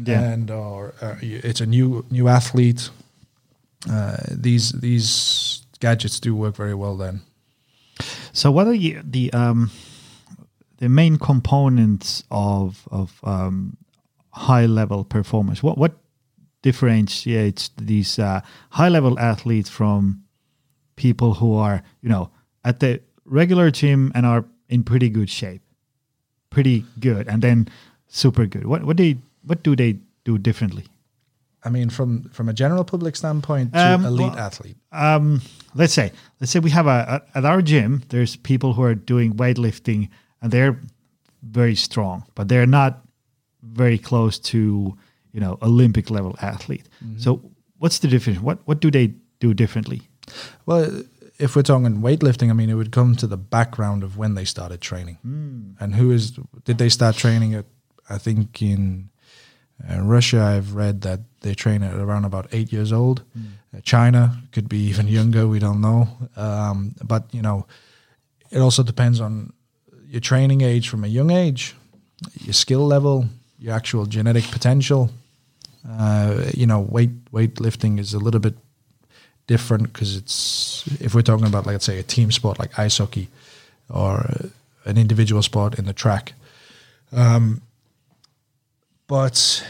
Yeah. 0.06 0.34
and 0.34 0.52
or 0.52 0.94
uh, 1.02 1.16
it's 1.22 1.62
a 1.62 1.66
new 1.66 2.06
new 2.10 2.28
athlete, 2.30 2.90
uh, 3.90 4.18
these 4.44 4.72
these 4.80 5.62
gadgets 5.80 6.20
do 6.20 6.36
work 6.36 6.56
very 6.58 6.74
well 6.76 6.98
then. 6.98 7.22
So 8.38 8.52
what 8.52 8.68
are 8.68 8.74
you, 8.74 9.02
the 9.04 9.34
um, 9.34 9.72
the 10.78 10.90
main 10.90 11.18
components 11.18 12.24
of 12.30 12.88
of 12.92 13.20
um, 13.24 13.78
high 14.30 14.68
level 14.68 15.04
performance? 15.04 15.64
What 15.64 15.80
what 15.80 15.98
differentiates 16.62 17.72
these 17.82 18.20
uh, 18.20 18.42
high 18.70 18.90
level 18.90 19.18
athletes 19.18 19.72
from 19.72 20.22
people 20.98 21.34
who 21.34 21.56
are 21.56 21.82
you 22.04 22.10
know 22.10 22.30
at 22.64 22.80
the 22.80 23.02
regular 23.26 23.72
gym 23.72 24.12
and 24.14 24.24
are 24.24 24.46
in 24.70 24.84
pretty 24.84 25.10
good 25.10 25.32
shape, 25.32 25.64
pretty 26.52 26.86
good, 27.00 27.28
and 27.28 27.42
then 27.42 27.68
super 28.08 28.46
good? 28.46 28.68
What 28.68 28.84
what 28.84 28.98
they 28.98 29.18
what 29.42 29.64
do 29.64 29.76
they 29.76 29.98
do 30.26 30.38
differently? 30.38 30.86
I 31.64 31.70
mean, 31.70 31.90
from 31.90 32.24
from 32.32 32.50
a 32.50 32.54
general 32.54 32.84
public 32.84 33.16
standpoint 33.16 33.74
to 33.74 33.80
Um, 33.94 34.06
elite 34.06 34.32
well- 34.32 34.40
athlete. 34.48 34.78
um, 34.92 35.42
let's 35.76 35.94
say 35.94 36.12
let's 36.40 36.52
say 36.52 36.60
we 36.60 36.70
have 36.72 36.88
a, 36.88 37.22
a 37.34 37.38
at 37.38 37.46
our 37.46 37.62
gym 37.62 38.02
there's 38.10 38.36
people 38.38 38.74
who 38.74 38.84
are 38.84 38.96
doing 38.96 39.34
weightlifting 39.36 40.10
and 40.42 40.52
they're 40.52 40.80
very 41.42 41.76
strong 41.76 42.24
but 42.36 42.48
they're 42.48 42.68
not 42.68 43.02
very 43.64 43.98
close 43.98 44.40
to 44.40 44.58
you 45.34 45.40
know 45.42 45.58
olympic 45.62 46.10
level 46.10 46.36
athlete. 46.42 46.88
So 47.18 47.42
what's 47.80 48.00
the 48.00 48.08
difference? 48.08 48.40
What 48.40 48.58
what 48.66 48.80
do 48.82 48.90
they 48.92 49.14
do 49.40 49.54
differently? 49.54 50.02
Well, 50.66 51.04
if 51.40 51.56
we're 51.56 51.64
talking 51.64 52.02
weightlifting, 52.02 52.50
I 52.50 52.54
mean, 52.54 52.70
it 52.70 52.74
would 52.76 52.92
come 52.92 53.16
to 53.16 53.28
the 53.28 53.38
background 53.38 54.04
of 54.04 54.18
when 54.18 54.34
they 54.36 54.46
started 54.46 54.80
training. 54.82 55.18
And 55.80 55.96
who 55.96 56.12
is 56.12 56.32
did 56.66 56.78
they 56.78 56.90
start 56.90 57.16
training 57.16 57.54
at? 57.56 57.66
I 58.10 58.18
think 58.18 58.62
in 58.62 59.10
uh, 59.90 60.02
Russia, 60.02 60.42
I've 60.42 60.74
read 60.74 61.02
that 61.02 61.22
they 61.42 61.54
train 61.54 61.84
at 61.84 61.94
around 61.94 62.26
about 62.26 62.48
eight 62.52 62.72
years 62.72 62.92
old. 62.92 63.24
Uh, 63.76 63.82
China 63.84 64.38
could 64.52 64.68
be 64.68 64.80
even 64.80 65.08
younger. 65.08 65.48
We 65.48 65.60
don't 65.60 65.82
know, 65.82 66.08
um, 66.36 66.96
but 67.04 67.24
you 67.32 67.42
know, 67.42 67.68
it 68.50 68.60
also 68.60 68.84
depends 68.84 69.20
on 69.20 69.54
your 70.08 70.22
training 70.22 70.62
age 70.62 70.90
from 70.90 71.04
a 71.04 71.08
young 71.08 71.32
age, 71.32 71.76
your 72.42 72.54
skill 72.54 72.86
level, 72.88 73.26
your 73.60 73.74
actual 73.74 74.06
genetic 74.06 74.46
potential. 74.46 75.12
Uh, 75.88 76.44
you 76.54 76.66
know, 76.66 76.80
weight 76.80 77.26
weightlifting 77.32 78.00
is 78.00 78.14
a 78.14 78.20
little 78.20 78.40
bit 78.40 78.56
different 79.48 79.94
because 79.94 80.18
it's 80.18 80.84
if 81.00 81.16
we're 81.16 81.22
talking 81.22 81.48
about 81.48 81.66
like 81.66 81.74
let's 81.74 81.86
say 81.86 82.00
a 82.00 82.04
team 82.04 82.32
sport 82.32 82.60
like 82.60 82.78
ice 82.78 82.98
hockey 82.98 83.30
or 83.90 84.20
uh, 84.20 84.48
an 84.86 84.98
individual 84.98 85.42
sport 85.42 85.80
in 85.80 85.86
the 85.86 85.94
track 85.94 86.34
um, 87.14 87.62
but 89.08 89.66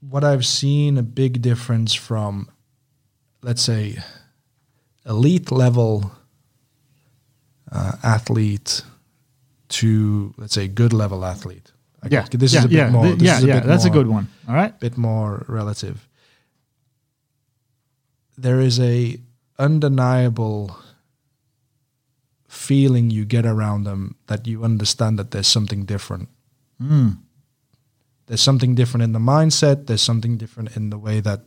what 0.00 0.24
i've 0.24 0.46
seen 0.46 0.98
a 0.98 1.02
big 1.02 1.42
difference 1.42 1.94
from 1.94 2.50
let's 3.42 3.62
say 3.62 3.98
elite 5.06 5.50
level 5.50 6.12
uh, 7.72 7.92
athlete 8.02 8.82
to 9.68 10.34
let's 10.36 10.54
say 10.54 10.68
good 10.68 10.92
level 10.92 11.24
athlete. 11.24 11.72
I 12.02 12.08
think 12.08 12.30
this 12.30 12.54
is 12.54 12.64
a 12.64 12.68
bit 12.68 12.76
yeah, 12.76 12.90
more 12.90 13.04
th- 13.04 13.18
this 13.18 13.26
yeah 13.26 13.40
yeah 13.40 13.60
that's 13.60 13.84
a 13.84 13.90
good 13.90 14.06
one. 14.06 14.28
All 14.48 14.54
right. 14.54 14.72
A 14.72 14.78
bit 14.78 14.96
more 14.96 15.44
relative. 15.48 16.08
There 18.36 18.60
is 18.60 18.80
a 18.80 19.20
undeniable 19.58 20.76
feeling 22.48 23.10
you 23.10 23.24
get 23.24 23.44
around 23.44 23.84
them 23.84 24.16
that 24.26 24.46
you 24.46 24.64
understand 24.64 25.18
that 25.18 25.30
there's 25.30 25.46
something 25.46 25.84
different. 25.84 26.28
Mm. 26.80 27.18
There's 28.26 28.40
something 28.42 28.74
different 28.76 29.02
in 29.04 29.12
the 29.12 29.18
mindset. 29.18 29.86
There's 29.86 30.02
something 30.02 30.38
different 30.38 30.76
in 30.76 30.90
the 30.90 30.98
way 30.98 31.20
that 31.20 31.40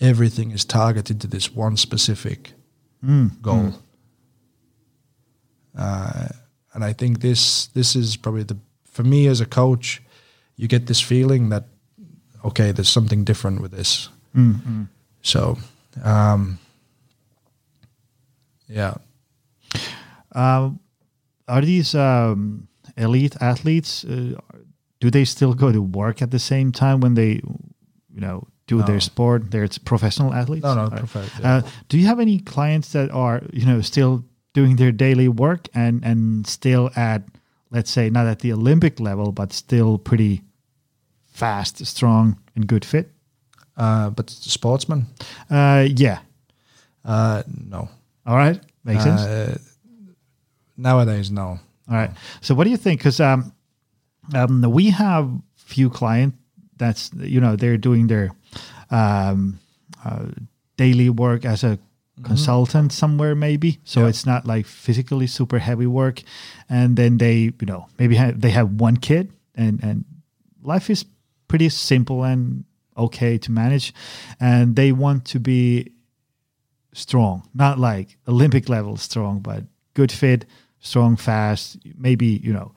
everything 0.00 0.52
is 0.52 0.64
targeted 0.64 1.20
to 1.20 1.26
this 1.26 1.54
one 1.56 1.76
specific 1.76 2.52
Mm. 3.04 3.40
goal. 3.42 3.74
Uh, 5.76 6.28
and 6.74 6.84
I 6.84 6.92
think 6.92 7.20
this 7.20 7.66
this 7.74 7.94
is 7.96 8.16
probably 8.16 8.42
the 8.44 8.56
for 8.84 9.04
me 9.04 9.28
as 9.30 9.40
a 9.40 9.46
coach, 9.46 10.02
you 10.56 10.66
get 10.68 10.86
this 10.86 11.00
feeling 11.00 11.50
that 11.50 11.64
okay, 12.44 12.72
there's 12.72 12.88
something 12.92 13.24
different 13.24 13.60
with 13.60 13.70
this. 13.72 14.08
Mm, 14.34 14.54
mm. 14.54 14.88
So, 15.22 15.58
um, 16.04 16.58
yeah, 18.68 18.94
Uh, 20.34 20.70
are 21.46 21.62
these 21.64 21.94
um, 21.98 22.68
elite 22.96 23.36
athletes? 23.40 24.04
Uh, 24.04 24.34
do 25.00 25.10
they 25.10 25.24
still 25.24 25.54
go 25.54 25.70
to 25.72 25.80
work 25.82 26.22
at 26.22 26.30
the 26.30 26.38
same 26.38 26.72
time 26.72 27.00
when 27.00 27.14
they, 27.14 27.40
you 28.14 28.20
know, 28.20 28.46
do 28.66 28.78
No. 28.78 28.84
their 28.86 29.00
sport? 29.00 29.50
They're 29.50 29.68
professional 29.84 30.32
athletes. 30.34 30.64
no, 30.64 30.74
no, 30.74 30.86
Right. 30.88 30.98
prefer- 30.98 31.40
yeah. 31.40 31.54
Uh, 31.56 31.62
do 31.88 31.98
you 31.98 32.06
have 32.06 32.20
any 32.20 32.38
clients 32.40 32.92
that 32.92 33.10
are, 33.10 33.42
you 33.52 33.64
know, 33.66 33.80
still 33.80 34.24
doing 34.54 34.76
their 34.76 34.92
daily 34.92 35.28
work 35.28 35.68
and 35.74 36.04
and 36.04 36.46
still 36.46 36.90
at, 36.96 37.22
let's 37.70 37.90
say, 37.90 38.10
not 38.10 38.26
at 38.26 38.38
the 38.40 38.52
Olympic 38.52 38.98
level, 39.00 39.32
but 39.32 39.52
still 39.52 39.98
pretty 39.98 40.42
fast, 41.32 41.84
strong, 41.86 42.36
and 42.56 42.66
good 42.66 42.84
fit? 42.84 43.10
uh, 43.76 44.10
but 44.10 44.28
sportsman, 44.30 45.06
Uh, 45.48 45.86
yeah. 45.96 46.18
uh, 47.04 47.42
no. 47.70 47.88
All 48.26 48.36
right. 48.36 48.60
Makes 48.84 49.04
sense. 49.04 49.20
Uh, 49.20 49.58
nowadays, 50.76 51.30
no. 51.30 51.60
All 51.88 51.96
right. 51.96 52.10
So 52.40 52.54
what 52.54 52.64
do 52.64 52.70
you 52.70 52.76
think? 52.76 53.00
Because 53.00 53.20
um, 53.20 53.52
um, 54.34 54.62
we 54.62 54.90
have 54.90 55.30
few 55.56 55.90
client 55.90 56.34
that's 56.76 57.10
you 57.14 57.40
know 57.40 57.56
they're 57.56 57.76
doing 57.78 58.06
their 58.08 58.30
um, 58.90 59.58
uh, 60.04 60.26
daily 60.76 61.10
work 61.10 61.44
as 61.44 61.64
a 61.64 61.78
consultant 62.24 62.92
somewhere 62.92 63.34
maybe. 63.34 63.78
So 63.84 64.00
Yeah. 64.00 64.08
it's 64.08 64.26
not 64.26 64.44
like 64.46 64.66
physically 64.66 65.26
super 65.26 65.58
heavy 65.58 65.86
work, 65.86 66.22
and 66.68 66.96
then 66.96 67.18
they 67.18 67.52
you 67.60 67.66
know 67.66 67.86
maybe 67.98 68.16
have, 68.16 68.40
they 68.40 68.50
have 68.50 68.80
one 68.80 68.96
kid 68.96 69.30
and 69.54 69.82
and 69.82 70.04
life 70.62 70.90
is 70.90 71.04
pretty 71.48 71.68
simple 71.68 72.24
and 72.24 72.64
okay 72.96 73.38
to 73.38 73.52
manage, 73.52 73.92
and 74.40 74.74
they 74.76 74.92
want 74.92 75.24
to 75.26 75.38
be 75.40 75.92
strong, 76.92 77.42
not 77.54 77.78
like 77.78 78.16
Olympic 78.26 78.68
level 78.68 78.96
strong, 78.96 79.40
but 79.40 79.64
good 79.94 80.10
fit, 80.12 80.44
strong, 80.80 81.16
fast, 81.16 81.78
maybe, 81.96 82.26
you 82.26 82.52
know, 82.52 82.72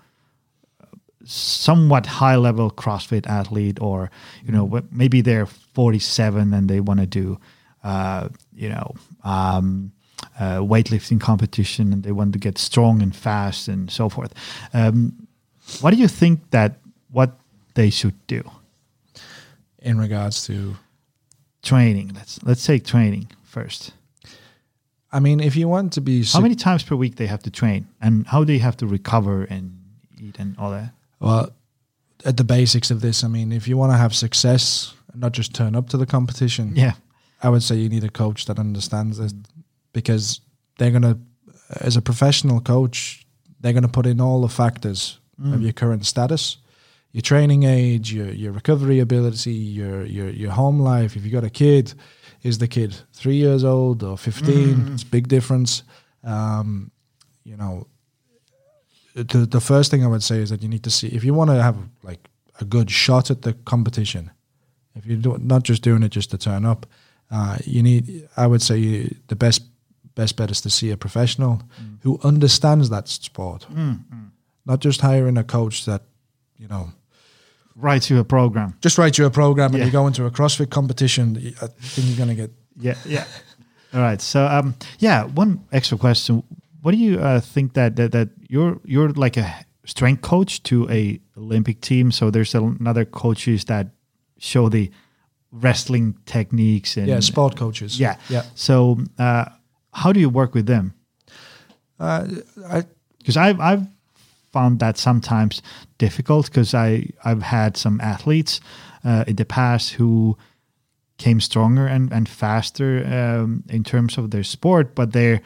somewhat 1.25 2.05
high 2.05 2.35
level 2.35 2.71
CrossFit 2.71 3.27
athlete, 3.27 3.79
or, 3.81 4.11
you 4.45 4.51
know, 4.51 4.81
maybe 4.91 5.21
they're 5.21 5.45
47 5.45 6.53
and 6.53 6.69
they 6.69 6.79
want 6.79 6.99
to 6.99 7.05
do, 7.05 7.39
uh, 7.83 8.29
you 8.53 8.69
know, 8.69 8.95
um, 9.23 9.91
uh, 10.39 10.57
weightlifting 10.57 11.19
competition 11.19 11.93
and 11.93 12.03
they 12.03 12.11
want 12.11 12.33
to 12.33 12.39
get 12.39 12.57
strong 12.57 13.01
and 13.01 13.15
fast 13.15 13.67
and 13.67 13.89
so 13.89 14.09
forth. 14.09 14.33
Um, 14.73 15.27
what 15.79 15.91
do 15.91 15.97
you 15.97 16.07
think 16.07 16.49
that 16.51 16.79
what 17.11 17.37
they 17.75 17.89
should 17.89 18.15
do? 18.27 18.49
In 19.79 19.97
regards 19.97 20.45
to, 20.47 20.75
Training. 21.61 22.11
Let's 22.15 22.41
let's 22.43 22.65
take 22.65 22.85
training 22.85 23.27
first. 23.43 23.93
I 25.11 25.19
mean, 25.19 25.39
if 25.39 25.55
you 25.55 25.67
want 25.67 25.93
to 25.93 26.01
be, 26.01 26.23
How 26.23 26.39
many 26.39 26.55
times 26.55 26.81
per 26.81 26.95
week 26.95 27.17
they 27.17 27.27
have 27.27 27.43
to 27.43 27.51
train, 27.51 27.87
and 28.01 28.25
how 28.25 28.43
they 28.43 28.57
have 28.57 28.77
to 28.77 28.87
recover 28.87 29.43
and 29.43 29.77
eat 30.19 30.39
and 30.39 30.55
all 30.57 30.71
that. 30.71 30.91
Well, 31.21 31.51
at 32.25 32.35
the 32.37 32.43
basics 32.43 32.91
of 32.91 33.01
this, 33.01 33.23
I 33.23 33.27
mean, 33.27 33.51
if 33.51 33.67
you 33.67 33.77
want 33.77 33.93
to 33.93 33.97
have 33.97 34.13
success 34.13 34.93
not 35.15 35.33
just 35.33 35.53
turn 35.53 35.75
up 35.75 35.89
to 35.89 35.97
the 35.97 36.05
competition, 36.05 36.73
Yeah, 36.75 36.93
I 37.43 37.49
would 37.49 37.63
say 37.63 37.75
you 37.75 37.89
need 37.89 38.03
a 38.03 38.09
coach 38.09 38.45
that 38.45 38.59
understands 38.59 39.17
this 39.17 39.33
because 39.93 40.41
they're 40.77 40.91
going 40.91 41.01
to, 41.01 41.17
as 41.81 41.97
a 41.97 42.01
professional 42.01 42.59
coach, 42.61 43.25
they're 43.59 43.73
going 43.73 43.83
to 43.83 43.89
put 43.89 44.05
in 44.05 44.19
all 44.21 44.41
the 44.41 44.49
factors 44.49 45.19
of 45.43 45.61
your 45.61 45.73
current 45.73 46.05
status, 46.05 46.57
your 47.13 47.23
training 47.23 47.63
age, 47.63 48.13
your, 48.13 48.29
your 48.31 48.51
recovery 48.51 48.99
ability, 48.99 49.53
your, 49.53 50.05
your, 50.05 50.29
your 50.29 50.51
home 50.51 50.79
life. 50.79 51.15
If 51.15 51.25
you 51.25 51.31
got 51.31 51.43
a 51.43 51.49
kid, 51.49 51.93
is 52.43 52.59
the 52.59 52.67
kid 52.67 52.95
three 53.11 53.37
years 53.37 53.63
old 53.63 54.03
or 54.03 54.17
15? 54.17 54.93
It's 54.93 55.03
a 55.03 55.05
big 55.07 55.27
difference. 55.27 55.81
Um, 56.23 56.91
you 57.43 57.57
know, 57.57 57.87
the, 59.13 59.45
the 59.45 59.59
first 59.61 59.91
thing 59.91 60.03
I 60.03 60.07
would 60.07 60.23
say 60.23 60.37
is 60.41 60.49
that 60.49 60.61
you 60.61 60.69
need 60.69 60.83
to 60.83 60.89
see, 60.89 61.07
if 61.07 61.23
you 61.23 61.33
want 61.33 61.49
to 61.49 61.61
have 61.61 61.75
like 62.03 62.29
a 62.59 62.65
good 62.65 62.89
shot 62.91 63.29
at 63.31 63.41
the 63.41 63.53
competition, 63.65 64.31
if 64.95 65.05
you're 65.05 65.17
do, 65.17 65.37
not 65.39 65.63
just 65.63 65.81
doing 65.83 66.03
it 66.03 66.09
just 66.15 66.31
to 66.31 66.37
turn 66.37 66.65
up, 66.65 66.85
Uh, 67.33 67.57
you 67.65 67.81
need, 67.81 68.27
I 68.35 68.45
would 68.45 68.61
say, 68.61 68.77
you, 68.77 69.15
the 69.27 69.35
best 69.35 69.61
best 70.15 70.35
bet 70.35 70.51
is 70.51 70.61
to 70.61 70.69
see 70.69 70.91
a 70.91 70.97
professional 70.97 71.61
who 72.03 72.19
understands 72.23 72.89
that 72.89 73.07
sport, 73.07 73.65
not 74.65 74.83
just 74.83 75.01
hiring 75.01 75.37
a 75.37 75.43
coach 75.43 75.85
that, 75.85 76.01
you 76.59 76.67
know, 76.67 76.91
Write 77.77 78.09
you 78.13 78.19
a 78.19 78.23
program. 78.23 78.73
just 78.83 78.97
write 78.97 79.17
you 79.17 79.25
a 79.25 79.29
program 79.29 79.71
and 79.73 79.77
Yeah. 79.79 79.85
you 79.85 79.91
go 79.91 80.07
into 80.07 80.25
a 80.25 80.29
CrossFit 80.31 80.69
competition. 80.69 81.37
I 81.61 81.67
think 81.93 82.07
you're 82.07 82.17
going 82.25 82.35
to 82.37 82.41
get 82.41 82.51
Yeah, 82.77 82.97
yeah. 83.05 83.25
All 83.93 84.01
right. 84.01 84.21
So, 84.21 84.39
um, 84.45 84.73
yeah, 84.99 85.23
one 85.35 85.59
extra 85.71 85.97
question: 85.97 86.43
What 86.81 86.91
do 86.91 86.97
you 86.97 87.19
uh, 87.19 87.39
think 87.39 87.73
that, 87.73 87.95
that 87.95 88.11
that 88.11 88.29
you're 88.49 88.79
you're 88.83 89.09
like 89.09 89.37
a 89.37 89.65
strength 89.85 90.21
coach 90.21 90.63
to 90.63 90.89
a 90.89 91.19
Olympic 91.37 91.81
team? 91.81 92.11
So 92.11 92.31
there's 92.31 92.55
another 92.55 93.05
coaches 93.05 93.65
that 93.65 93.87
show 94.37 94.69
the 94.69 94.91
wrestling 95.51 96.17
techniques 96.25 96.97
and 96.97 97.07
yeah 97.07 97.19
sport 97.19 97.55
coaches. 97.55 97.99
yeah, 97.99 98.15
yeah. 98.29 98.43
So, 98.55 98.99
uh, 99.19 99.45
how 99.93 100.13
do 100.13 100.19
you 100.19 100.29
work 100.29 100.55
with 100.55 100.65
them? 100.65 100.93
Uh, 101.99 102.27
I 102.67 102.83
because 103.19 103.37
I've 103.37 103.59
I've 103.59 103.87
found 104.51 104.79
that 104.79 104.97
sometimes 104.97 105.61
difficult 105.97 106.47
because 106.47 106.73
I 106.73 107.07
I've 107.23 107.43
had 107.43 107.77
some 107.77 108.01
athletes 108.01 108.59
uh, 109.03 109.23
in 109.27 109.35
the 109.35 109.45
past 109.45 109.93
who 109.93 110.37
came 111.17 111.39
stronger 111.39 111.85
and 111.85 112.11
and 112.11 112.27
faster 112.27 113.05
um, 113.05 113.63
in 113.69 113.83
terms 113.83 114.17
of 114.17 114.31
their 114.31 114.43
sport, 114.43 114.95
but 114.95 115.11
their 115.13 115.41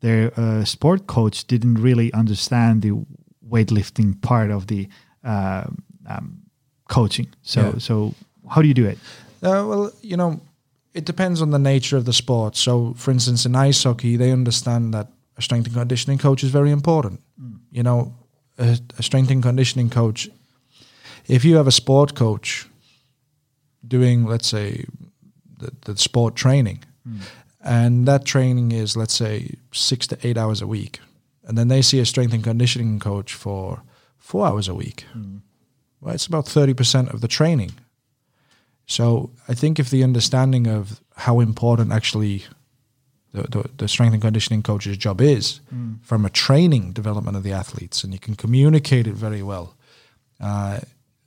their 0.00 0.32
uh, 0.36 0.64
sport 0.64 1.06
coach 1.06 1.46
didn't 1.46 1.82
really 1.82 2.12
understand 2.12 2.82
the 2.82 2.92
weightlifting 3.48 4.20
part 4.20 4.50
of 4.50 4.66
the 4.66 4.88
uh, 5.24 5.64
um, 6.08 6.42
coaching. 6.88 7.28
So 7.42 7.60
Yeah. 7.60 7.78
so 7.78 8.14
how 8.48 8.62
do 8.62 8.68
you 8.68 8.74
do 8.74 8.86
it? 8.86 8.98
Uh, 9.42 9.64
well, 9.68 9.90
you 10.02 10.16
know, 10.16 10.40
it 10.94 11.04
depends 11.06 11.40
on 11.40 11.50
the 11.50 11.58
nature 11.58 11.98
of 11.98 12.04
the 12.04 12.12
sport. 12.12 12.56
So, 12.56 12.94
for 12.96 13.10
instance, 13.10 13.48
in 13.48 13.54
ice 13.68 13.82
hockey, 13.88 14.16
they 14.16 14.32
understand 14.32 14.92
that 14.94 15.08
a 15.36 15.42
strength 15.42 15.66
and 15.66 15.76
conditioning 15.76 16.18
coach 16.18 16.42
is 16.44 16.50
very 16.50 16.70
important. 16.70 17.20
You 17.70 17.82
know, 17.82 18.14
a, 18.58 18.78
a 18.98 19.02
strength 19.02 19.30
and 19.30 19.42
conditioning 19.42 19.90
coach, 19.90 20.30
if 21.26 21.44
you 21.44 21.56
have 21.56 21.66
a 21.68 21.72
sport 21.72 22.14
coach 22.14 22.68
doing, 23.86 24.24
let's 24.24 24.48
say, 24.48 24.84
the, 25.58 25.70
the 25.84 25.96
sport 25.96 26.34
training, 26.34 26.78
and 27.66 28.06
that 28.06 28.24
training 28.24 28.70
is, 28.70 28.96
let's 28.96 29.14
say, 29.14 29.56
six 29.72 30.06
to 30.06 30.18
eight 30.26 30.38
hours 30.38 30.62
a 30.62 30.66
week, 30.66 31.00
and 31.44 31.58
then 31.58 31.68
they 31.68 31.82
see 31.82 31.98
a 31.98 32.06
strength 32.06 32.32
and 32.32 32.44
conditioning 32.44 33.00
coach 33.00 33.34
for 33.34 33.82
four 34.18 34.46
hours 34.46 34.68
a 34.68 34.74
week, 34.74 35.04
hmm. 35.12 35.38
well, 36.00 36.14
it's 36.14 36.26
about 36.26 36.46
30% 36.46 37.12
of 37.12 37.20
the 37.20 37.28
training. 37.28 37.72
So 38.86 39.30
I 39.48 39.54
think 39.54 39.78
if 39.78 39.90
the 39.90 40.04
understanding 40.04 40.68
of 40.68 41.00
how 41.16 41.40
important 41.40 41.92
actually 41.92 42.44
the, 43.32 43.42
the, 43.42 43.70
the 43.76 43.88
strength 43.88 44.12
and 44.12 44.22
conditioning 44.22 44.62
coach's 44.62 44.96
job 44.96 45.20
is 45.20 45.60
hmm. 45.68 45.94
from 46.02 46.24
a 46.24 46.30
training 46.30 46.92
development 46.92 47.36
of 47.36 47.42
the 47.42 47.52
athletes, 47.52 48.04
and 48.04 48.12
you 48.12 48.20
can 48.20 48.36
communicate 48.36 49.08
it 49.08 49.14
very 49.14 49.42
well, 49.42 49.74
uh, 50.40 50.78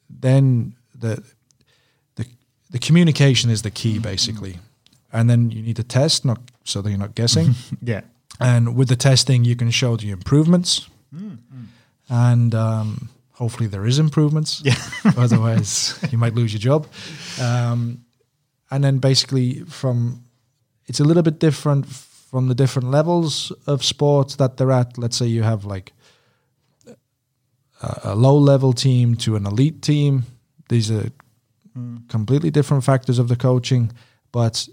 then 0.09 0.75
the, 0.95 1.21
the 2.15 2.25
the 2.71 2.79
communication 2.79 3.49
is 3.49 3.61
the 3.61 3.71
key 3.71 3.95
hmm. 3.95 4.03
basically, 4.03 4.57
and 5.11 5.29
then 5.29 5.51
you 5.51 5.61
need 5.61 5.75
to 5.77 5.83
test, 5.83 6.25
not 6.25 6.39
so 6.63 6.81
that 6.81 6.89
you're 6.89 6.99
not 6.99 7.15
guessing. 7.15 7.55
Yeah. 7.81 8.01
And 8.41 8.75
with 8.75 8.87
the 8.87 8.95
testing, 8.95 9.43
you 9.43 9.55
can 9.55 9.69
show 9.69 9.97
the 9.97 10.11
improvements, 10.11 10.87
and 12.07 12.55
um, 12.55 13.09
hopefully 13.33 13.67
there 13.67 13.85
is 13.85 13.99
improvements. 13.99 14.61
Yeah. 14.63 14.75
Otherwise, 15.17 15.99
you 16.09 16.17
might 16.17 16.35
lose 16.35 16.53
your 16.53 16.61
job. 16.61 16.87
Um, 17.41 18.05
and 18.71 18.81
then 18.81 18.99
basically, 18.99 19.65
from 19.65 20.23
it's 20.85 21.01
a 21.01 21.03
little 21.03 21.23
bit 21.23 21.39
different 21.39 21.85
from 21.87 22.47
the 22.47 22.55
different 22.55 22.91
levels 22.91 23.51
of 23.65 23.83
sports 23.83 24.35
that 24.35 24.57
they're 24.57 24.71
at. 24.71 24.97
Let's 24.97 25.17
say 25.17 25.25
you 25.25 25.43
have 25.43 25.65
like 25.65 25.91
a, 27.81 27.99
a 28.03 28.15
low 28.15 28.37
level 28.37 28.73
team 28.73 29.15
to 29.15 29.35
an 29.35 29.45
elite 29.45 29.81
team. 29.81 30.23
These 30.69 30.91
are 30.91 31.09
completely 32.07 32.51
different 32.51 32.83
factors 32.83 33.19
of 33.19 33.27
the 33.27 33.35
coaching, 33.35 33.91
but 34.31 34.67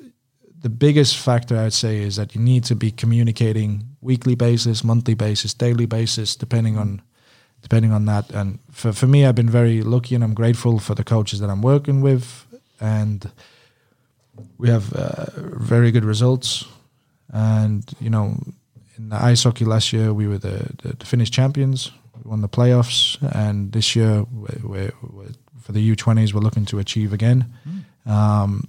the 0.62 0.68
biggest 0.68 1.16
factor 1.16 1.57
I'd 1.57 1.72
say 1.72 1.98
is 1.98 2.16
that 2.16 2.34
you 2.34 2.40
need 2.40 2.64
to 2.64 2.74
be 2.74 2.90
communicating 2.90 3.84
weekly 4.00 4.34
basis, 4.34 4.82
monthly 4.82 5.14
basis, 5.14 5.54
daily 5.54 5.86
basis, 5.86 6.36
depending 6.36 6.78
on 6.78 7.02
depending 7.62 7.92
on 7.92 8.04
that. 8.07 8.30
And 8.30 8.59
for 8.70 8.92
for 8.92 9.07
me, 9.07 9.26
I've 9.26 9.34
been 9.34 9.50
very 9.50 9.82
lucky 9.82 10.14
and 10.14 10.24
I'm 10.24 10.34
grateful 10.34 10.78
for 10.78 10.94
the 10.94 11.04
coaches 11.04 11.40
that 11.40 11.50
I'm 11.50 11.62
working 11.62 12.00
with, 12.00 12.46
and 12.80 13.30
we 14.59 14.68
have 14.68 14.92
uh, 14.92 15.26
very 15.36 15.90
good 15.90 16.04
results. 16.04 16.64
And 17.32 17.84
you 18.00 18.11
know, 18.11 18.36
in 18.96 19.09
the 19.11 19.16
ice 19.16 19.44
hockey 19.44 19.64
last 19.64 19.92
year, 19.92 20.12
we 20.12 20.26
were 20.26 20.38
the, 20.38 20.70
the, 20.82 20.96
the 20.96 21.07
Finnish 21.07 21.30
champions. 21.30 21.90
We 22.14 22.30
won 22.30 22.40
the 22.40 22.48
playoffs, 22.48 23.18
and 23.34 23.72
this 23.72 23.94
year, 23.94 24.24
we 24.32 24.50
we 24.62 24.90
we 25.11 25.24
for 25.61 25.72
the 25.72 25.96
U20s, 25.96 26.32
we're 26.32 26.40
looking 26.40 26.64
to 26.66 26.78
achieve 26.78 27.12
again. 27.12 27.52
Um, 28.07 28.68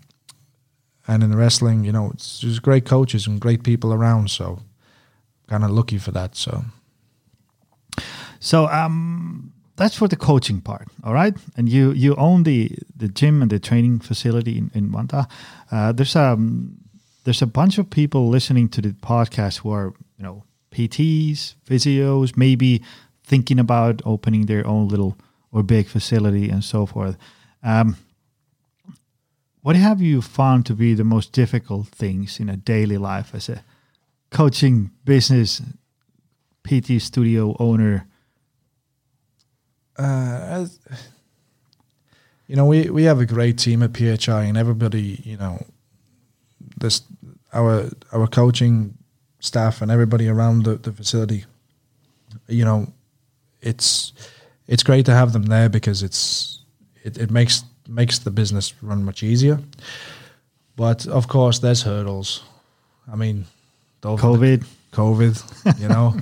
and 1.08 1.24
in 1.24 1.36
wrestling, 1.36 1.86
you 1.86 1.92
know, 1.92 2.12
there's 2.42 2.60
great 2.60 2.86
coaches 2.86 3.28
and 3.28 3.40
great 3.40 3.64
people 3.64 3.94
around. 3.94 4.30
So, 4.30 4.60
kind 5.48 5.64
of 5.64 5.72
lucky 5.72 5.98
for 5.98 6.12
that. 6.12 6.36
So, 6.36 6.66
So 8.40 8.68
um, 8.68 9.54
that's 9.76 9.96
for 9.96 10.08
the 10.08 10.16
coaching 10.16 10.62
part, 10.62 10.88
all 11.04 11.14
right. 11.14 11.36
And 11.56 11.70
you 11.70 11.92
you 11.92 12.16
own 12.16 12.44
the 12.44 12.72
the 12.96 13.08
gym 13.08 13.42
and 13.42 13.52
the 13.52 13.60
training 13.60 14.00
facility 14.00 14.58
in 14.58 14.72
in 14.74 14.92
Vantaa. 14.92 15.28
Uh, 15.72 15.92
there's 15.92 16.16
um 16.16 16.78
there's 17.24 17.42
a 17.42 17.48
bunch 17.48 17.78
of 17.78 17.90
people 17.90 18.30
listening 18.30 18.70
to 18.70 18.82
the 18.82 18.94
podcast 18.94 19.60
who 19.60 19.72
are 19.72 19.94
you 20.18 20.24
know 20.24 20.44
PTs, 20.72 21.56
physios, 21.66 22.38
maybe 22.38 22.82
thinking 23.24 23.60
about 23.60 24.02
opening 24.06 24.46
their 24.46 24.66
own 24.66 24.88
little 24.88 25.16
or 25.52 25.64
big 25.64 25.88
facility 25.88 26.50
and 26.50 26.64
so 26.64 26.86
forth. 26.86 27.18
Um, 27.64 27.96
what 29.68 29.76
have 29.76 30.02
you 30.02 30.22
found 30.22 30.66
to 30.66 30.74
be 30.74 30.94
the 30.94 31.04
most 31.04 31.34
difficult 31.34 31.90
things 31.90 32.40
in 32.40 32.48
a 32.48 32.56
daily 32.56 32.98
life 32.98 33.36
as 33.36 33.50
a 33.50 33.66
coaching 34.30 34.92
business 35.04 35.62
PT 36.64 37.02
studio 37.02 37.54
owner? 37.60 38.08
uh, 40.00 40.40
as- 40.50 40.80
you 42.48 42.56
know, 42.56 42.66
we 42.66 42.90
we 42.90 43.04
have 43.04 43.20
a 43.20 43.26
great 43.26 43.58
team 43.58 43.84
at 43.84 43.92
PHI, 43.94 44.46
and 44.46 44.58
everybody, 44.58 45.22
you 45.26 45.36
know, 45.36 45.66
this 46.78 47.02
our 47.52 47.90
our 48.14 48.26
coaching 48.28 48.98
staff 49.42 49.82
and 49.82 49.92
everybody 49.92 50.30
around 50.30 50.64
the, 50.64 50.76
the 50.76 50.94
facility. 50.94 51.44
You 52.48 52.64
know, 52.64 52.94
it's 53.62 54.14
it's 54.66 54.84
great 54.84 55.06
to 55.08 55.12
have 55.12 55.34
them 55.34 55.48
there 55.48 55.68
because 55.68 56.04
it's 56.04 56.64
it, 57.04 57.18
it 57.18 57.32
makes 57.32 57.66
makes 57.88 58.20
the 58.20 58.32
business 58.32 58.74
run 58.82 59.04
much 59.04 59.24
easier. 59.24 59.60
But 60.76 61.08
of 61.08 61.28
course, 61.28 61.60
there's 61.60 61.82
hurdles. 61.84 62.44
I 63.12 63.16
mean, 63.16 63.46
COVID. 64.02 64.66
COVID, 64.92 65.80
you 65.82 65.88
know. 65.88 66.16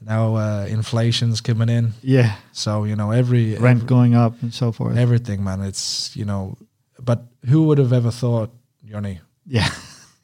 now 0.00 0.36
uh, 0.36 0.66
inflation's 0.68 1.40
coming 1.40 1.68
in, 1.70 1.92
Yeah, 2.02 2.36
so 2.52 2.84
you 2.84 2.94
know 2.96 3.10
every 3.12 3.54
rent 3.56 3.78
every- 3.82 3.88
going 3.88 4.14
up 4.14 4.34
and 4.42 4.52
so 4.52 4.72
forth. 4.72 4.96
everything, 4.98 5.42
man. 5.42 5.62
It's 5.62 6.14
you 6.16 6.24
know, 6.26 6.56
but 7.02 7.22
who 7.48 7.64
would 7.64 7.78
have 7.78 7.92
ever 7.92 8.10
thought, 8.10 8.50
Johnny, 8.84 9.20
yeah, 9.46 9.68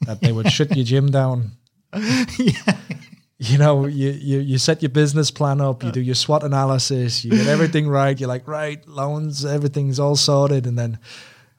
that 0.05 0.21
they 0.21 0.31
would 0.31 0.51
shut 0.51 0.75
your 0.75 0.85
gym 0.85 1.09
down? 1.11 1.51
You 3.43 3.57
know, 3.57 3.87
you, 3.87 4.11
you 4.11 4.39
you 4.39 4.57
set 4.59 4.83
your 4.83 4.91
business 4.91 5.31
plan 5.31 5.61
up, 5.61 5.83
you 5.83 5.91
do 5.91 5.99
your 5.99 6.13
SWOT 6.13 6.43
analysis, 6.43 7.25
you 7.25 7.31
get 7.31 7.47
everything 7.47 7.87
right. 7.99 8.19
You're 8.19 8.29
like, 8.29 8.47
right, 8.47 8.87
loans, 8.87 9.43
everything's 9.45 9.99
all 9.99 10.15
sorted, 10.15 10.67
and 10.67 10.77
then, 10.77 10.99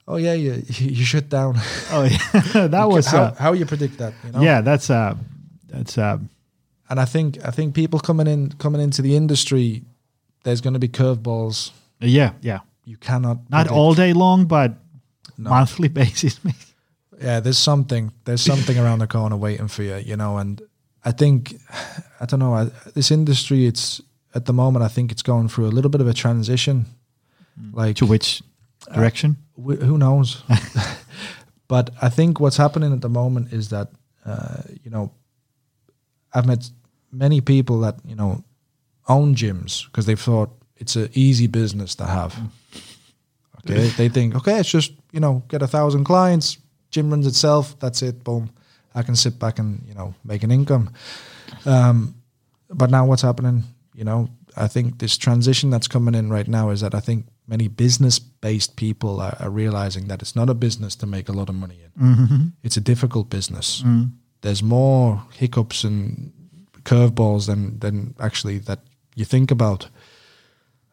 oh 0.07 0.15
yeah, 0.15 0.31
you 0.33 0.63
you 0.79 1.03
shut 1.03 1.27
down. 1.27 1.55
oh 1.91 2.03
yeah, 2.09 2.67
that 2.67 2.87
was 2.87 3.07
how, 3.07 3.23
uh, 3.23 3.33
how 3.35 3.51
you 3.51 3.65
predict 3.65 3.97
that? 3.97 4.13
You 4.23 4.31
know? 4.31 4.41
yeah, 4.41 4.61
that's 4.61 4.89
uh, 4.89 5.15
that's 5.67 5.97
uh, 5.97 6.19
and 6.89 6.99
I 7.01 7.05
think 7.05 7.37
I 7.45 7.51
think 7.51 7.75
people 7.75 7.99
coming 7.99 8.27
in 8.27 8.51
coming 8.59 8.79
into 8.81 9.01
the 9.01 9.17
industry, 9.17 9.83
there's 10.43 10.61
going 10.61 10.75
to 10.75 10.79
be 10.79 10.87
curveballs. 10.89 11.71
yeah, 11.99 12.31
yeah. 12.41 12.59
You 12.85 12.95
cannot 12.97 13.37
Not 13.49 13.65
predict. 13.67 13.71
all 13.77 13.93
day 13.93 14.13
long, 14.13 14.45
but 14.47 14.71
No. 15.37 15.49
monthly 15.49 15.89
basis. 15.89 16.39
yeah 17.21 17.41
there's 17.41 17.57
something 17.57 18.11
there's 18.25 18.41
something 18.41 18.77
around 18.77 18.99
the 18.99 19.07
corner 19.07 19.35
waiting 19.37 19.67
for 19.69 19.83
you 19.83 19.95
you 19.97 20.15
know 20.15 20.37
and 20.37 20.61
i 21.05 21.11
think 21.11 21.55
i 22.19 22.25
don't 22.25 22.39
know 22.39 22.53
I, 22.53 22.65
this 22.93 23.11
industry 23.11 23.65
it's 23.65 24.01
at 24.33 24.45
the 24.45 24.53
moment 24.53 24.83
i 24.83 24.87
think 24.87 25.11
it's 25.11 25.21
going 25.21 25.49
through 25.49 25.67
a 25.67 25.73
little 25.75 25.89
bit 25.89 26.01
of 26.01 26.07
a 26.07 26.13
transition 26.13 26.85
mm. 27.59 27.73
like 27.73 27.95
to 27.97 28.05
which 28.05 28.41
uh, 28.89 28.95
direction? 28.95 29.37
wh- 29.55 29.81
who 29.81 29.97
knows 29.97 30.43
but 31.67 31.89
i 32.01 32.09
think 32.09 32.39
what's 32.39 32.57
happening 32.57 32.93
at 32.93 33.01
the 33.01 33.09
moment 33.09 33.53
is 33.53 33.69
that 33.69 33.89
uh, 34.25 34.61
you 34.83 34.91
know 34.91 35.11
i've 36.33 36.45
met 36.45 36.69
many 37.11 37.41
people 37.41 37.79
that 37.79 37.95
you 38.05 38.15
know 38.15 38.43
own 39.07 39.35
gyms 39.35 39.85
because 39.85 40.05
they've 40.05 40.19
thought 40.19 40.49
it's 40.77 40.95
an 40.95 41.09
easy 41.13 41.47
business 41.47 41.95
to 41.95 42.05
have 42.05 42.33
mm. 42.33 42.49
okay 43.59 43.87
they 43.89 44.09
think 44.09 44.35
okay 44.35 44.59
it's 44.59 44.71
just 44.71 44.93
you 45.11 45.19
know 45.19 45.43
get 45.47 45.61
a 45.61 45.67
thousand 45.67 46.03
clients 46.05 46.57
gym 46.93 47.09
runs 47.09 47.27
itself. 47.27 47.77
That's 47.79 48.01
it. 48.01 48.23
Boom. 48.23 48.51
I 48.95 49.03
can 49.03 49.15
sit 49.15 49.39
back 49.39 49.59
and 49.59 49.83
you 49.87 49.93
know 49.93 50.13
make 50.23 50.43
an 50.43 50.51
income. 50.51 50.89
Um, 51.65 52.15
but 52.69 52.89
now 52.89 53.05
what's 53.05 53.21
happening? 53.21 53.63
You 53.93 54.03
know, 54.03 54.29
I 54.57 54.67
think 54.67 54.97
this 54.97 55.17
transition 55.17 55.69
that's 55.69 55.87
coming 55.87 56.15
in 56.15 56.29
right 56.29 56.47
now 56.47 56.71
is 56.71 56.81
that 56.81 56.95
I 56.95 56.99
think 56.99 57.25
many 57.47 57.67
business-based 57.67 58.75
people 58.75 59.19
are, 59.19 59.37
are 59.39 59.49
realizing 59.49 60.07
that 60.07 60.21
it's 60.21 60.35
not 60.35 60.49
a 60.49 60.53
business 60.53 60.95
to 60.95 61.05
make 61.05 61.29
a 61.29 61.33
lot 61.33 61.49
of 61.49 61.55
money 61.55 61.79
in. 61.83 61.91
It's 62.63 62.77
a 62.77 62.81
difficult 62.81 63.29
business. 63.29 63.83
There's 64.41 64.63
more 64.63 65.21
hiccups 65.33 65.83
and 65.83 66.31
curveballs 66.83 67.45
than 67.45 67.79
than 67.79 68.15
actually 68.19 68.59
that 68.59 68.79
you 69.15 69.25
think 69.25 69.51
about 69.51 69.89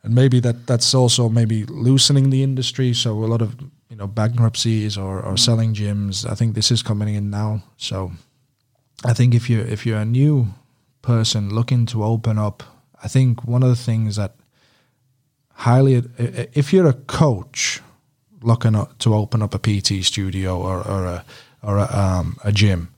and 0.03 0.15
maybe 0.15 0.41
that 0.41 0.67
that's 0.67 0.95
also 0.95 1.29
maybe 1.29 1.65
loosening 1.67 2.31
the 2.31 2.43
industry. 2.43 2.95
So 2.95 3.13
a 3.25 3.27
lot 3.27 3.43
of 3.43 3.57
you 3.91 3.97
know 3.97 4.07
bankruptcies 4.07 4.97
or, 4.97 5.21
or 5.21 5.37
selling 5.37 5.75
gyms. 5.75 6.25
I 6.29 6.35
think 6.35 6.55
this 6.55 6.71
is 6.71 6.83
coming 6.83 7.15
in 7.15 7.29
now. 7.29 7.63
So 7.77 8.13
I 9.05 9.13
think 9.13 9.35
if 9.35 9.51
you 9.51 9.61
if 9.61 9.85
you're 9.85 9.99
a 9.99 10.05
new 10.05 10.55
person 11.03 11.53
looking 11.53 11.87
to 11.87 12.05
open 12.05 12.39
up, 12.39 12.63
I 13.03 13.09
think 13.09 13.45
one 13.45 13.63
of 13.63 13.69
the 13.69 13.77
things 13.77 14.17
that 14.17 14.37
highly 15.53 16.03
if 16.17 16.73
you're 16.73 16.89
a 16.89 16.95
coach 16.95 17.83
looking 18.43 18.75
up 18.75 18.97
to 18.99 19.15
open 19.15 19.43
up 19.43 19.55
a 19.55 19.59
PT 19.59 20.05
studio 20.05 20.59
or, 20.59 20.87
or 20.87 21.05
a 21.05 21.25
or 21.63 21.77
a, 21.79 21.95
um, 21.95 22.39
a 22.45 22.53
gym. 22.53 22.95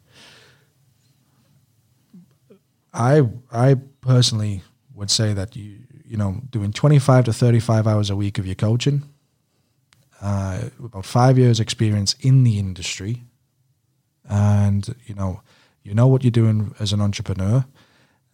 I 2.93 3.23
I 3.51 3.77
personally 4.03 4.63
would 4.95 5.11
say 5.11 5.33
that 5.33 5.57
you 5.57 5.79
you 6.05 6.19
know 6.19 6.43
doing 6.51 6.73
25 6.73 7.25
to 7.25 7.33
35 7.33 7.87
hours 7.87 8.11
a 8.11 8.17
week 8.17 8.39
of 8.39 8.45
your 8.45 8.55
coaching 8.55 9.05
uh, 10.23 10.69
about 10.85 11.05
five 11.05 11.37
years 11.39 11.61
experience 11.61 12.17
in 12.21 12.45
the 12.45 12.59
industry. 12.59 13.23
And 14.29 14.95
you 15.07 15.15
know 15.15 15.41
you 15.85 15.95
know 15.95 16.07
what 16.07 16.23
you're 16.23 16.31
doing 16.31 16.75
as 16.79 16.93
an 16.93 17.01
entrepreneur. 17.01 17.65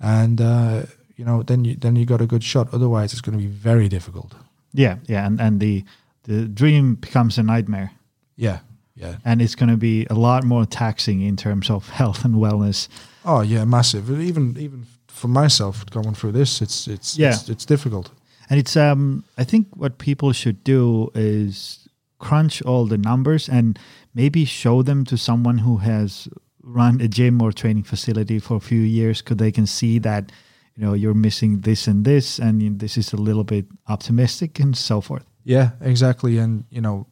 And 0.01 0.41
uh, 0.41 0.83
you 1.17 1.25
know 1.25 1.43
then 1.43 1.65
you 1.65 1.75
then 1.77 1.97
you 1.97 2.05
got 2.07 2.21
a 2.21 2.27
good 2.27 2.45
shot. 2.45 2.69
Otherwise 2.73 3.13
it's 3.13 3.23
going 3.23 3.39
to 3.39 3.43
be 3.45 3.51
very 3.51 3.89
difficult. 3.89 4.35
Yeah, 4.75 4.97
yeah, 5.09 5.27
and 5.27 5.41
and 5.41 5.61
the 5.61 5.85
the 6.25 6.47
dream 6.47 6.95
becomes 6.97 7.39
a 7.39 7.43
nightmare, 7.43 7.91
yeah 8.37 8.59
yeah. 8.95 9.17
And 9.25 9.41
it's 9.41 9.55
going 9.55 9.71
to 9.71 9.77
be 9.77 10.07
a 10.11 10.15
lot 10.15 10.45
more 10.45 10.67
taxing 10.67 11.23
in 11.23 11.37
terms 11.37 11.71
of 11.71 11.89
health 11.99 12.25
and 12.25 12.35
wellness. 12.35 12.89
oh 13.25 13.41
yeah 13.43 13.65
massive. 13.65 14.11
Even 14.11 14.57
even 14.59 14.87
for 15.07 15.29
myself 15.29 15.85
going 15.91 16.15
through 16.15 16.33
this 16.33 16.61
it's 16.63 16.87
it's 16.87 17.17
Yeah. 17.19 17.31
it's, 17.31 17.49
it's 17.49 17.65
difficult 17.67 18.11
And 18.51 18.59
it's 18.59 18.77
um 18.77 19.25
I 19.37 19.45
think 19.45 19.67
what 19.77 19.99
people 19.99 20.33
should 20.33 20.65
do 20.65 21.11
is 21.15 21.89
crunch 22.19 22.63
all 22.63 22.87
the 22.87 22.99
numbers 22.99 23.49
and 23.49 23.79
maybe 24.15 24.45
show 24.45 24.83
them 24.83 25.05
to 25.05 25.17
someone 25.17 25.59
who 25.59 25.79
has 25.79 26.29
run 26.63 27.01
a 27.01 27.09
gym 27.09 27.41
or 27.41 27.53
training 27.53 27.85
facility 27.85 28.39
for 28.39 28.57
a 28.57 28.61
few 28.61 28.81
years 28.81 29.23
because 29.23 29.37
they 29.37 29.53
can 29.53 29.67
see 29.67 29.99
that 30.01 30.33
you 30.77 30.85
know 30.85 30.95
you're 30.95 31.15
missing 31.15 31.61
this 31.61 31.87
and 31.87 32.05
this 32.05 32.39
and 32.39 32.81
this 32.81 32.97
is 32.97 33.13
a 33.13 33.17
little 33.17 33.45
bit 33.45 33.67
optimistic 33.87 34.61
and 34.61 34.77
so 34.77 35.01
forth. 35.01 35.25
Yeah, 35.45 35.71
exactly. 35.81 36.39
And 36.39 36.65
you 36.71 36.81
know, 36.81 37.07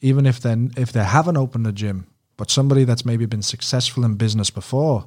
even 0.00 0.26
if 0.26 0.40
they 0.40 0.54
if 0.76 0.92
they 0.92 1.04
haven't 1.04 1.36
opened 1.36 1.66
a 1.66 1.72
gym, 1.72 2.06
but 2.36 2.50
somebody 2.50 2.84
that's 2.84 3.04
maybe 3.04 3.26
been 3.26 3.42
successful 3.42 4.04
in 4.04 4.16
business 4.16 4.50
before, 4.50 5.06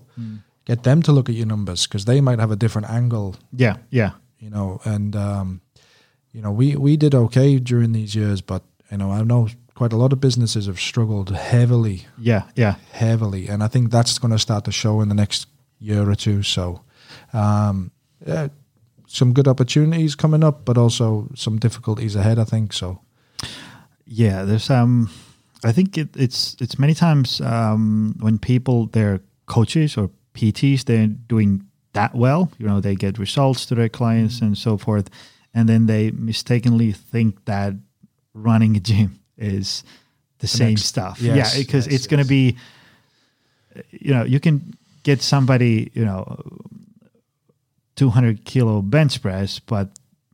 get 0.65 0.84
them 0.84 1.01
to 1.03 1.11
look 1.11 1.30
at 1.30 1.36
your 1.36 1.45
numbers 1.47 1.88
because 1.88 2.05
they 2.05 2.21
might 2.21 2.39
have 2.39 2.51
a 2.51 2.55
different 2.55 2.89
angle. 2.89 3.36
Yeah, 3.51 3.78
yeah. 3.89 4.11
You 4.39 4.49
know, 4.49 4.82
and 4.86 5.15
um, 5.15 5.61
you 6.34 6.41
know, 6.41 6.51
we 6.51 6.75
we 6.75 6.97
did 6.97 7.13
okay 7.15 7.59
during 7.59 7.93
these 7.93 8.15
years, 8.15 8.41
but 8.41 8.63
you 8.91 8.97
know, 8.97 9.11
I 9.11 9.23
know 9.23 9.47
quite 9.75 9.93
a 9.93 9.97
lot 9.97 10.13
of 10.13 10.19
businesses 10.19 10.65
have 10.67 10.79
struggled 10.79 11.29
heavily, 11.31 12.05
Yeah, 12.17 12.43
yeah. 12.55 12.75
heavily, 12.91 13.47
and 13.49 13.63
I 13.63 13.67
think 13.67 13.91
that's 13.91 14.19
going 14.19 14.31
to 14.31 14.39
start 14.39 14.63
to 14.65 14.71
show 14.71 15.01
in 15.01 15.09
the 15.09 15.15
next 15.15 15.47
year 15.79 16.09
or 16.09 16.15
two. 16.15 16.43
So, 16.43 16.81
um, 17.34 17.91
yeah, 18.27 18.47
some 19.07 19.34
good 19.34 19.47
opportunities 19.47 20.15
coming 20.15 20.43
up, 20.43 20.65
but 20.65 20.77
also 20.77 21.27
some 21.36 21.57
difficulties 21.59 22.15
ahead. 22.15 22.38
I 22.39 22.43
think 22.45 22.73
so. 22.73 22.99
Yeah, 24.05 24.43
there's 24.45 24.69
um 24.69 25.09
I 25.63 25.71
think 25.71 25.97
it, 25.97 26.09
it's 26.15 26.55
it's 26.59 26.77
many 26.79 26.93
times 26.93 27.41
um 27.41 28.15
when 28.19 28.38
people 28.39 28.88
they're 28.88 29.19
coaches 29.45 29.97
or 29.97 30.09
PTs 30.34 30.84
they're 30.86 31.07
doing 31.07 31.63
that 31.93 32.13
well, 32.15 32.49
you 32.59 32.67
know, 32.67 32.81
they 32.81 32.95
get 32.95 33.17
results 33.19 33.65
to 33.67 33.75
their 33.75 33.89
clients 33.89 34.41
and 34.41 34.57
so 34.57 34.77
forth, 34.77 35.09
and 35.54 35.68
then 35.70 35.86
they 35.88 36.12
mistakenly 36.12 36.91
think 36.91 37.45
that 37.45 37.74
running 38.34 38.76
a 38.76 38.80
gym 38.80 39.20
is 39.38 39.84
the, 40.39 40.47
same 40.47 40.70
next- 40.70 40.86
stuff. 40.86 41.20
yes, 41.22 41.36
yeah, 41.56 41.62
because 41.62 41.86
yes, 41.88 41.95
it's 41.95 42.08
going 42.08 42.22
to 42.24 42.28
be 42.28 42.58
you 43.91 44.14
know, 44.14 44.24
you 44.24 44.39
can 44.39 44.76
get 45.04 45.22
somebody, 45.22 45.89
you 45.95 46.06
know, 46.06 46.38
200 47.95 48.45
kilo 48.45 48.82
bench 48.82 49.22
press, 49.22 49.60
but 49.60 49.89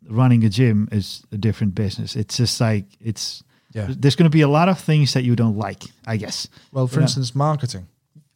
running 0.10 0.44
a 0.44 0.50
gym 0.50 0.88
is 0.92 1.24
a 1.32 1.38
different 1.38 1.76
business. 1.76 2.16
It's 2.16 2.38
just 2.38 2.60
like 2.62 2.86
it's 3.02 3.44
Yeah. 3.74 3.88
there's 3.90 4.16
going 4.16 4.30
to 4.32 4.36
be 4.38 4.42
a 4.42 4.48
lot 4.48 4.70
of 4.70 4.80
things 4.80 5.14
that 5.14 5.24
you 5.24 5.36
don't 5.36 5.58
like, 5.58 5.84
I 6.08 6.18
guess. 6.18 6.48
Well, 6.72 6.88
for 6.88 6.96
Yeah. 7.00 7.04
instance, 7.04 7.36
marketing. 7.36 7.88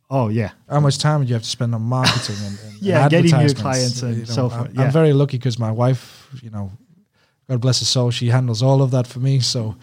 Oh 0.09 0.29
yeah, 0.29 0.51
How 0.69 0.79
much 0.79 0.99
time 0.99 1.21
do 1.21 1.27
you 1.27 1.33
have 1.33 1.41
to 1.43 1.49
spend 1.49 1.73
on 1.73 1.81
marketing 1.81 2.35
and, 2.45 2.59
and 2.59 2.73
Yeah, 2.81 3.09
getting 3.09 3.31
your 3.31 3.39
advertisements? 3.39 3.61
clients 3.61 4.01
and 4.03 4.13
You 4.13 4.19
know, 4.25 4.33
so 4.33 4.49
forth, 4.49 4.77
I'm, 4.77 4.91
very 4.91 5.11
lucky 5.13 5.37
because 5.37 5.57
my 5.57 5.71
wife, 5.71 6.22
you 6.41 6.49
know, 6.49 6.71
God 7.49 7.61
bless 7.61 7.79
her 7.79 7.85
soul, 7.85 8.11
she 8.11 8.29
handles 8.29 8.63
all 8.63 8.81
of 8.81 8.91
that 8.91 9.07
for 9.07 9.19
me. 9.19 9.39
So, 9.39 9.75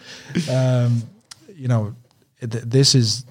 um, 0.49 1.03
you 1.55 1.67
know, 1.67 1.95
th- 2.39 2.63
this 2.63 2.95
is 2.95 3.25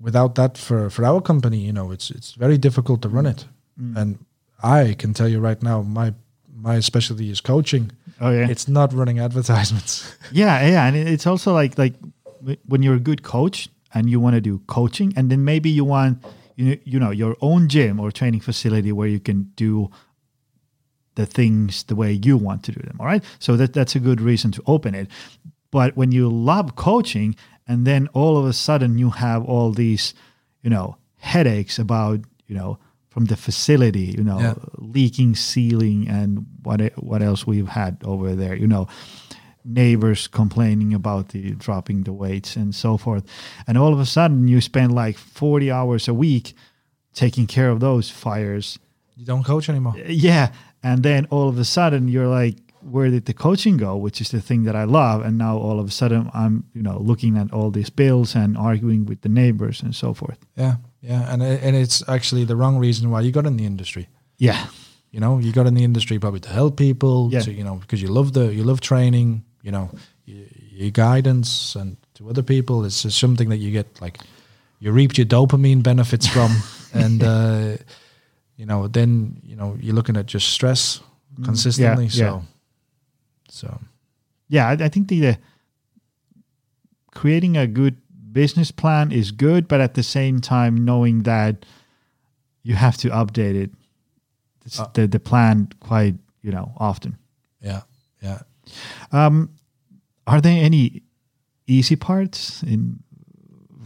without 0.00 0.34
that 0.36 0.56
for 0.56 0.90
for 0.90 1.04
our 1.04 1.20
company. 1.20 1.58
You 1.58 1.72
know, 1.72 1.90
it's 1.92 2.10
it's 2.10 2.32
very 2.32 2.58
difficult 2.58 3.02
to 3.02 3.08
run 3.08 3.26
it. 3.26 3.46
Mm. 3.80 3.96
And 3.96 4.18
I 4.62 4.94
can 4.98 5.14
tell 5.14 5.28
you 5.28 5.40
right 5.40 5.62
now, 5.62 5.82
my 5.82 6.14
my 6.54 6.80
specialty 6.80 7.30
is 7.30 7.40
coaching. 7.40 7.92
oh 8.20 8.30
yeah, 8.30 8.48
It's 8.48 8.68
not 8.68 8.92
running 8.92 9.18
advertisements. 9.20 10.16
yeah, 10.32 10.66
yeah, 10.66 10.86
and 10.86 10.96
it's 10.96 11.26
also 11.26 11.52
like 11.52 11.78
like 11.78 11.94
when 12.66 12.82
you're 12.82 12.96
a 12.96 13.00
good 13.00 13.22
coach 13.22 13.68
and 13.94 14.08
you 14.10 14.20
want 14.20 14.34
to 14.34 14.40
do 14.40 14.60
coaching, 14.66 15.12
and 15.16 15.30
then 15.30 15.44
maybe 15.44 15.70
you 15.70 15.84
want 15.84 16.24
you 16.56 16.64
know, 16.64 16.76
you 16.84 16.98
know 16.98 17.10
your 17.10 17.36
own 17.40 17.68
gym 17.68 18.00
or 18.00 18.10
training 18.10 18.40
facility 18.40 18.92
where 18.92 19.08
you 19.08 19.20
can 19.20 19.52
do 19.56 19.90
the 21.18 21.26
things 21.26 21.82
the 21.84 21.94
way 21.96 22.12
you 22.26 22.36
want 22.38 22.62
to 22.64 22.72
do 22.72 22.80
them. 22.86 22.96
All 23.00 23.06
right, 23.12 23.24
so 23.38 23.56
that 23.56 23.72
that's 23.72 23.96
a 23.96 24.00
good 24.00 24.20
reason 24.20 24.52
to 24.52 24.62
open 24.66 24.94
it. 24.94 25.08
But 25.70 25.96
when 25.96 26.12
you 26.12 26.28
love 26.30 26.76
coaching, 26.76 27.34
and 27.66 27.84
then 27.86 28.08
all 28.14 28.36
of 28.38 28.46
a 28.46 28.52
sudden 28.52 28.98
you 28.98 29.10
have 29.10 29.44
all 29.44 29.72
these, 29.74 30.14
you 30.62 30.70
know, 30.70 30.96
headaches 31.18 31.78
about 31.78 32.20
you 32.46 32.56
know 32.56 32.78
from 33.10 33.24
the 33.26 33.36
facility, 33.36 34.14
you 34.18 34.22
know, 34.24 34.38
Yeah. 34.40 34.54
leaking 34.78 35.34
ceiling 35.36 36.08
and 36.08 36.46
what 36.62 36.80
what 37.02 37.20
else 37.22 37.46
we've 37.46 37.68
had 37.68 37.96
over 38.04 38.36
there, 38.36 38.54
you 38.56 38.66
know, 38.68 38.86
neighbors 39.64 40.28
complaining 40.28 40.94
about 40.94 41.28
the 41.28 41.50
dropping 41.58 42.04
the 42.04 42.12
weights 42.12 42.56
and 42.56 42.74
so 42.74 42.96
forth, 42.96 43.24
and 43.66 43.76
all 43.76 43.92
of 43.92 44.00
a 44.00 44.06
sudden 44.06 44.48
you 44.48 44.60
spend 44.60 44.94
like 44.94 45.18
forty 45.18 45.70
hours 45.70 46.08
a 46.08 46.14
week 46.14 46.54
taking 47.14 47.46
care 47.46 47.70
of 47.70 47.80
those 47.80 48.10
fires. 48.10 48.78
you 49.16 49.26
don't 49.26 49.44
coach 49.44 49.68
anymore. 49.68 49.94
Yeah, 50.06 50.52
and 50.88 51.02
then 51.02 51.26
all 51.30 51.48
of 51.48 51.58
a 51.58 51.64
sudden 51.64 52.08
you're 52.08 52.42
like, 52.44 52.56
where 52.92 53.10
did 53.10 53.24
the 53.24 53.34
coaching 53.34 53.76
go? 53.78 53.96
Which 54.04 54.20
is 54.20 54.28
the 54.30 54.40
thing 54.40 54.64
that 54.66 54.74
I 54.74 54.84
love, 54.84 55.26
and 55.26 55.36
now 55.36 55.58
all 55.58 55.78
of 55.80 55.86
a 55.88 55.90
sudden 55.90 56.30
I'm 56.34 56.54
you 56.74 56.82
know 56.82 56.98
looking 57.10 57.36
at 57.38 57.52
all 57.52 57.70
these 57.72 57.90
bills 57.94 58.34
and 58.36 58.56
arguing 58.56 59.06
with 59.08 59.20
the 59.20 59.28
neighbors 59.28 59.82
and 59.82 59.94
so 59.94 60.14
forth. 60.14 60.38
Yeah, 60.56 60.74
yeah, 61.02 61.32
and 61.32 61.42
and 61.42 61.76
it's 61.76 62.02
actually 62.08 62.44
the 62.46 62.54
wrong 62.56 62.78
reason 62.80 63.10
why 63.10 63.20
you 63.24 63.32
got 63.32 63.46
in 63.46 63.56
the 63.56 63.64
industry. 63.66 64.06
Yeah, 64.38 64.66
You 65.10 65.20
know, 65.20 65.40
you 65.40 65.52
got 65.52 65.66
in 65.66 65.74
the 65.74 65.82
industry 65.84 66.18
probably 66.18 66.40
to 66.40 66.48
help 66.50 66.76
people, 66.76 67.28
Yeah. 67.32 67.44
to 67.44 67.50
you 67.52 67.64
know, 67.64 67.76
because 67.80 68.02
you 68.02 68.12
love 68.12 68.32
the 68.32 68.54
you 68.54 68.64
love 68.64 68.80
training. 68.80 69.42
You 69.62 69.72
know, 69.72 69.90
your 70.26 70.90
guidance 70.92 71.76
and 71.80 71.96
to 72.14 72.28
other 72.30 72.42
people. 72.44 72.86
It's 72.86 73.02
just 73.02 73.18
something 73.18 73.50
that 73.50 73.58
you 73.58 73.70
get 73.72 73.86
like 74.00 74.18
you 74.80 74.92
reap 74.94 75.16
your 75.18 75.26
dopamine 75.26 75.82
benefits 75.82 76.26
from, 76.28 76.50
and 76.94 77.22
uh, 77.22 77.76
you 78.58 78.66
know, 78.66 78.88
then 78.88 79.40
you 79.42 79.56
know 79.56 79.76
you're 79.80 79.94
looking 79.94 80.16
at 80.18 80.26
just 80.26 80.48
stress 80.48 81.00
consistently. 81.44 82.08
Mm, 82.08 82.18
yeah. 82.18 82.30
So, 82.30 82.42
so 83.48 83.80
yeah. 84.48 84.68
I, 84.68 84.72
I 84.84 84.88
think 84.90 85.08
the, 85.08 85.20
the 85.20 85.38
creating 87.14 87.56
a 87.56 87.66
good 87.66 87.96
business 88.32 88.70
plan 88.70 89.10
is 89.12 89.30
good, 89.32 89.66
but 89.68 89.80
at 89.80 89.94
the 89.94 90.02
same 90.02 90.40
time 90.40 90.84
knowing 90.84 91.22
that 91.22 91.64
you 92.62 92.74
have 92.74 92.96
to 92.98 93.08
update 93.10 93.54
it, 93.54 93.70
it's 94.66 94.78
Uh. 94.80 94.90
the 94.92 95.06
the 95.06 95.20
plan 95.20 95.68
quite 95.80 96.14
you 96.42 96.52
know 96.52 96.72
often. 96.76 97.16
yeah, 97.62 97.82
yeah. 98.22 98.40
Um, 99.12 99.48
are 100.26 100.40
there 100.40 100.64
any 100.64 101.02
easy 101.66 101.96
parts 101.96 102.62
in 102.62 102.98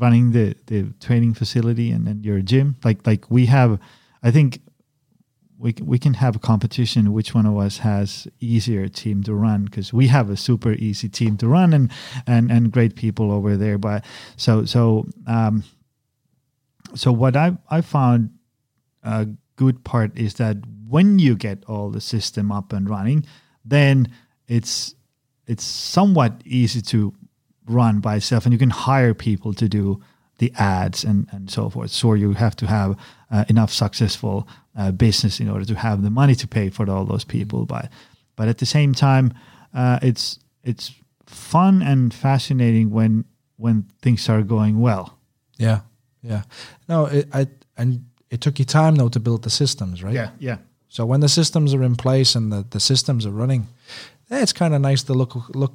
running 0.01 0.33
the, 0.33 0.57
the 0.67 0.93
training 0.99 1.35
facility 1.35 1.93
and, 1.93 2.09
and 2.09 2.25
your 2.25 2.43
gym? 2.43 2.75
Like 2.85 3.07
like 3.07 3.31
we 3.31 3.47
have, 3.47 3.79
I 4.23 4.31
think 4.31 4.61
we 5.59 5.75
we 5.81 5.99
can 5.99 6.15
have 6.15 6.37
a 6.37 6.39
competition. 6.39 7.13
Which 7.13 7.35
one 7.35 7.47
of 7.47 7.57
us 7.57 7.79
has 7.79 8.27
easier 8.41 8.89
team 8.89 9.23
to 9.25 9.35
run? 9.35 9.65
Because 9.65 9.93
we 9.93 10.09
have 10.09 10.31
a 10.31 10.37
super 10.37 10.73
easy 10.73 11.09
team 11.09 11.37
to 11.39 11.49
run 11.49 11.73
and 11.73 11.91
and 12.27 12.51
and 12.51 12.73
great 12.73 12.97
people 12.97 13.31
over 13.31 13.57
there. 13.57 13.79
But 13.79 14.05
so 14.37 14.65
so 14.65 15.07
um, 15.27 15.65
so 16.95 17.13
what 17.13 17.37
I 17.37 17.57
I 17.71 17.81
found 17.81 18.31
a 19.03 19.29
good 19.57 19.85
part 19.85 20.17
is 20.19 20.35
that 20.35 20.57
when 20.89 21.19
you 21.19 21.37
get 21.37 21.65
all 21.67 21.91
the 21.91 22.01
system 22.01 22.53
up 22.53 22.73
and 22.73 22.89
running, 22.89 23.25
then 23.65 24.13
it's 24.49 24.95
it's 25.47 25.65
somewhat 25.65 26.43
easy 26.45 26.81
to 26.83 27.15
run 27.67 28.01
by 28.01 28.17
itself, 28.17 28.45
and 28.45 28.53
you 28.53 28.59
can 28.59 28.71
hire 28.71 29.15
people 29.15 29.55
to 29.55 29.69
do 29.69 30.01
the 30.43 30.53
ads 30.59 31.05
and 31.05 31.29
and 31.33 31.51
so 31.51 31.71
forth. 31.71 31.91
So 31.91 32.15
you 32.15 32.35
have 32.35 32.57
to 32.57 32.67
have 32.67 32.97
uh, 33.31 33.45
enough 33.49 33.73
successful 33.73 34.47
uh, 34.77 34.91
business 34.91 35.41
in 35.41 35.49
order 35.49 35.65
to 35.65 35.75
have 35.75 36.03
the 36.03 36.11
money 36.11 36.35
to 36.35 36.49
pay 36.49 36.71
for 36.71 36.91
all 36.91 37.05
those 37.07 37.25
people. 37.25 37.65
But 37.65 37.91
but 38.37 38.49
at 38.49 38.59
the 38.59 38.67
same 38.67 38.93
time, 38.93 39.33
uh, 39.73 39.99
it's 40.03 40.41
it's 40.65 40.93
fun 41.27 41.83
and 41.83 42.13
fascinating 42.13 42.91
when 42.91 43.25
when 43.57 43.85
things 44.01 44.29
are 44.29 44.43
going 44.43 44.81
well. 44.81 45.17
Yeah, 45.59 45.81
yeah. 46.23 46.43
No, 46.89 47.07
it, 47.07 47.29
I 47.33 47.47
and 47.77 48.05
it 48.29 48.41
took 48.41 48.59
you 48.59 48.65
time 48.65 48.97
though 48.97 49.11
to 49.11 49.21
build 49.21 49.43
the 49.43 49.51
systems, 49.51 50.03
right? 50.03 50.15
yeah. 50.15 50.31
Yeah. 50.39 50.57
So 50.89 51.07
when 51.07 51.21
the 51.21 51.29
systems 51.29 51.73
are 51.73 51.85
in 51.85 51.97
place 51.97 52.39
and 52.39 52.53
the, 52.53 52.67
the 52.69 52.81
systems 52.81 53.25
are 53.25 53.31
running, 53.31 53.67
eh, 54.31 54.43
it's 54.43 54.53
kind 54.53 54.75
of 54.75 54.81
nice 54.81 55.05
to 55.05 55.15
look 55.15 55.35
look 55.55 55.73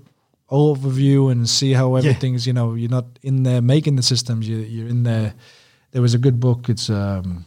overview 0.50 1.32
and 1.32 1.48
see 1.48 1.74
how 1.74 1.96
everything's. 1.96 2.46
You 2.48 2.54
know, 2.54 2.74
you're 2.76 2.90
not 2.90 3.06
in 3.22 3.44
there 3.44 3.62
making 3.62 3.96
the 3.96 4.04
systems. 4.04 4.48
You, 4.48 4.58
you're 4.58 4.88
in 4.88 5.04
there. 5.04 5.34
There 5.92 6.02
was 6.02 6.14
a 6.14 6.18
good 6.18 6.40
book. 6.40 6.70
It's 6.70 6.90
um, 6.90 7.46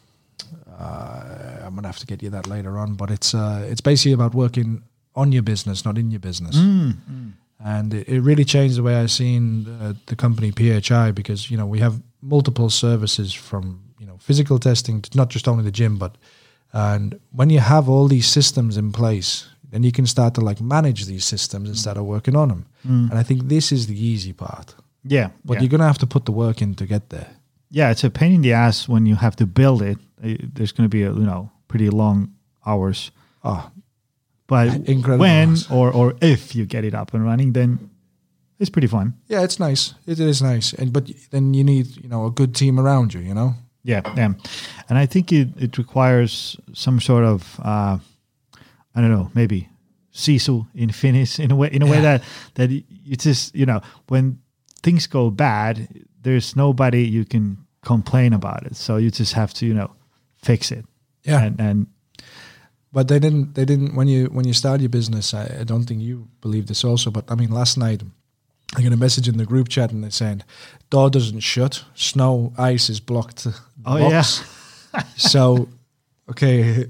uh, 0.79 1.61
I'm 1.65 1.75
gonna 1.75 1.89
have 1.89 1.99
to 1.99 2.07
get 2.07 2.23
you 2.23 2.31
that 2.31 2.47
later 2.47 2.79
on, 2.79 2.95
but 2.95 3.11
it's 3.11 3.35
uh, 3.35 3.67
it's 3.71 3.81
basically 3.81 4.13
about 4.13 4.35
working 4.35 4.83
on 5.15 5.33
your 5.33 5.43
business, 5.43 5.85
not 5.85 5.99
in 5.99 6.11
your 6.11 6.21
business. 6.21 6.57
And 7.63 7.93
it, 7.93 8.09
it 8.09 8.21
really 8.23 8.45
changed 8.45 8.77
the 8.77 8.83
way 8.83 8.95
I 8.95 9.07
seen 9.07 9.67
uh, 9.69 9.93
the 10.07 10.17
company 10.17 10.51
PHI 10.51 11.11
because 11.13 11.51
you 11.51 11.59
know 11.59 11.67
we 11.67 11.81
have 11.81 12.01
multiple 12.23 12.71
services 12.71 13.35
from 13.35 13.83
you 13.99 14.07
know 14.07 14.17
physical 14.19 14.59
testing 14.59 15.03
to 15.03 15.17
not 15.17 15.29
just 15.29 15.47
only 15.47 15.65
the 15.65 15.71
gym, 15.71 15.99
but 15.99 16.17
and 16.73 17.21
when 17.33 17.51
you 17.51 17.61
have 17.61 17.89
all 17.89 18.09
these 18.09 18.27
systems 18.29 18.77
in 18.77 18.93
place, 18.93 19.49
then 19.71 19.83
you 19.83 19.93
can 19.93 20.07
start 20.07 20.35
to 20.35 20.41
like 20.41 20.61
manage 20.61 21.05
these 21.07 21.25
systems 21.25 21.68
instead 21.68 21.97
of 21.97 22.05
working 22.05 22.37
on 22.37 22.49
them. 22.49 22.64
And 22.85 23.12
I 23.21 23.23
think 23.25 23.49
this 23.49 23.73
is 23.73 23.87
the 23.87 23.95
easy 24.07 24.33
part. 24.33 24.75
Yeah, 25.05 25.29
But 25.45 25.55
yeah. 25.55 25.61
you're 25.62 25.71
gonna 25.71 25.87
have 25.87 25.99
to 25.99 26.07
put 26.07 26.25
the 26.25 26.33
work 26.33 26.61
in 26.62 26.75
to 26.75 26.85
get 26.87 27.09
there. 27.09 27.29
yeah, 27.71 27.91
it's 27.93 28.05
a 28.05 28.11
pain 28.11 28.33
in 28.33 28.43
the 28.43 28.53
ass 28.53 28.89
when 28.89 29.07
you 29.07 29.16
have 29.16 29.35
to 29.37 29.47
build 29.47 29.81
it. 29.83 29.99
Uh, 30.25 30.35
There's 30.55 30.73
going 30.73 30.91
to 30.91 30.97
be 30.97 31.05
a, 31.05 31.12
you 31.12 31.25
know 31.25 31.51
pretty 31.68 31.89
long 31.91 32.29
hours, 32.66 33.11
Oh, 33.45 33.71
but 34.47 34.66
Incredible 34.89 35.18
when 35.25 35.49
hours. 35.49 35.71
or 35.71 35.93
or 35.95 36.14
if 36.21 36.55
you 36.55 36.66
get 36.66 36.85
it 36.85 36.95
up 36.95 37.14
and 37.14 37.25
running, 37.25 37.53
then 37.55 37.79
it's 38.59 38.71
pretty 38.71 38.89
fun. 38.89 39.12
yeah, 39.29 39.45
it's 39.45 39.59
nice. 39.59 39.95
It 40.07 40.18
is 40.21 40.43
nice, 40.43 40.75
and 40.79 40.93
but 40.93 41.11
then 41.31 41.55
you 41.55 41.64
need 41.64 41.87
you 41.97 42.09
know 42.09 42.27
a 42.27 42.31
good 42.31 42.55
team 42.55 42.79
around 42.79 43.14
you. 43.14 43.21
You 43.21 43.35
know. 43.35 43.55
Yeah, 43.85 44.03
yeah, 44.16 44.35
and 44.89 44.99
I 44.99 45.07
think 45.07 45.33
it 45.33 45.49
it 45.62 45.79
requires 45.79 46.57
some 46.73 47.01
sort 47.01 47.25
of 47.25 47.59
uh, 47.64 47.99
I 48.95 49.01
don't 49.01 49.11
know, 49.11 49.30
maybe 49.34 49.68
sisu 50.12 50.66
in 50.74 50.91
Finnish 51.03 51.38
in 51.38 51.51
a 51.51 51.57
way 51.57 51.68
in 51.72 51.82
a 51.82 51.86
way 51.86 52.01
that 52.01 52.22
that 52.55 52.70
you 52.70 53.16
just 53.16 53.55
you 53.55 53.66
know 53.66 53.80
when 54.09 54.38
things 54.82 55.07
go 55.07 55.30
bad, 55.30 55.88
there's 56.22 56.57
nobody 56.57 57.05
you 57.05 57.24
can 57.24 57.59
complain 57.82 58.32
about 58.32 58.66
it, 58.66 58.76
so 58.76 58.97
you 58.97 59.11
just 59.11 59.34
have 59.34 59.53
to 59.55 59.66
you 59.66 59.74
know 59.74 59.91
fix 60.43 60.70
it. 60.70 60.84
Yeah. 61.24 61.43
and, 61.43 61.61
and 61.61 61.86
But 62.93 63.09
they 63.09 63.18
didn't. 63.18 63.55
They 63.55 63.64
didn't. 63.64 63.95
When 63.95 64.09
you 64.09 64.26
when 64.26 64.47
you 64.47 64.55
start 64.55 64.80
your 64.80 64.88
business, 64.88 65.32
I, 65.34 65.59
I 65.61 65.64
don't 65.64 65.84
think 65.84 66.03
you 66.03 66.28
believe 66.41 66.66
this 66.66 66.84
also. 66.84 67.11
But 67.11 67.30
I 67.30 67.34
mean, 67.34 67.51
last 67.51 67.76
night 67.76 68.03
I 68.76 68.82
got 68.82 68.93
a 68.93 68.97
message 68.97 69.28
in 69.28 69.36
the 69.36 69.47
group 69.47 69.68
chat 69.68 69.93
and 69.93 70.03
they're 70.03 70.11
saying 70.11 70.43
door 70.91 71.11
doesn't 71.11 71.41
shut, 71.41 71.84
snow 71.95 72.53
ice 72.59 72.91
is 72.91 73.01
blocked. 73.01 73.47
Oh, 73.84 73.99
box." 73.99 74.43
so, 75.16 75.68
okay. 76.28 76.86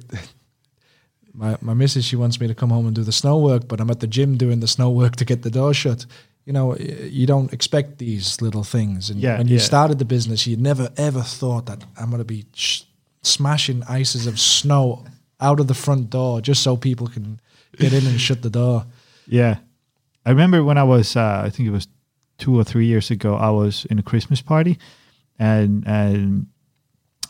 My 1.33 1.57
my 1.61 1.74
missus 1.74 2.05
she 2.05 2.16
wants 2.16 2.41
me 2.41 2.49
to 2.49 2.55
come 2.55 2.70
home 2.70 2.87
and 2.87 2.95
do 2.95 3.03
the 3.05 3.12
snow 3.12 3.39
work, 3.39 3.68
but 3.68 3.81
I'm 3.81 3.91
at 3.91 4.01
the 4.01 4.07
gym 4.07 4.37
doing 4.37 4.61
the 4.61 4.66
snow 4.68 4.91
work 4.91 5.16
to 5.16 5.24
get 5.24 5.43
the 5.43 5.51
door 5.51 5.74
shut. 5.74 6.07
You 6.45 6.53
know, 6.53 6.76
you 6.76 7.26
don't 7.26 7.53
expect 7.53 7.99
these 7.99 8.41
little 8.43 8.64
things. 8.64 9.11
And 9.11 9.20
Yeah, 9.20 9.39
when 9.39 9.47
you 9.49 9.57
yeah. 9.57 9.62
started 9.62 9.99
the 9.99 10.05
business, 10.05 10.47
you 10.47 10.57
never 10.57 10.89
ever 10.97 11.22
thought 11.22 11.66
that 11.66 11.85
I'm 11.97 12.11
going 12.11 12.18
to 12.18 12.24
be 12.24 12.47
sh- 12.55 12.83
smashing 13.22 13.83
ices 13.89 14.26
of 14.26 14.39
snow 14.39 15.05
out 15.41 15.61
of 15.61 15.66
the 15.66 15.74
front 15.74 16.11
door 16.11 16.41
just 16.41 16.62
so 16.62 16.76
people 16.76 17.07
can 17.07 17.41
get 17.78 17.93
in 17.93 18.07
and 18.07 18.20
shut 18.20 18.43
the 18.43 18.51
door. 18.51 18.87
Yeah. 19.26 19.59
I 20.26 20.31
remember 20.31 20.64
when 20.64 20.78
I 20.78 20.83
was, 20.85 21.16
uh, 21.16 21.43
I 21.47 21.51
think 21.51 21.68
it 21.68 21.72
was 21.72 21.89
two 22.39 22.59
or 22.59 22.64
three 22.64 22.87
years 22.87 23.11
ago, 23.11 23.35
I 23.37 23.51
was 23.51 23.85
in 23.91 23.99
a 23.99 24.03
Christmas 24.03 24.43
party 24.43 24.78
and, 25.39 25.87
and, 25.87 26.47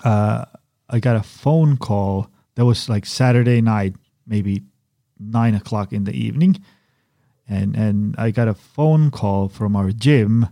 uh, 0.04 0.44
I 0.88 0.98
got 1.00 1.16
a 1.16 1.22
phone 1.22 1.76
call 1.76 2.30
that 2.60 2.66
was 2.66 2.90
like 2.90 3.06
Saturday 3.06 3.62
night, 3.62 3.96
maybe 4.26 4.60
nine 5.18 5.54
o'clock 5.54 5.94
in 5.94 6.04
the 6.04 6.12
evening. 6.12 6.62
And, 7.48 7.74
and 7.74 8.14
I 8.18 8.32
got 8.32 8.48
a 8.48 8.54
phone 8.54 9.10
call 9.10 9.48
from 9.48 9.74
our 9.74 9.92
gym. 9.92 10.46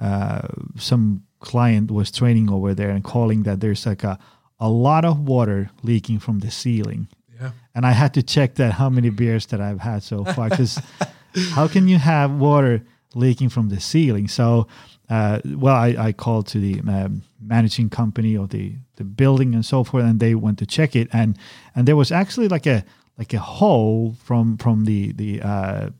Uh, 0.00 0.48
some 0.78 1.24
client 1.40 1.90
was 1.90 2.10
training 2.10 2.48
over 2.48 2.72
there 2.72 2.88
and 2.88 3.04
calling 3.04 3.42
that 3.42 3.60
there's 3.60 3.84
like 3.84 4.04
a, 4.04 4.18
a 4.58 4.70
lot 4.70 5.04
of 5.04 5.28
water 5.28 5.70
leaking 5.82 6.18
from 6.18 6.38
the 6.38 6.50
ceiling 6.50 7.08
Yeah. 7.38 7.50
and 7.74 7.84
I 7.84 7.92
had 7.92 8.14
to 8.14 8.22
check 8.22 8.54
that 8.54 8.72
how 8.72 8.88
many 8.88 9.10
beers 9.10 9.44
that 9.48 9.60
I've 9.60 9.80
had 9.80 10.02
so 10.02 10.24
far 10.24 10.48
because 10.48 10.80
how 11.52 11.68
can 11.68 11.88
you 11.88 11.98
have 11.98 12.30
water 12.40 12.82
leaking 13.14 13.50
from 13.50 13.68
the 13.68 13.80
ceiling? 13.80 14.28
So, 14.28 14.66
uh, 15.10 15.40
well, 15.44 15.74
I, 15.74 15.88
I 15.98 16.12
called 16.12 16.46
to 16.48 16.60
the 16.60 16.80
um, 16.88 17.22
managing 17.40 17.90
company 17.90 18.36
of 18.36 18.50
the 18.50 18.76
the 18.96 19.04
building 19.04 19.54
and 19.54 19.64
so 19.64 19.84
forth, 19.84 20.04
and 20.04 20.20
they 20.20 20.34
went 20.34 20.58
to 20.58 20.66
check 20.66 20.94
it, 20.94 21.08
and 21.12 21.36
and 21.74 21.86
there 21.86 21.96
was 21.96 22.12
actually 22.12 22.48
like 22.48 22.66
a 22.66 22.84
like 23.18 23.34
a 23.34 23.40
hole 23.40 24.14
from 24.24 24.56
from 24.56 24.84
the 24.84 25.12
the 25.12 25.42
uh, 25.42 25.90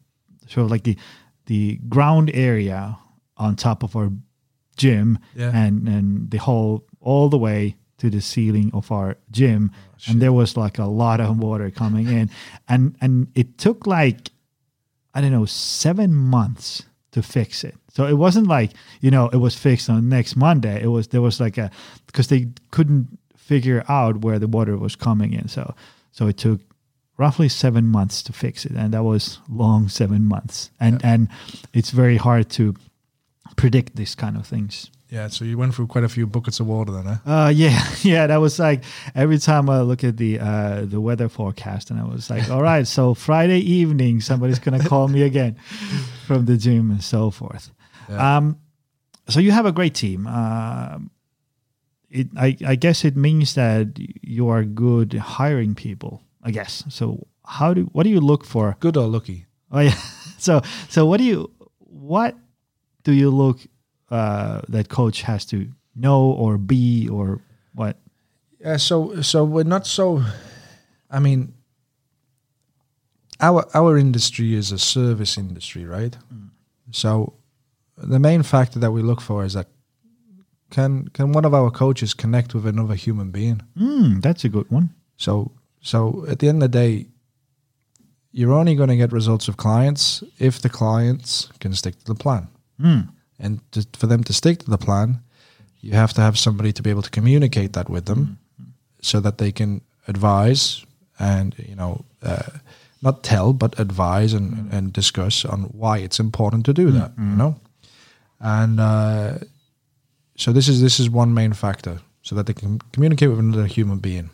sort 0.47 0.65
of 0.65 0.71
like 0.71 0.85
the 0.85 0.97
the 1.47 1.81
ground 1.89 2.31
area 2.33 2.97
on 3.37 3.57
top 3.57 3.83
of 3.83 3.97
our 3.97 4.11
gym. 4.77 5.19
Yeah. 5.35 5.51
and 5.53 5.89
and 5.89 6.31
the 6.31 6.39
hole 6.39 6.85
all 7.01 7.29
the 7.29 7.39
way 7.39 7.77
to 7.99 8.09
the 8.09 8.21
ceiling 8.21 8.71
of 8.73 8.91
our 8.91 9.17
gym. 9.31 9.73
And 10.09 10.23
there 10.23 10.33
was 10.33 10.57
like 10.57 10.79
a 10.79 10.87
lot 10.87 11.21
of 11.21 11.39
water 11.39 11.71
coming 11.71 12.09
in. 12.09 12.31
And 12.67 12.97
and 13.01 13.29
it 13.35 13.59
took 13.59 13.87
like 13.87 14.31
i 15.13 15.21
don't 15.21 15.33
know 15.33 15.45
7 15.45 16.15
months 16.15 16.85
to 17.11 17.23
fix 17.23 17.65
it 17.65 17.75
so 17.95 18.07
it 18.07 18.15
wasn't 18.15 18.47
like 18.47 18.73
you 19.01 19.11
know 19.11 19.29
it 19.29 19.37
was 19.39 19.55
fixed 19.55 19.91
on 19.91 20.09
next 20.09 20.37
monday 20.37 20.83
it 20.83 20.89
was 20.89 21.09
there 21.09 21.23
was 21.23 21.41
like 21.41 21.59
a 21.59 21.71
because 22.07 22.29
they 22.29 22.49
couldn't 22.71 23.19
figure 23.37 23.85
out 23.89 24.19
where 24.25 24.39
the 24.39 24.49
water 24.49 24.77
was 24.77 24.97
coming 24.97 25.33
in 25.33 25.49
so 25.49 25.75
so 26.13 26.27
it 26.29 26.37
took 26.37 26.61
roughly 27.19 27.49
7 27.49 27.87
months 27.87 28.23
to 28.23 28.33
fix 28.33 28.65
it 28.65 28.73
and 28.73 28.95
that 28.95 29.03
was 29.05 29.39
long 29.49 29.89
7 29.89 30.25
months 30.25 30.71
and 30.81 31.05
and 31.05 31.29
it's 31.73 31.91
very 31.91 32.17
hard 32.17 32.49
to 32.51 32.75
predict 33.57 33.97
these 33.97 34.15
kind 34.15 34.37
of 34.37 34.47
things 34.47 34.91
Yeah. 35.13 35.29
So 35.29 35.45
you 35.45 35.59
went 35.59 35.75
through 35.75 35.89
quite 35.89 36.05
a 36.05 36.09
few 36.09 36.27
buckets 36.27 36.61
of 36.61 36.67
water 36.69 36.93
then, 36.93 37.07
eh? 37.09 37.19
uh, 37.27 37.49
yeah, 37.49 37.83
yeah. 38.03 38.29
That 38.29 38.41
was 38.41 38.59
like 38.61 38.85
every 39.15 39.39
time 39.39 39.69
I 39.69 39.81
look 39.83 40.05
at 40.05 40.17
the 40.17 40.39
uh, 40.39 40.87
the 40.87 41.01
weather 41.01 41.29
forecast, 41.29 41.91
and 41.91 41.99
I 41.99 42.05
was 42.05 42.31
like, 42.31 42.49
all 42.49 42.63
right, 42.63 42.87
so 42.87 43.15
Friday 43.15 43.59
evening, 43.59 44.21
somebody's 44.23 44.61
gonna 44.61 44.79
call 44.89 45.09
me 45.09 45.23
again 45.23 45.57
from 46.29 46.47
the 46.47 46.57
gym 46.57 46.91
and 46.93 47.03
so 47.03 47.31
forth. 47.31 47.71
Yeah. 48.11 48.37
Um, 48.37 48.59
so 49.29 49.41
you 49.41 49.53
have 49.53 49.67
a 49.67 49.73
great 49.73 49.95
team. 49.95 50.27
Um 50.27 51.11
it, 52.11 52.27
I, 52.37 52.57
I 52.67 52.75
guess 52.75 53.05
it 53.05 53.17
means 53.17 53.55
that 53.55 53.87
you 54.23 54.49
are 54.49 54.65
good 54.65 55.13
hiring 55.15 55.75
people. 55.77 56.23
I 56.43 56.51
guess. 56.51 56.83
So 56.89 57.27
how 57.45 57.73
do 57.75 57.83
what 57.93 58.03
do 58.03 58.11
you 58.11 58.21
look 58.21 58.45
for? 58.45 58.77
Good 58.81 58.97
or 58.97 59.07
lucky? 59.07 59.47
Oh 59.73 59.79
yeah. 59.79 59.95
So 60.39 60.63
so 60.89 61.07
what 61.07 61.19
do 61.19 61.25
you 61.25 61.49
what 61.79 62.35
do 63.05 63.13
you 63.13 63.31
look 63.31 63.61
uh, 64.11 64.63
that 64.69 64.89
coach 64.89 65.23
has 65.23 65.45
to 65.47 65.69
know 65.95 66.33
or 66.33 66.59
be 66.59 67.09
or 67.09 67.41
what? 67.75 67.97
Yeah, 68.59 68.77
so 68.79 69.23
so 69.23 69.45
we're 69.45 69.63
not 69.63 69.87
so. 69.87 70.25
I 71.09 71.21
mean, 71.21 71.55
our 73.41 73.65
our 73.75 73.97
industry 73.97 74.55
is 74.55 74.73
a 74.73 74.79
service 74.79 75.39
industry, 75.39 75.85
right? 75.85 76.17
So 76.91 77.35
the 78.03 78.19
main 78.19 78.43
factor 78.43 78.79
that 78.79 78.93
we 78.93 79.03
look 79.03 79.21
for 79.21 79.45
is 79.45 79.55
that 79.55 79.69
can 80.71 81.09
can 81.09 81.33
one 81.33 81.45
of 81.45 81.55
our 81.55 81.71
coaches 81.71 82.15
connect 82.15 82.55
with 82.55 82.67
another 82.67 82.95
human 82.95 83.31
being? 83.31 83.61
Mm, 83.77 84.23
that's 84.23 84.45
a 84.45 84.49
good 84.49 84.71
one. 84.71 84.91
So 85.17 85.53
so 85.83 86.25
at 86.29 86.39
the 86.39 86.49
end 86.49 86.63
of 86.63 86.71
the 86.71 86.79
day, 86.79 87.07
you're 88.33 88.53
only 88.53 88.75
going 88.75 88.89
to 88.89 88.97
get 88.97 89.13
results 89.13 89.49
of 89.49 89.57
clients 89.57 90.23
if 90.39 90.61
the 90.61 90.69
clients 90.69 91.49
can 91.59 91.75
stick 91.75 91.99
to 91.99 92.05
the 92.05 92.15
plan. 92.15 92.49
Mm. 92.81 93.09
And 93.39 93.73
to, 93.73 93.87
for 93.99 94.07
them 94.07 94.23
to 94.25 94.33
stick 94.33 94.61
to 94.61 94.71
the 94.71 94.79
plan, 94.79 95.21
you 95.81 95.93
have 95.93 96.13
to 96.13 96.21
have 96.21 96.39
somebody 96.39 96.73
to 96.73 96.83
be 96.83 96.91
able 96.91 97.03
to 97.03 97.11
communicate 97.11 97.73
that 97.73 97.89
with 97.89 98.05
them 98.05 98.39
so 99.01 99.21
that 99.21 99.39
they 99.39 99.51
can 99.51 99.81
advise 100.07 100.85
and 101.19 101.55
you 101.59 101.75
know 101.75 102.05
uh, 102.23 102.51
not 103.03 103.23
tell 103.23 103.53
but 103.53 103.79
advise 103.79 104.33
and, 104.35 104.73
and 104.73 104.93
discuss 104.93 105.45
on 105.45 105.63
why 105.65 105.99
it's 105.99 106.21
important 106.21 106.65
to 106.67 106.73
do 106.73 106.91
that 106.91 107.13
you 107.19 107.37
know 107.37 107.61
and 108.41 108.81
uh, 108.81 109.39
so 110.37 110.53
this 110.53 110.69
is 110.69 110.81
this 110.81 110.99
is 111.01 111.11
one 111.11 111.35
main 111.35 111.53
factor 111.53 112.01
so 112.23 112.35
that 112.35 112.47
they 112.47 112.55
can 112.55 112.79
communicate 112.93 113.31
with 113.31 113.39
another 113.39 113.67
human 113.67 113.99
being. 113.99 114.31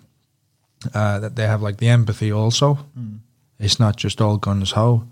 Uh, 0.94 1.18
that 1.18 1.36
they 1.36 1.46
have 1.46 1.62
like 1.62 1.78
the 1.78 1.88
empathy 1.88 2.30
also. 2.30 2.78
It's 3.58 3.80
not 3.80 3.96
just 3.96 4.20
all 4.20 4.36
guns 4.36 4.72
ho 4.72 5.08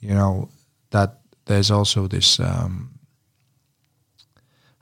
you 0.00 0.14
know 0.14 0.48
that 0.90 1.18
there's 1.46 1.70
also 1.70 2.06
this 2.06 2.40
um, 2.40 2.98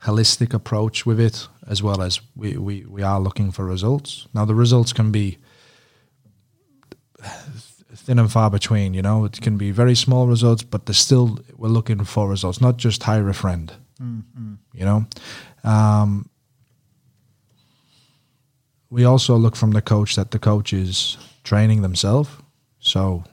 holistic 0.03 0.53
approach 0.53 1.05
with 1.05 1.19
it 1.19 1.47
as 1.67 1.81
well 1.81 2.01
as 2.01 2.21
we, 2.35 2.57
we, 2.57 2.85
we 2.85 3.01
are 3.01 3.19
looking 3.19 3.51
for 3.51 3.65
results. 3.65 4.27
Now 4.33 4.45
the 4.45 4.55
results 4.55 4.93
can 4.93 5.11
be 5.11 5.37
thin 8.05 8.19
and 8.19 8.31
far 8.31 8.49
between 8.49 8.93
you 8.93 9.01
know? 9.01 9.25
It 9.25 9.41
can 9.41 9.57
be 9.57 9.71
very 9.71 9.95
small 9.95 10.27
results 10.27 10.63
but 10.63 10.85
there's 10.85 10.97
still 10.97 11.39
we're 11.57 11.69
looking 11.69 12.03
for 12.05 12.29
results 12.29 12.61
not 12.61 12.77
just 12.77 13.03
hire 13.03 13.29
a 13.29 13.33
friend 13.33 13.73
you 14.73 14.85
know? 14.85 15.05
Um, 15.63 16.29
we 18.89 19.03
also 19.03 19.35
look 19.35 19.55
from 19.55 19.71
the 19.71 19.81
coach 19.81 20.15
that 20.15 20.31
the 20.31 20.39
coach 20.39 20.73
is 20.73 21.17
training 21.43 21.81
themselves. 21.81 22.29
So 22.79 23.23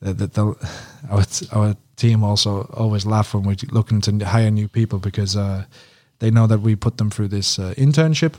the, 0.00 0.14
the, 0.14 0.26
the, 0.26 0.70
our, 1.10 1.24
our 1.52 1.76
team 1.96 2.24
also 2.24 2.62
always 2.74 3.04
laugh 3.04 3.34
when 3.34 3.42
we're 3.42 3.56
looking 3.70 4.00
to 4.00 4.24
hire 4.24 4.50
new 4.50 4.68
people 4.68 4.98
because 4.98 5.36
uh, 5.36 5.64
they 6.18 6.30
know 6.30 6.46
that 6.46 6.60
we 6.60 6.76
put 6.76 6.96
them 6.98 7.10
through 7.10 7.28
this 7.28 7.58
uh, 7.58 7.74
internship 7.76 8.34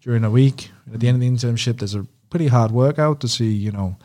during 0.00 0.24
a 0.24 0.30
week. 0.30 0.70
At 0.92 1.00
the 1.00 1.08
end 1.08 1.16
of 1.16 1.20
the 1.20 1.30
internship, 1.30 1.78
there's 1.78 1.94
a 1.94 2.06
pretty 2.30 2.48
hard 2.48 2.70
workout 2.70 3.20
to 3.20 3.28
see, 3.28 3.52
you 3.52 3.72
know, 3.72 3.96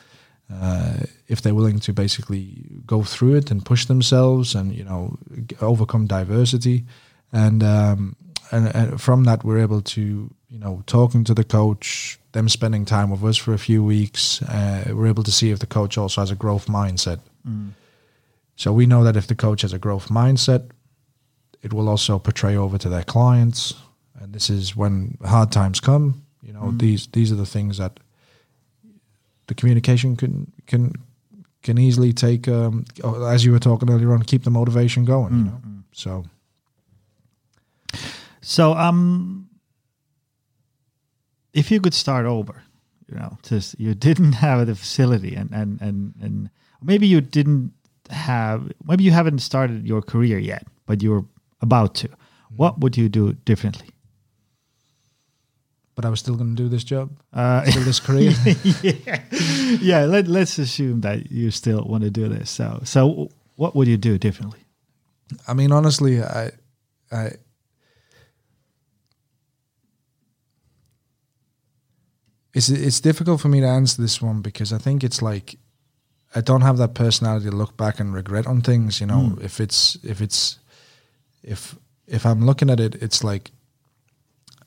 uh, 0.61 0.97
if 1.27 1.41
they're 1.41 1.55
willing 1.55 1.79
to 1.79 1.93
basically 1.93 2.81
go 2.85 3.03
through 3.03 3.35
it 3.35 3.51
and 3.51 3.65
push 3.65 3.85
themselves 3.85 4.55
and 4.55 4.73
you 4.73 4.83
know 4.83 5.17
overcome 5.61 6.07
diversity, 6.07 6.85
and 7.31 7.63
um, 7.63 8.15
and, 8.51 8.67
and 8.75 9.01
from 9.01 9.23
that 9.23 9.43
we're 9.43 9.59
able 9.59 9.81
to 9.81 10.01
you 10.49 10.59
know 10.59 10.83
talking 10.85 11.23
to 11.23 11.33
the 11.33 11.43
coach, 11.43 12.19
them 12.33 12.49
spending 12.49 12.85
time 12.85 13.09
with 13.09 13.23
us 13.23 13.37
for 13.37 13.53
a 13.53 13.59
few 13.59 13.83
weeks, 13.83 14.41
uh, 14.43 14.85
we're 14.93 15.07
able 15.07 15.23
to 15.23 15.31
see 15.31 15.51
if 15.51 15.59
the 15.59 15.67
coach 15.67 15.97
also 15.97 16.21
has 16.21 16.31
a 16.31 16.35
growth 16.35 16.67
mindset. 16.67 17.19
So 18.55 18.71
we 18.71 18.85
know 18.85 19.03
that 19.03 19.17
if 19.17 19.27
the 19.27 19.35
coach 19.35 19.63
has 19.63 19.73
a 19.73 19.79
growth 19.79 20.09
mindset, 20.09 20.69
it 21.61 21.73
will 21.73 21.89
also 21.89 22.19
portray 22.19 22.55
over 22.55 22.77
to 22.77 22.89
their 22.89 23.03
clients. 23.03 23.73
And 24.19 24.33
this 24.33 24.49
is 24.49 24.75
when 24.75 25.17
hard 25.25 25.51
times 25.51 25.79
come. 25.79 26.23
You 26.41 26.53
know, 26.53 26.71
these 26.77 27.07
these 27.07 27.31
are 27.31 27.35
the 27.35 27.45
things 27.45 27.77
that 27.77 27.99
the 29.47 29.53
communication 29.55 30.15
can 30.15 30.51
can 30.67 30.93
can 31.61 31.77
easily 31.77 32.13
take. 32.13 32.47
Um, 32.47 32.85
as 33.27 33.45
you 33.45 33.51
were 33.51 33.59
talking 33.59 33.89
earlier 33.89 34.13
on, 34.13 34.23
keep 34.23 34.43
the 34.43 34.51
motivation 34.51 35.05
going. 35.05 35.33
You 35.33 35.43
know, 35.45 35.61
so 35.91 36.25
So, 38.41 38.73
um, 38.73 39.47
if 41.53 41.71
you 41.71 41.79
could 41.79 41.93
start 41.93 42.25
over, 42.25 42.61
you 43.09 43.15
know, 43.15 43.37
just 43.43 43.79
you 43.79 43.93
didn't 43.95 44.33
have 44.43 44.67
the 44.67 44.75
facility, 44.75 45.35
and 45.35 45.51
and 45.51 45.81
and 45.81 46.13
and 46.21 46.49
maybe 46.81 47.07
you 47.07 47.21
didn't 47.21 47.71
have, 48.09 48.71
maybe 48.85 49.03
you 49.03 49.11
haven't 49.11 49.39
started 49.39 49.87
your 49.87 50.01
career 50.01 50.37
yet, 50.37 50.67
but 50.85 51.01
you're 51.01 51.25
about 51.61 51.95
to. 51.95 52.09
What 52.55 52.79
would 52.81 52.97
you 52.97 53.09
do 53.09 53.33
differently? 53.45 53.92
But 55.95 56.05
I 56.05 56.09
was 56.09 56.19
still 56.19 56.35
going 56.35 56.55
to 56.55 56.63
do 56.63 56.69
this 56.69 56.83
job, 56.83 57.11
Uh, 57.33 57.63
still 57.65 57.83
this 57.83 57.99
career. 57.99 58.31
yeah, 58.81 59.21
yeah. 59.81 60.05
Let, 60.05 60.27
let's 60.27 60.57
assume 60.59 61.01
that 61.01 61.31
you 61.31 61.51
still 61.51 61.83
want 61.85 62.03
to 62.03 62.09
do 62.09 62.27
this. 62.27 62.49
So, 62.49 62.81
so 62.83 63.29
what 63.55 63.75
would 63.75 63.87
you 63.87 63.97
do 63.97 64.17
differently? 64.17 64.59
I 65.47 65.53
mean, 65.53 65.71
honestly, 65.71 66.21
I, 66.21 66.51
I, 67.11 67.31
it's 72.53 72.69
it's 72.69 72.99
difficult 73.01 73.41
for 73.41 73.47
me 73.49 73.61
to 73.61 73.67
answer 73.67 74.01
this 74.01 74.21
one 74.21 74.41
because 74.41 74.73
I 74.73 74.77
think 74.77 75.03
it's 75.03 75.21
like 75.21 75.57
I 76.35 76.41
don't 76.41 76.61
have 76.61 76.77
that 76.77 76.93
personality 76.93 77.49
to 77.49 77.55
look 77.55 77.77
back 77.77 77.99
and 77.99 78.13
regret 78.13 78.47
on 78.47 78.61
things. 78.61 78.99
You 78.99 79.07
know, 79.07 79.37
if 79.41 79.59
it's 79.59 79.97
if 80.03 80.21
it's 80.21 80.59
if 81.43 81.75
if 82.07 82.25
I'm 82.25 82.45
looking 82.45 82.69
at 82.69 82.79
it, 82.79 82.95
it's 82.95 83.23
like 83.23 83.51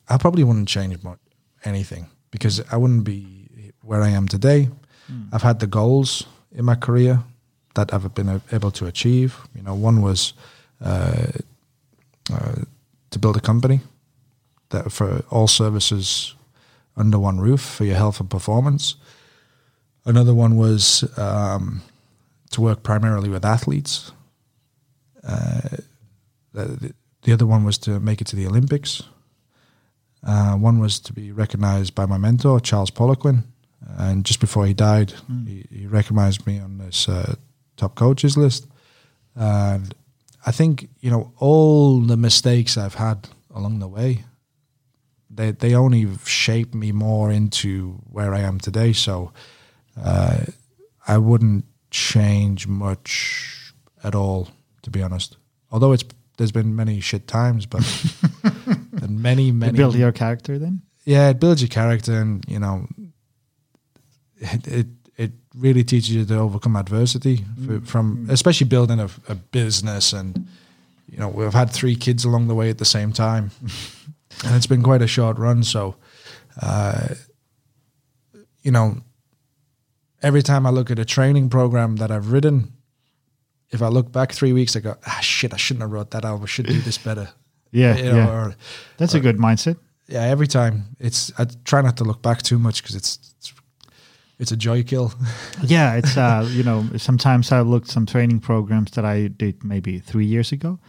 I 0.09 0.17
probably 0.17 0.43
wouldn't 0.43 0.67
change 0.69 1.03
much 1.03 1.19
anything 1.63 2.07
because 2.31 2.61
I 2.71 2.77
wouldn't 2.77 3.03
be 3.03 3.71
where 3.81 4.01
I 4.01 4.09
am 4.09 4.27
today. 4.27 4.69
I've 5.31 5.43
had 5.43 5.59
the 5.59 5.67
goals 5.67 6.25
in 6.51 6.65
my 6.65 6.75
career 6.75 7.23
that 7.75 7.93
I've 7.93 8.13
been 8.13 8.41
able 8.51 8.71
to 8.71 8.85
achieve. 8.87 9.37
You 9.55 9.63
know, 9.63 9.73
one 9.73 10.01
was 10.01 10.33
uh, 10.81 11.27
uh, 12.33 12.55
to 13.11 13.19
build 13.19 13.37
a 13.37 13.41
company 13.41 13.79
that 14.69 14.91
for 14.91 15.23
all 15.29 15.47
services 15.47 16.35
under 16.97 17.19
one 17.19 17.39
roof 17.39 17.61
for 17.61 17.85
your 17.85 17.95
health 17.95 18.19
and 18.19 18.29
performance. 18.29 18.95
Another 20.05 20.33
one 20.33 20.57
was 20.57 21.03
um, 21.17 21.81
to 22.51 22.61
work 22.61 22.83
primarily 22.83 23.29
with 23.29 23.45
athletes. 23.45 24.11
Uh, 25.23 25.77
the, 26.53 26.93
the 27.23 27.33
other 27.33 27.45
one 27.45 27.63
was 27.63 27.77
to 27.77 27.99
make 27.99 28.21
it 28.21 28.27
to 28.27 28.35
the 28.35 28.47
Olympics. 28.47 29.03
Uh, 30.25 30.55
one 30.55 30.79
was 30.79 30.99
to 30.99 31.13
be 31.13 31.31
recognized 31.31 31.95
by 31.95 32.05
my 32.05 32.17
mentor, 32.17 32.59
Charles 32.59 32.91
Poliquin. 32.91 33.43
And 33.97 34.25
just 34.25 34.39
before 34.39 34.65
he 34.65 34.73
died, 34.73 35.13
he, 35.45 35.65
he 35.71 35.87
recognized 35.87 36.45
me 36.45 36.59
on 36.59 36.77
this 36.77 37.07
uh, 37.07 37.35
top 37.77 37.95
coaches 37.95 38.35
list. 38.35 38.67
And 39.35 39.93
I 40.45 40.51
think, 40.51 40.89
you 40.99 41.11
know, 41.11 41.31
all 41.37 42.01
the 42.01 42.17
mistakes 42.17 42.77
I've 42.77 42.95
had 42.95 43.29
along 43.53 43.79
the 43.79 43.87
way, 43.87 44.23
they, 45.29 45.51
they 45.51 45.75
only 45.75 46.07
shape 46.25 46.73
me 46.73 46.91
more 46.91 47.31
into 47.31 48.01
where 48.11 48.33
I 48.33 48.39
am 48.39 48.59
today. 48.59 48.93
So 48.93 49.31
uh, 50.01 50.39
I 51.07 51.17
wouldn't 51.17 51.65
change 51.91 52.67
much 52.67 53.73
at 54.03 54.15
all, 54.15 54.49
to 54.81 54.89
be 54.89 55.01
honest. 55.01 55.37
Although 55.71 55.93
it's 55.93 56.03
there's 56.37 56.51
been 56.51 56.75
many 56.75 56.99
shit 56.99 57.27
times, 57.27 57.65
but 57.65 57.81
and 59.01 59.21
many 59.21 59.51
many 59.51 59.77
build 59.77 59.95
your 59.95 60.11
character, 60.11 60.57
then. 60.59 60.81
yeah, 61.05 61.29
it 61.29 61.39
builds 61.39 61.61
your 61.61 61.69
character, 61.69 62.13
and 62.19 62.43
you 62.47 62.59
know, 62.59 62.87
it 64.37 64.67
it, 64.67 64.87
it 65.17 65.31
really 65.55 65.83
teaches 65.83 66.11
you 66.11 66.25
to 66.25 66.37
overcome 66.37 66.75
adversity 66.75 67.45
f- 67.69 67.83
from 67.83 68.27
especially 68.29 68.67
building 68.67 68.99
a, 68.99 69.09
a 69.27 69.35
business. 69.35 70.13
And 70.13 70.47
you 71.09 71.17
know, 71.17 71.29
we've 71.29 71.53
had 71.53 71.69
three 71.69 71.95
kids 71.95 72.25
along 72.25 72.47
the 72.47 72.55
way 72.55 72.69
at 72.69 72.77
the 72.77 72.85
same 72.85 73.13
time, 73.13 73.51
and 74.45 74.55
it's 74.55 74.67
been 74.67 74.83
quite 74.83 75.01
a 75.01 75.07
short 75.07 75.37
run. 75.37 75.63
So, 75.63 75.95
uh, 76.61 77.15
you 78.61 78.71
know, 78.71 78.97
every 80.21 80.43
time 80.43 80.65
I 80.65 80.69
look 80.69 80.91
at 80.91 80.99
a 80.99 81.05
training 81.05 81.49
program 81.49 81.97
that 81.97 82.11
I've 82.11 82.31
ridden, 82.31 82.73
if 83.71 83.81
I 83.81 83.87
look 83.87 84.11
back 84.11 84.31
three 84.31 84.53
weeks, 84.53 84.75
I 84.75 84.79
go, 84.79 84.95
ah, 85.05 85.19
shit, 85.21 85.53
I 85.53 85.57
shouldn't 85.57 85.81
have 85.81 85.91
wrote 85.91 86.11
that. 86.11 86.25
I 86.25 86.45
should 86.45 86.67
do 86.67 86.79
this 86.81 86.97
better. 86.97 87.29
Yeah, 87.77 87.97
You 87.97 88.03
know, 88.11 88.17
yeah. 88.17 88.45
or 88.45 88.55
That's 88.97 89.13
a 89.15 89.19
good 89.19 89.37
mindset. 89.37 89.75
yeah, 90.09 90.31
every 90.31 90.47
time 90.47 90.83
it's 90.99 91.31
I 91.39 91.45
try 91.63 91.81
not 91.81 91.95
to 91.97 92.03
look 92.03 92.21
back 92.21 92.41
too 92.41 92.57
much 92.59 92.81
because 92.81 92.95
it's, 92.97 93.19
it's 93.39 93.53
it's 94.39 94.51
a 94.51 94.57
joy 94.57 94.83
kill. 94.83 95.11
Yeah, 95.69 95.97
it's 95.97 96.17
uh, 96.17 96.47
you 96.57 96.63
know, 96.63 96.85
sometimes 96.97 97.51
I 97.51 97.61
look 97.61 97.85
some 97.85 98.05
training 98.05 98.39
programs 98.41 98.91
that 98.91 99.05
I 99.05 99.29
did 99.37 99.63
maybe 99.63 99.99
three 99.99 100.25
years 100.27 100.51
ago, 100.51 100.79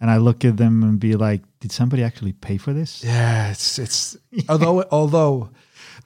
and 0.00 0.10
I 0.10 0.18
look 0.18 0.44
at 0.44 0.56
them 0.56 0.82
and 0.82 0.98
be 1.00 1.16
like, 1.16 1.42
did 1.60 1.72
somebody 1.72 2.02
actually 2.04 2.32
pay 2.32 2.58
for 2.58 2.72
this? 2.74 3.02
yeah, 3.04 3.50
it's 3.50 3.78
it's 3.78 4.16
although 4.48 4.84
although 4.90 5.48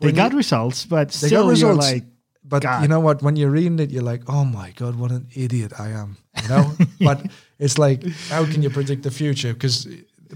They 0.01 0.12
got 0.12 0.30
you- 0.32 0.38
results, 0.38 0.86
but 0.86 1.09
they 1.20 1.28
still 1.28 1.43
got 1.45 1.51
results, 1.51 1.61
you're 1.90 1.93
like, 1.95 2.05
but 2.45 2.62
God. 2.62 2.82
you 2.82 2.88
know 2.88 3.01
what? 3.01 3.22
When 3.22 3.36
you're 3.36 3.53
reading 3.53 3.78
it, 3.80 3.90
you're 3.90 4.12
like, 4.12 4.22
oh 4.28 4.45
my 4.45 4.72
god, 4.76 4.95
what 4.97 5.11
an 5.11 5.26
idiot 5.34 5.72
I 5.78 5.88
am. 6.03 6.16
You 6.43 6.49
know, 6.49 6.72
but 7.01 7.18
it's 7.59 7.78
like, 7.78 8.05
how 8.30 8.45
can 8.53 8.62
you 8.62 8.70
predict 8.70 9.03
the 9.03 9.11
future? 9.11 9.53
Because, 9.55 9.86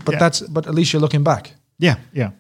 but 0.05 0.13
Yeah. 0.15 0.19
that's 0.19 0.41
but 0.41 0.67
at 0.67 0.75
least 0.75 0.93
you're 0.93 1.03
looking 1.03 1.25
back. 1.25 1.53
yeah, 1.79 1.97
yeah. 2.13 2.31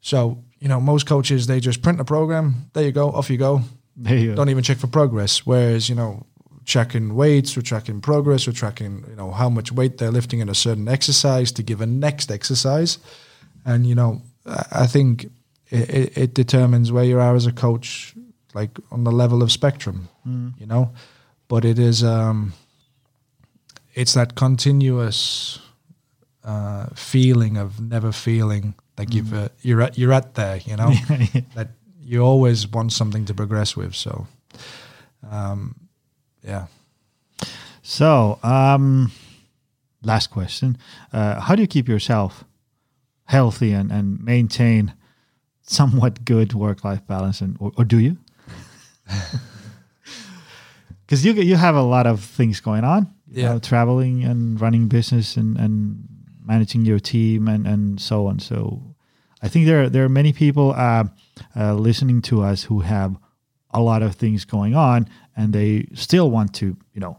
So 0.00 0.38
you 0.60 0.68
know, 0.68 0.80
most 0.80 1.06
coaches 1.06 1.46
they 1.46 1.60
just 1.60 1.82
print 1.82 2.00
a 2.00 2.04
program. 2.04 2.70
There 2.72 2.84
you 2.84 2.92
go, 2.92 3.10
off 3.10 3.30
you 3.30 3.38
go. 3.38 3.62
There 3.96 4.16
you 4.18 4.34
don't 4.34 4.48
even 4.48 4.62
check 4.62 4.78
for 4.78 4.86
progress. 4.86 5.44
Whereas, 5.46 5.88
you 5.88 5.94
know, 5.96 6.24
checking 6.64 7.14
weights, 7.14 7.56
we're 7.56 7.62
tracking 7.62 8.00
progress, 8.00 8.46
we're 8.46 8.52
tracking, 8.54 9.04
you 9.08 9.16
know, 9.16 9.32
how 9.32 9.50
much 9.50 9.72
weight 9.72 9.98
they're 9.98 10.12
lifting 10.12 10.40
in 10.40 10.48
a 10.48 10.54
certain 10.54 10.88
exercise 10.88 11.52
to 11.52 11.62
give 11.62 11.80
a 11.82 11.86
next 11.86 12.30
exercise. 12.30 12.98
And, 13.64 13.86
you 13.86 13.94
know, 13.96 14.22
I 14.46 14.86
think 14.86 15.24
it, 15.70 15.90
it, 15.90 16.18
it 16.18 16.34
determines 16.34 16.90
where 16.92 17.04
you 17.04 17.18
are 17.18 17.34
as 17.36 17.46
a 17.46 17.52
coach, 17.52 18.14
like 18.54 18.70
on 18.90 19.04
the 19.04 19.12
level 19.12 19.42
of 19.42 19.50
spectrum, 19.52 20.08
you 20.58 20.66
know. 20.66 20.92
But 21.48 21.64
it 21.64 21.78
is, 21.78 22.02
um, 22.04 22.52
it's 23.94 24.14
that 24.14 24.34
continuous 24.36 25.58
uh, 26.44 26.86
feeling 26.94 27.56
of 27.56 27.80
never 27.80 28.12
feeling 28.12 28.74
like 28.98 29.14
you've 29.14 29.32
uh, 29.32 29.48
you're 29.62 29.82
at 29.82 29.96
you're 29.98 30.12
at 30.12 30.34
there, 30.34 30.58
you 30.66 30.76
know, 30.76 30.90
that 31.54 31.68
you 32.00 32.20
always 32.24 32.66
want 32.66 32.92
something 32.92 33.24
to 33.26 33.34
progress 33.34 33.76
with. 33.76 33.94
So, 33.94 34.26
um, 35.30 35.74
yeah. 36.42 36.66
So, 37.82 38.38
um, 38.42 39.10
last 40.02 40.30
question: 40.30 40.76
uh, 41.12 41.40
How 41.40 41.54
do 41.54 41.62
you 41.62 41.68
keep 41.68 41.88
yourself 41.88 42.44
healthy 43.24 43.72
and, 43.72 43.90
and 43.92 44.22
maintain 44.24 44.92
somewhat 45.62 46.24
good 46.24 46.52
work-life 46.54 47.06
balance, 47.06 47.40
and 47.40 47.56
or, 47.60 47.72
or 47.76 47.84
do 47.84 47.98
you? 47.98 48.16
Because 51.06 51.24
you 51.26 51.32
you 51.34 51.56
have 51.56 51.74
a 51.74 51.82
lot 51.82 52.06
of 52.06 52.20
things 52.20 52.60
going 52.60 52.84
on, 52.84 53.06
you 53.28 53.42
Yeah. 53.42 53.52
know, 53.52 53.58
traveling 53.58 54.24
and 54.24 54.60
running 54.60 54.88
business 54.88 55.36
and, 55.36 55.58
and 55.58 56.08
managing 56.44 56.84
your 56.84 56.98
team 56.98 57.48
and, 57.48 57.66
and 57.66 58.00
so 58.00 58.26
on. 58.26 58.38
So, 58.38 58.82
I 59.42 59.48
think 59.48 59.66
there 59.66 59.90
there 59.90 60.04
are 60.04 60.08
many 60.08 60.32
people 60.32 60.72
uh, 60.72 61.04
uh, 61.56 61.74
listening 61.74 62.22
to 62.22 62.42
us 62.42 62.64
who 62.64 62.80
have 62.80 63.16
a 63.70 63.80
lot 63.80 64.02
of 64.02 64.14
things 64.14 64.44
going 64.44 64.74
on, 64.74 65.08
and 65.36 65.52
they 65.52 65.88
still 65.94 66.30
want 66.30 66.54
to 66.54 66.76
you 66.94 67.00
know 67.00 67.18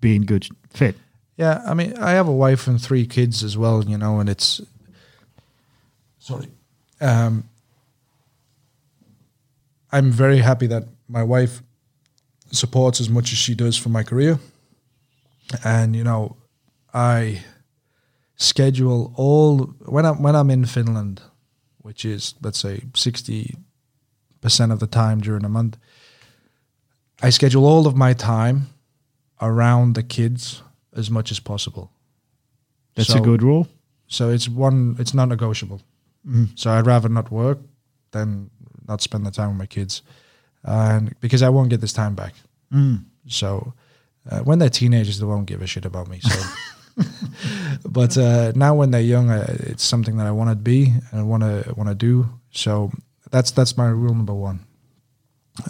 be 0.00 0.16
in 0.16 0.24
good 0.24 0.48
fit. 0.70 0.96
Yeah, 1.36 1.62
I 1.64 1.74
mean, 1.74 1.96
I 1.96 2.10
have 2.12 2.26
a 2.26 2.32
wife 2.32 2.66
and 2.66 2.82
three 2.82 3.06
kids 3.06 3.44
as 3.44 3.56
well, 3.56 3.84
you 3.84 3.96
know, 3.96 4.18
and 4.18 4.28
it's 4.28 4.60
sorry. 6.18 6.48
Um, 7.00 7.44
I'm 9.92 10.10
very 10.10 10.38
happy 10.38 10.66
that 10.66 10.84
my 11.08 11.22
wife 11.22 11.62
supports 12.50 13.00
as 13.00 13.08
much 13.08 13.32
as 13.32 13.38
she 13.38 13.54
does 13.54 13.76
for 13.76 13.88
my 13.88 14.02
career, 14.02 14.40
and 15.64 15.94
you 15.94 16.02
know, 16.02 16.36
I 16.92 17.44
schedule 18.38 19.12
all 19.16 19.74
when 19.84 20.06
I'm 20.06 20.22
when 20.22 20.34
I'm 20.34 20.50
in 20.50 20.64
Finland, 20.64 21.20
which 21.82 22.04
is 22.04 22.34
let's 22.40 22.58
say 22.58 22.84
sixty 22.94 23.56
percent 24.40 24.72
of 24.72 24.78
the 24.78 24.86
time 24.86 25.20
during 25.20 25.44
a 25.44 25.48
month. 25.48 25.76
I 27.20 27.30
schedule 27.30 27.66
all 27.66 27.86
of 27.86 27.96
my 27.96 28.14
time 28.14 28.68
around 29.40 29.94
the 29.94 30.02
kids 30.02 30.62
as 30.96 31.10
much 31.10 31.30
as 31.30 31.40
possible. 31.40 31.90
That's 32.94 33.14
a 33.14 33.20
good 33.20 33.42
rule. 33.42 33.68
So 34.08 34.30
it's 34.30 34.48
one, 34.48 34.96
it's 34.98 35.14
non 35.14 35.28
negotiable. 35.28 35.80
So 36.56 36.70
I'd 36.70 36.86
rather 36.86 37.08
not 37.08 37.30
work 37.30 37.58
than 38.10 38.50
not 38.86 39.00
spend 39.00 39.24
the 39.24 39.30
time 39.30 39.48
with 39.50 39.58
my 39.58 39.66
kids, 39.66 40.02
and 40.64 41.14
because 41.20 41.42
I 41.42 41.48
won't 41.48 41.70
get 41.70 41.80
this 41.80 41.92
time 41.92 42.14
back. 42.14 42.34
Mm. 42.72 43.04
So 43.26 43.72
uh, 44.30 44.40
when 44.40 44.58
they're 44.58 44.68
teenagers, 44.68 45.18
they 45.18 45.26
won't 45.26 45.46
give 45.46 45.62
a 45.62 45.66
shit 45.66 45.84
about 45.84 46.08
me. 46.08 46.20
So, 46.20 46.38
but 47.88 48.16
uh, 48.16 48.52
now 48.54 48.74
when 48.74 48.90
they're 48.90 49.00
young, 49.00 49.30
uh, 49.30 49.46
it's 49.60 49.84
something 49.84 50.16
that 50.16 50.26
I 50.26 50.30
want 50.30 50.50
to 50.50 50.56
be 50.56 50.92
and 51.12 51.28
want 51.28 51.42
to 51.42 51.72
want 51.76 51.88
to 51.88 51.94
do. 51.94 52.28
So 52.50 52.92
that's 53.30 53.50
that's 53.50 53.76
my 53.76 53.86
rule 53.86 54.14
number 54.14 54.34
one. 54.34 54.60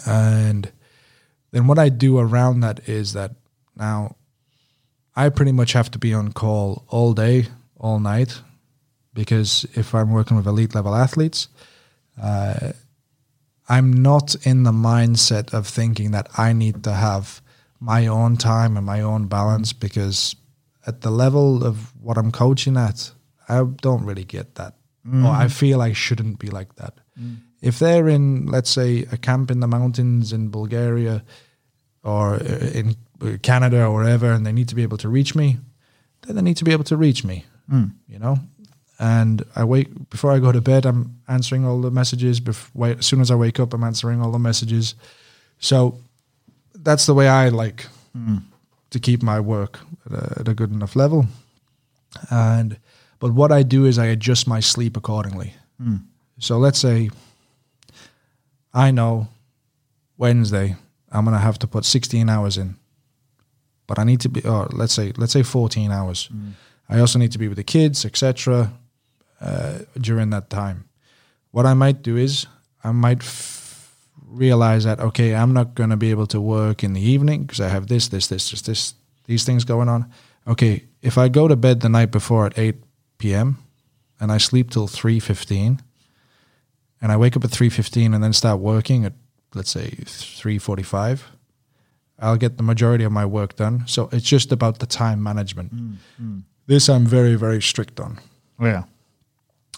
And 0.05 0.71
then 1.51 1.67
what 1.67 1.79
I 1.79 1.89
do 1.89 2.19
around 2.19 2.61
that 2.61 2.87
is 2.87 3.13
that 3.13 3.31
now 3.75 4.15
I 5.15 5.29
pretty 5.29 5.51
much 5.51 5.73
have 5.73 5.91
to 5.91 5.99
be 5.99 6.13
on 6.13 6.31
call 6.31 6.85
all 6.87 7.13
day, 7.13 7.47
all 7.77 7.99
night, 7.99 8.41
because 9.13 9.65
if 9.73 9.93
I'm 9.93 10.11
working 10.11 10.37
with 10.37 10.47
elite 10.47 10.75
level 10.75 10.95
athletes, 10.95 11.47
uh, 12.21 12.73
I'm 13.67 14.01
not 14.01 14.35
in 14.45 14.63
the 14.63 14.71
mindset 14.71 15.53
of 15.53 15.67
thinking 15.67 16.11
that 16.11 16.27
I 16.37 16.53
need 16.53 16.83
to 16.85 16.93
have 16.93 17.41
my 17.79 18.07
own 18.07 18.37
time 18.37 18.75
and 18.75 18.85
my 18.85 19.01
own 19.01 19.27
balance 19.27 19.73
because 19.73 20.35
at 20.89 21.01
the 21.01 21.11
level 21.11 21.63
of 21.69 21.75
what 22.05 22.17
I'm 22.17 22.31
coaching 22.31 22.77
at, 22.77 23.11
I 23.47 23.63
don't 23.87 24.03
really 24.09 24.27
get 24.37 24.55
that. 24.55 24.73
Or 25.25 25.33
I 25.43 25.45
mm. 25.45 25.51
feel 25.51 25.81
I 25.81 25.93
shouldn't 25.93 26.37
be 26.39 26.49
like 26.59 26.71
that. 26.75 26.93
Mm. 27.19 27.37
If 27.61 27.79
they're 27.79 28.09
in, 28.17 28.25
let's 28.55 28.71
say, 28.79 28.89
a 29.11 29.17
camp 29.17 29.49
in 29.51 29.59
the 29.59 29.67
mountains 29.77 30.33
in 30.33 30.51
Bulgaria 30.59 31.23
or 32.03 32.25
uh, 32.35 32.79
in 32.79 32.95
uh, 33.21 33.37
Canada 33.41 33.79
or 33.85 33.91
wherever, 33.97 34.29
and 34.35 34.45
they 34.45 34.51
need 34.59 34.69
to 34.69 34.75
be 34.75 34.83
able 34.83 34.97
to 34.97 35.09
reach 35.17 35.31
me, 35.41 35.57
then 36.23 36.35
they 36.35 36.41
need 36.49 36.57
to 36.57 36.65
be 36.69 36.73
able 36.77 36.83
to 36.85 36.97
reach 36.97 37.21
me, 37.23 37.45
mm. 37.71 37.91
you 38.07 38.19
know? 38.19 38.35
And 38.99 39.43
I 39.55 39.63
wake, 39.63 39.89
before 40.09 40.31
I 40.35 40.39
go 40.39 40.51
to 40.51 40.61
bed, 40.61 40.85
I'm 40.85 41.01
answering 41.27 41.65
all 41.65 41.79
the 41.87 41.91
messages. 41.91 42.41
Bef- 42.41 42.69
wait, 42.73 42.99
as 42.99 43.05
soon 43.05 43.21
as 43.21 43.31
I 43.31 43.35
wake 43.35 43.59
up, 43.63 43.73
I'm 43.73 43.83
answering 43.83 44.21
all 44.21 44.31
the 44.31 44.45
messages. 44.49 44.95
So 45.59 45.97
that's 46.87 47.05
the 47.05 47.13
way 47.13 47.27
I 47.27 47.49
like 47.49 47.87
to 48.89 48.99
keep 48.99 49.21
my 49.23 49.39
work 49.39 49.79
at 50.05 50.11
a, 50.13 50.39
at 50.41 50.47
a 50.47 50.53
good 50.53 50.71
enough 50.71 50.95
level. 50.95 51.25
And 52.29 52.77
but 53.19 53.33
what 53.33 53.51
I 53.51 53.63
do 53.63 53.85
is 53.85 53.97
I 53.97 54.05
adjust 54.05 54.47
my 54.47 54.61
sleep 54.61 54.97
accordingly. 54.97 55.53
So 56.39 56.57
let's 56.57 56.79
say 56.79 57.09
I 58.73 58.91
know 58.91 59.27
Wednesday 60.17 60.75
I'm 61.11 61.25
gonna 61.25 61.39
have 61.39 61.57
to 61.59 61.67
put 61.67 61.85
16 61.85 62.29
hours 62.29 62.57
in, 62.57 62.75
but 63.87 63.97
I 63.99 64.03
need 64.03 64.19
to 64.21 64.29
be, 64.29 64.41
or 64.43 64.67
let's 64.71 64.93
say 64.93 65.11
let's 65.17 65.33
say 65.33 65.43
14 65.43 65.91
hours. 65.91 66.29
I 66.89 66.99
also 66.99 67.19
need 67.19 67.31
to 67.31 67.39
be 67.39 67.47
with 67.47 67.57
the 67.57 67.63
kids, 67.63 68.05
etc. 68.05 68.71
Uh, 69.41 69.79
during 69.99 70.31
that 70.31 70.49
time. 70.49 70.83
What 71.51 71.65
I 71.65 71.73
might 71.73 72.01
do 72.03 72.17
is 72.17 72.45
I 72.83 72.91
might 72.91 73.21
f- 73.21 73.58
realize 74.29 74.83
that 74.83 74.99
okay, 74.99 75.33
I'm 75.35 75.53
not 75.53 75.75
going 75.75 75.89
to 75.89 75.97
be 75.97 76.11
able 76.11 76.27
to 76.27 76.39
work 76.41 76.83
in 76.83 76.93
the 76.93 77.01
evening 77.01 77.43
because 77.43 77.59
I 77.59 77.69
have 77.69 77.87
this, 77.87 78.07
this, 78.07 78.27
this, 78.27 78.49
this, 78.51 78.61
this, 78.61 78.93
these 79.25 79.43
things 79.43 79.65
going 79.65 79.89
on. 79.89 80.05
Okay, 80.47 80.85
if 81.01 81.17
I 81.17 81.27
go 81.29 81.47
to 81.47 81.55
bed 81.55 81.81
the 81.81 81.89
night 81.89 82.11
before 82.11 82.45
at 82.45 82.57
8 82.57 82.75
p.m. 83.17 83.57
and 84.19 84.31
I 84.31 84.37
sleep 84.37 84.71
till 84.71 84.87
3:15, 84.87 85.79
and 87.01 87.11
I 87.11 87.17
wake 87.17 87.35
up 87.37 87.43
at 87.43 87.51
3:15 87.51 88.13
and 88.15 88.23
then 88.23 88.33
start 88.33 88.59
working 88.59 89.05
at 89.05 89.13
let's 89.53 89.71
say 89.71 89.91
3:45, 90.05 91.21
I'll 92.19 92.37
get 92.37 92.57
the 92.57 92.63
majority 92.63 93.03
of 93.05 93.11
my 93.11 93.25
work 93.25 93.55
done. 93.55 93.83
So 93.87 94.09
it's 94.11 94.25
just 94.25 94.51
about 94.51 94.79
the 94.79 94.85
time 94.85 95.21
management. 95.23 95.71
This 96.67 96.87
I'm 96.89 97.05
very 97.05 97.35
very 97.35 97.61
strict 97.61 97.99
on 97.99 98.19
Oh, 98.59 98.65
yeah. 98.65 98.83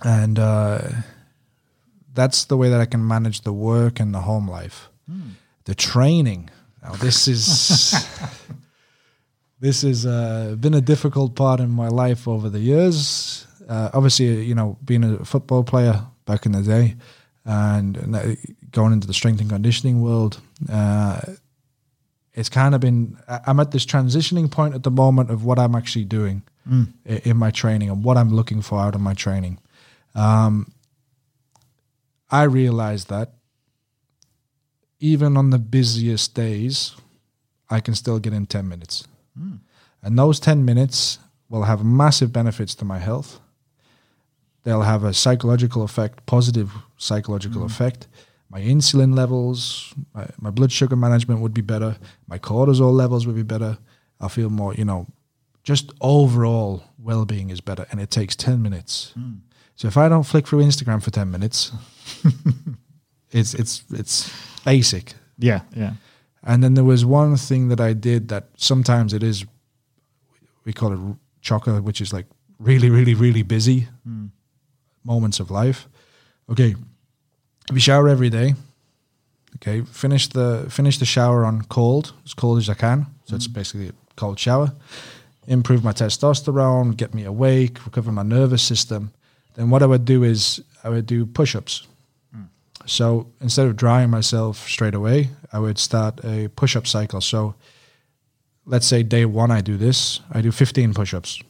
and 0.03 0.39
uh, 0.39 0.79
that's 2.13 2.45
the 2.45 2.57
way 2.57 2.69
that 2.69 2.81
I 2.81 2.85
can 2.85 3.07
manage 3.07 3.41
the 3.41 3.53
work 3.53 3.99
and 3.99 4.13
the 4.13 4.21
home 4.21 4.49
life. 4.49 4.89
The 5.65 5.75
training. 5.75 6.49
Now 6.83 6.93
this 6.93 7.27
is 7.27 7.93
this 9.59 9.81
has 9.83 10.05
uh, 10.05 10.55
been 10.59 10.73
a 10.73 10.81
difficult 10.81 11.35
part 11.35 11.59
in 11.59 11.69
my 11.69 11.87
life 11.87 12.27
over 12.27 12.49
the 12.49 12.59
years. 12.59 13.45
Uh, 13.69 13.89
obviously, 13.93 14.43
you 14.43 14.55
know, 14.55 14.77
being 14.83 15.03
a 15.03 15.23
football 15.25 15.63
player 15.63 16.05
back 16.25 16.45
in 16.45 16.51
the 16.53 16.61
day, 16.61 16.95
and 17.45 18.07
now 18.07 18.23
going 18.71 18.93
into 18.93 19.07
the 19.07 19.13
strength 19.13 19.39
and 19.41 19.49
conditioning 19.49 20.01
world. 20.01 20.39
Uh, 20.71 21.19
it's 22.33 22.47
kind 22.47 22.73
of 22.73 22.79
been 22.79 23.17
i'm 23.45 23.59
at 23.59 23.71
this 23.71 23.85
transitioning 23.85 24.49
point 24.49 24.73
at 24.73 24.83
the 24.83 24.89
moment 24.89 25.29
of 25.29 25.43
what 25.43 25.59
i'm 25.59 25.75
actually 25.75 26.05
doing 26.05 26.41
i- 27.05 27.21
in 27.25 27.35
my 27.35 27.51
training 27.51 27.89
and 27.89 28.05
what 28.05 28.15
i'm 28.15 28.33
looking 28.33 28.61
for 28.61 28.79
out 28.79 28.95
of 28.95 29.01
my 29.01 29.13
training 29.13 29.59
um, 30.15 30.71
i 32.31 32.43
realized 32.43 33.09
that 33.09 33.33
even 34.99 35.37
on 35.37 35.49
the 35.49 35.59
busiest 35.59 36.33
days 36.33 36.95
i 37.69 37.79
can 37.79 37.95
still 37.95 38.19
get 38.19 38.33
in 38.33 38.45
10 38.45 38.67
minutes 38.67 39.07
hmm. 39.37 39.55
and 40.01 40.17
those 40.17 40.39
10 40.39 40.65
minutes 40.65 41.19
will 41.49 41.63
have 41.63 41.83
massive 41.83 42.31
benefits 42.31 42.73
to 42.75 42.85
my 42.85 42.99
health 42.99 43.39
they'll 44.63 44.81
have 44.81 45.03
a 45.03 45.13
psychological 45.13 45.83
effect 45.83 46.25
positive 46.25 46.71
psychological 46.97 47.61
hmm. 47.61 47.67
effect 47.67 48.07
my 48.51 48.59
insulin 48.59 49.15
levels, 49.15 49.93
my, 50.13 50.27
my 50.39 50.49
blood 50.49 50.73
sugar 50.73 50.97
management 50.97 51.39
would 51.39 51.53
be 51.53 51.61
better, 51.61 51.95
my 52.27 52.37
cortisol 52.37 52.91
levels 52.91 53.25
would 53.25 53.35
be 53.35 53.43
better. 53.43 53.77
I 54.19 54.27
feel 54.27 54.49
more, 54.49 54.73
you 54.73 54.83
know, 54.83 55.07
just 55.63 55.91
overall 56.01 56.83
well 56.99 57.23
being 57.23 57.49
is 57.49 57.61
better. 57.61 57.87
And 57.91 58.01
it 58.01 58.11
takes 58.11 58.35
10 58.35 58.61
minutes. 58.61 59.13
Hmm. 59.13 59.35
So 59.81 59.87
if 59.87 59.97
I 59.97 60.09
don't 60.09 60.21
flick 60.21 60.47
through 60.47 60.63
Instagram 60.63 61.01
for 61.01 61.09
10 61.09 61.31
minutes, 61.31 61.71
it's, 63.31 63.55
it's, 63.55 63.83
it's 63.89 64.31
basic. 64.63 65.15
Yeah. 65.39 65.61
Yeah. 65.75 65.93
And 66.43 66.63
then 66.63 66.75
there 66.75 66.83
was 66.83 67.03
one 67.03 67.35
thing 67.35 67.69
that 67.69 67.81
I 67.81 67.93
did 67.93 68.27
that 68.27 68.49
sometimes 68.57 69.11
it 69.11 69.23
is, 69.23 69.43
we 70.65 70.71
call 70.71 70.93
it 70.93 71.17
chocolate, 71.41 71.83
which 71.83 71.99
is 71.99 72.13
like 72.13 72.27
really, 72.59 72.91
really, 72.91 73.15
really 73.15 73.41
busy 73.41 73.87
hmm. 74.03 74.27
moments 75.03 75.39
of 75.39 75.49
life. 75.49 75.87
Okay, 76.47 76.75
we 77.73 77.79
shower 77.79 78.07
every 78.07 78.29
day. 78.29 78.53
Okay, 79.55 79.81
finish 79.81 80.27
the 80.27 80.67
finish 80.69 80.99
the 80.99 81.05
shower 81.05 81.43
on 81.43 81.63
cold, 81.63 82.13
as 82.23 82.35
cold 82.35 82.59
as 82.59 82.69
I 82.69 82.75
can. 82.75 83.07
So 83.25 83.35
it's 83.35 83.47
hmm. 83.47 83.53
basically 83.53 83.87
a 83.87 83.93
cold 84.15 84.37
shower. 84.37 84.73
Improve 85.47 85.83
my 85.83 85.91
testosterone, 85.91 86.95
get 86.95 87.15
me 87.15 87.25
awake, 87.25 87.83
recover 87.83 88.11
my 88.11 88.21
nervous 88.21 88.61
system. 88.61 89.11
Then 89.55 89.69
what 89.69 89.83
I 89.83 89.85
would 89.85 90.05
do 90.05 90.23
is 90.23 90.61
I 90.83 90.89
would 90.89 91.05
do 91.05 91.25
push-ups. 91.25 91.87
Hmm. 92.33 92.43
So 92.85 93.27
instead 93.41 93.67
of 93.67 93.75
drying 93.75 94.09
myself 94.09 94.67
straight 94.67 94.95
away, 94.95 95.29
I 95.51 95.59
would 95.59 95.77
start 95.77 96.23
a 96.23 96.47
push-up 96.49 96.87
cycle. 96.87 97.21
So 97.21 97.55
let's 98.65 98.87
say 98.87 99.03
day 99.03 99.25
one 99.25 99.51
I 99.51 99.61
do 99.61 99.77
this, 99.77 100.21
I 100.31 100.41
do 100.41 100.51
15 100.51 100.93
push-ups. 100.93 101.41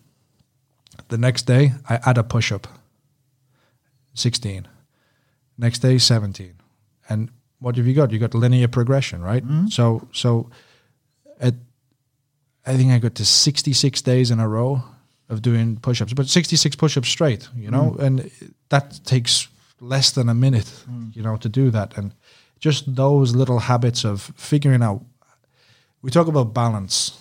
The 1.09 1.17
next 1.17 1.43
day 1.43 1.73
I 1.89 1.99
add 2.05 2.17
a 2.17 2.23
push-up, 2.23 2.67
16. 4.13 4.67
Next 5.57 5.79
day 5.79 5.97
17. 5.97 6.53
and 7.09 7.29
what 7.59 7.77
have 7.77 7.85
you 7.85 7.93
got? 7.93 8.11
You 8.11 8.17
got 8.19 8.33
linear 8.33 8.67
progression, 8.67 9.21
right? 9.21 9.43
Hmm. 9.43 9.67
So 9.67 10.07
so 10.11 10.49
at 11.39 11.53
I 12.65 12.75
think 12.75 12.91
I 12.91 12.99
got 12.99 13.15
to 13.15 13.25
66 13.25 14.01
days 14.01 14.31
in 14.31 14.39
a 14.39 14.47
row 14.47 14.83
of 15.31 15.41
doing 15.41 15.77
push-ups, 15.77 16.13
but 16.13 16.27
66 16.27 16.75
push-ups 16.75 17.09
straight, 17.09 17.49
you 17.55 17.71
know, 17.71 17.95
mm. 17.97 18.03
and 18.03 18.31
that 18.69 18.99
takes 19.05 19.47
less 19.79 20.11
than 20.11 20.29
a 20.29 20.33
minute, 20.33 20.71
mm. 20.89 21.15
you 21.15 21.23
know, 21.23 21.37
to 21.37 21.49
do 21.49 21.71
that. 21.71 21.97
And 21.97 22.13
just 22.59 22.95
those 22.95 23.35
little 23.35 23.59
habits 23.59 24.05
of 24.05 24.31
figuring 24.35 24.83
out. 24.83 25.03
We 26.01 26.11
talk 26.11 26.27
about 26.27 26.53
balance, 26.53 27.17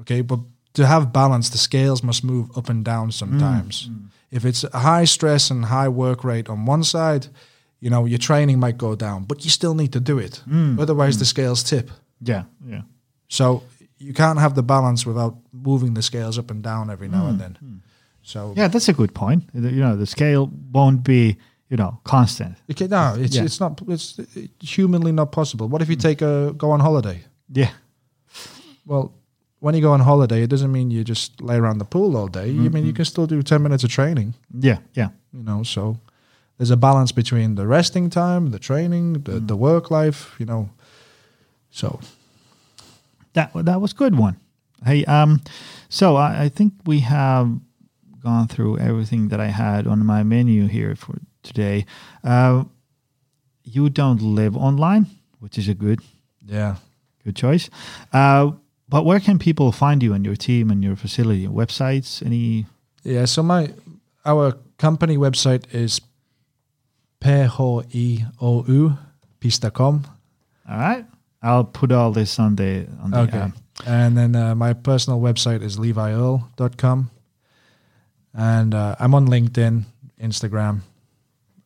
okay, 0.00 0.22
but 0.22 0.40
to 0.74 0.86
have 0.86 1.12
balance, 1.12 1.50
the 1.50 1.58
scales 1.58 2.02
must 2.02 2.24
move 2.24 2.56
up 2.56 2.68
and 2.68 2.84
down 2.84 3.12
sometimes. 3.12 3.88
Mm, 3.88 4.08
if 4.30 4.44
it's 4.44 4.64
a 4.64 4.78
high 4.78 5.06
stress 5.06 5.50
and 5.50 5.64
high 5.64 5.88
work 5.88 6.22
rate 6.24 6.48
on 6.48 6.66
one 6.66 6.84
side, 6.84 7.26
you 7.80 7.90
know, 7.90 8.06
your 8.06 8.18
training 8.18 8.58
might 8.58 8.76
go 8.78 8.94
down, 8.94 9.24
but 9.24 9.44
you 9.44 9.50
still 9.50 9.74
need 9.74 9.92
to 9.92 10.00
do 10.00 10.18
it. 10.18 10.42
Otherwise, 10.80 11.18
the 11.18 11.24
scales 11.24 11.62
tip. 11.62 11.90
Yeah, 12.20 12.44
yeah. 12.66 12.82
So 13.28 13.62
you 13.98 14.12
can't 14.12 14.38
have 14.38 14.54
the 14.54 14.62
balance 14.62 15.04
without 15.06 15.36
moving 15.52 15.94
the 15.94 16.02
scales 16.02 16.38
up 16.38 16.50
and 16.50 16.62
down 16.62 16.90
every 16.90 17.08
now 17.08 17.26
and 17.26 17.34
hmm. 17.34 17.42
then. 17.42 17.58
Hmm. 17.60 17.76
So 18.22 18.54
Yeah, 18.56 18.68
that's 18.68 18.88
a 18.88 18.92
good 18.92 19.14
point. 19.14 19.44
You 19.54 19.60
know, 19.60 19.96
the 19.96 20.06
scale 20.06 20.50
won't 20.72 21.02
be, 21.02 21.36
you 21.68 21.76
know, 21.76 21.98
constant. 22.04 22.56
okay, 22.70 22.86
no, 22.86 23.14
it's 23.18 23.36
Yeah. 23.36 23.44
it's 23.44 23.60
not 23.60 23.80
it's 23.88 24.20
humanly 24.60 25.12
not 25.12 25.32
possible. 25.32 25.68
What 25.68 25.82
if 25.82 25.88
you 25.88 25.96
hmm. 25.96 26.08
take 26.08 26.22
a 26.22 26.54
go 26.56 26.70
on 26.70 26.80
holiday? 26.80 27.24
Yeah. 27.52 27.70
Well, 28.86 29.12
when 29.60 29.74
you 29.74 29.80
go 29.80 29.92
on 29.92 30.00
holiday, 30.00 30.42
it 30.42 30.50
doesn't 30.50 30.70
mean 30.70 30.90
you 30.90 31.02
just 31.04 31.40
lay 31.40 31.56
around 31.56 31.78
the 31.78 31.84
pool 31.84 32.16
all 32.16 32.28
day. 32.28 32.48
You 32.48 32.70
mean 32.70 32.86
you 32.86 32.92
can 32.92 33.04
still 33.04 33.26
do 33.26 33.42
ten 33.42 33.62
minutes 33.62 33.84
of 33.84 33.90
training. 33.90 34.34
Yeah, 34.52 34.78
yeah. 34.94 35.08
You 35.32 35.42
know, 35.42 35.62
so 35.64 35.98
there's 36.56 36.70
a 36.70 36.76
balance 36.76 37.12
between 37.12 37.56
the 37.56 37.66
resting 37.66 38.08
time, 38.08 38.50
the 38.50 38.58
training, 38.58 39.24
the, 39.24 39.40
mm. 39.40 39.48
the 39.48 39.56
work 39.56 39.90
life. 39.90 40.36
You 40.38 40.46
know, 40.46 40.70
so 41.70 42.00
That 43.38 43.52
that 43.54 43.80
was 43.80 43.92
good 43.92 44.18
one. 44.18 44.36
Hey, 44.84 45.04
um, 45.04 45.40
so 45.88 46.16
I, 46.16 46.44
I 46.44 46.48
think 46.48 46.72
we 46.84 47.00
have 47.00 47.60
gone 48.20 48.48
through 48.48 48.78
everything 48.78 49.28
that 49.28 49.38
I 49.38 49.46
had 49.46 49.86
on 49.86 50.04
my 50.04 50.24
menu 50.24 50.66
here 50.66 50.96
for 50.96 51.20
today. 51.44 51.86
Uh, 52.24 52.64
you 53.62 53.90
don't 53.90 54.20
live 54.20 54.56
online, 54.56 55.06
which 55.38 55.56
is 55.56 55.68
a 55.68 55.74
good 55.74 56.00
yeah. 56.44 56.76
good 57.24 57.36
choice. 57.36 57.70
Uh, 58.12 58.50
but 58.88 59.04
where 59.04 59.20
can 59.20 59.38
people 59.38 59.70
find 59.70 60.02
you 60.02 60.14
and 60.14 60.24
your 60.24 60.34
team 60.34 60.68
and 60.68 60.82
your 60.82 60.96
facility? 60.96 61.46
Websites? 61.46 62.26
Any? 62.26 62.66
Yeah, 63.04 63.26
so 63.26 63.44
my 63.44 63.72
our 64.24 64.54
company 64.78 65.16
website 65.16 65.62
is 65.72 66.00
phoiou.com. 67.20 68.96
All 70.70 70.76
right, 70.76 71.06
I'll 71.42 71.64
put 71.64 71.92
all 71.92 72.12
this 72.12 72.38
on 72.38 72.56
the 72.56 72.86
on 73.02 73.10
the. 73.10 73.18
Okay. 73.20 73.38
um, 73.38 73.54
And 73.86 74.16
then 74.16 74.34
uh, 74.34 74.54
my 74.54 74.72
personal 74.72 75.20
website 75.20 75.62
is 75.62 75.76
leviearl.com. 75.76 77.10
And 78.34 78.74
uh, 78.74 78.96
I'm 78.98 79.14
on 79.14 79.28
LinkedIn, 79.28 79.84
Instagram. 80.20 80.80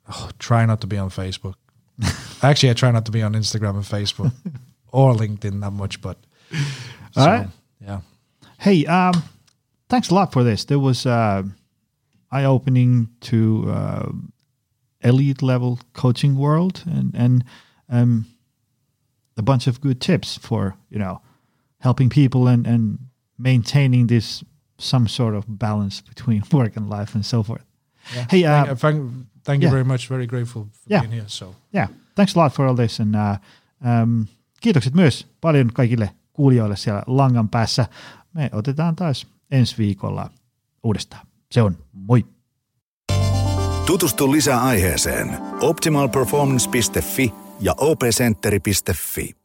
Oh, 0.09 0.31
try 0.39 0.66
not 0.66 0.81
to 0.83 0.87
be 0.87 0.99
on 0.99 1.11
Facebook. 1.11 1.55
Actually, 2.43 2.70
I 2.70 2.75
try 2.75 2.91
not 2.91 3.05
to 3.07 3.12
be 3.12 3.23
on 3.23 3.33
Instagram 3.35 3.75
and 3.77 3.85
Facebook 3.85 4.33
or 4.93 5.14
LinkedIn 5.14 5.61
that 5.61 5.73
much, 5.73 6.01
but 6.01 6.18
All 7.16 7.27
right. 7.27 7.49
yeah. 7.81 8.01
Hey, 8.59 8.85
um, 8.87 9.23
thanks 9.89 10.11
a 10.11 10.14
lot 10.14 10.33
for 10.33 10.45
this. 10.45 10.64
There 10.64 10.79
was 10.79 11.07
uh, 11.07 11.43
eye 12.31 12.45
opening 12.45 13.09
to 13.23 13.64
uh, 13.70 14.12
elite 15.03 15.43
level 15.43 15.79
coaching 15.95 16.37
world 16.37 16.83
and 16.87 17.14
and 17.14 17.45
um, 17.89 18.27
a 19.37 19.43
bunch 19.43 19.68
of 19.68 19.80
good 19.80 20.01
tips 20.01 20.39
for 20.49 20.74
you 20.91 20.99
know 20.99 21.20
helping 21.78 22.09
people 22.11 22.53
and 22.53 22.66
and 22.66 22.99
maintaining 23.39 24.07
this 24.09 24.45
some 24.78 25.09
sort 25.09 25.35
of 25.35 25.45
balance 25.47 26.03
between 26.09 26.43
work 26.53 26.76
and 26.76 26.91
life 26.91 27.14
and 27.14 27.24
so 27.26 27.43
forth. 27.43 27.64
yeah. 28.14 28.26
Hey, 28.30 28.43
thank, 28.43 28.68
uh, 28.68 28.72
uh, 28.72 28.76
thank, 28.76 29.12
thank 29.45 29.62
you 29.62 29.66
yeah. 29.68 29.72
very 29.72 29.85
much. 29.85 30.09
Very 30.11 30.26
grateful 30.26 30.62
for 30.64 30.70
Yeah. 30.91 31.01
being 31.03 31.12
here. 31.14 31.28
So 31.28 31.55
Yeah, 31.74 31.89
thanks 32.14 32.37
a 32.37 32.41
lot 32.41 32.53
for 32.55 32.66
all 32.66 32.76
this 32.76 33.01
and 33.01 33.14
uh, 33.14 33.37
um, 33.85 34.26
kiitokset 34.61 34.95
myös 34.95 35.26
paljon 35.41 35.72
kaikille 35.72 36.11
kuulijoille 36.33 36.76
siellä 36.76 37.03
langan 37.07 37.49
päässä. 37.49 37.87
Me 38.35 38.51
otetaan 38.53 38.97
taas 38.97 39.26
ensi 39.51 39.78
viikolla 39.78 40.30
uudestaan. 40.83 41.26
Se 41.53 41.62
on 41.62 41.76
moi! 41.93 42.26
Tutustu 43.87 44.33
lisää 44.33 44.62
aiheeseen 44.62 45.39
optimalperformance.fi 45.61 47.35
ja 47.62 47.74
opcenteri.fi. 47.78 49.41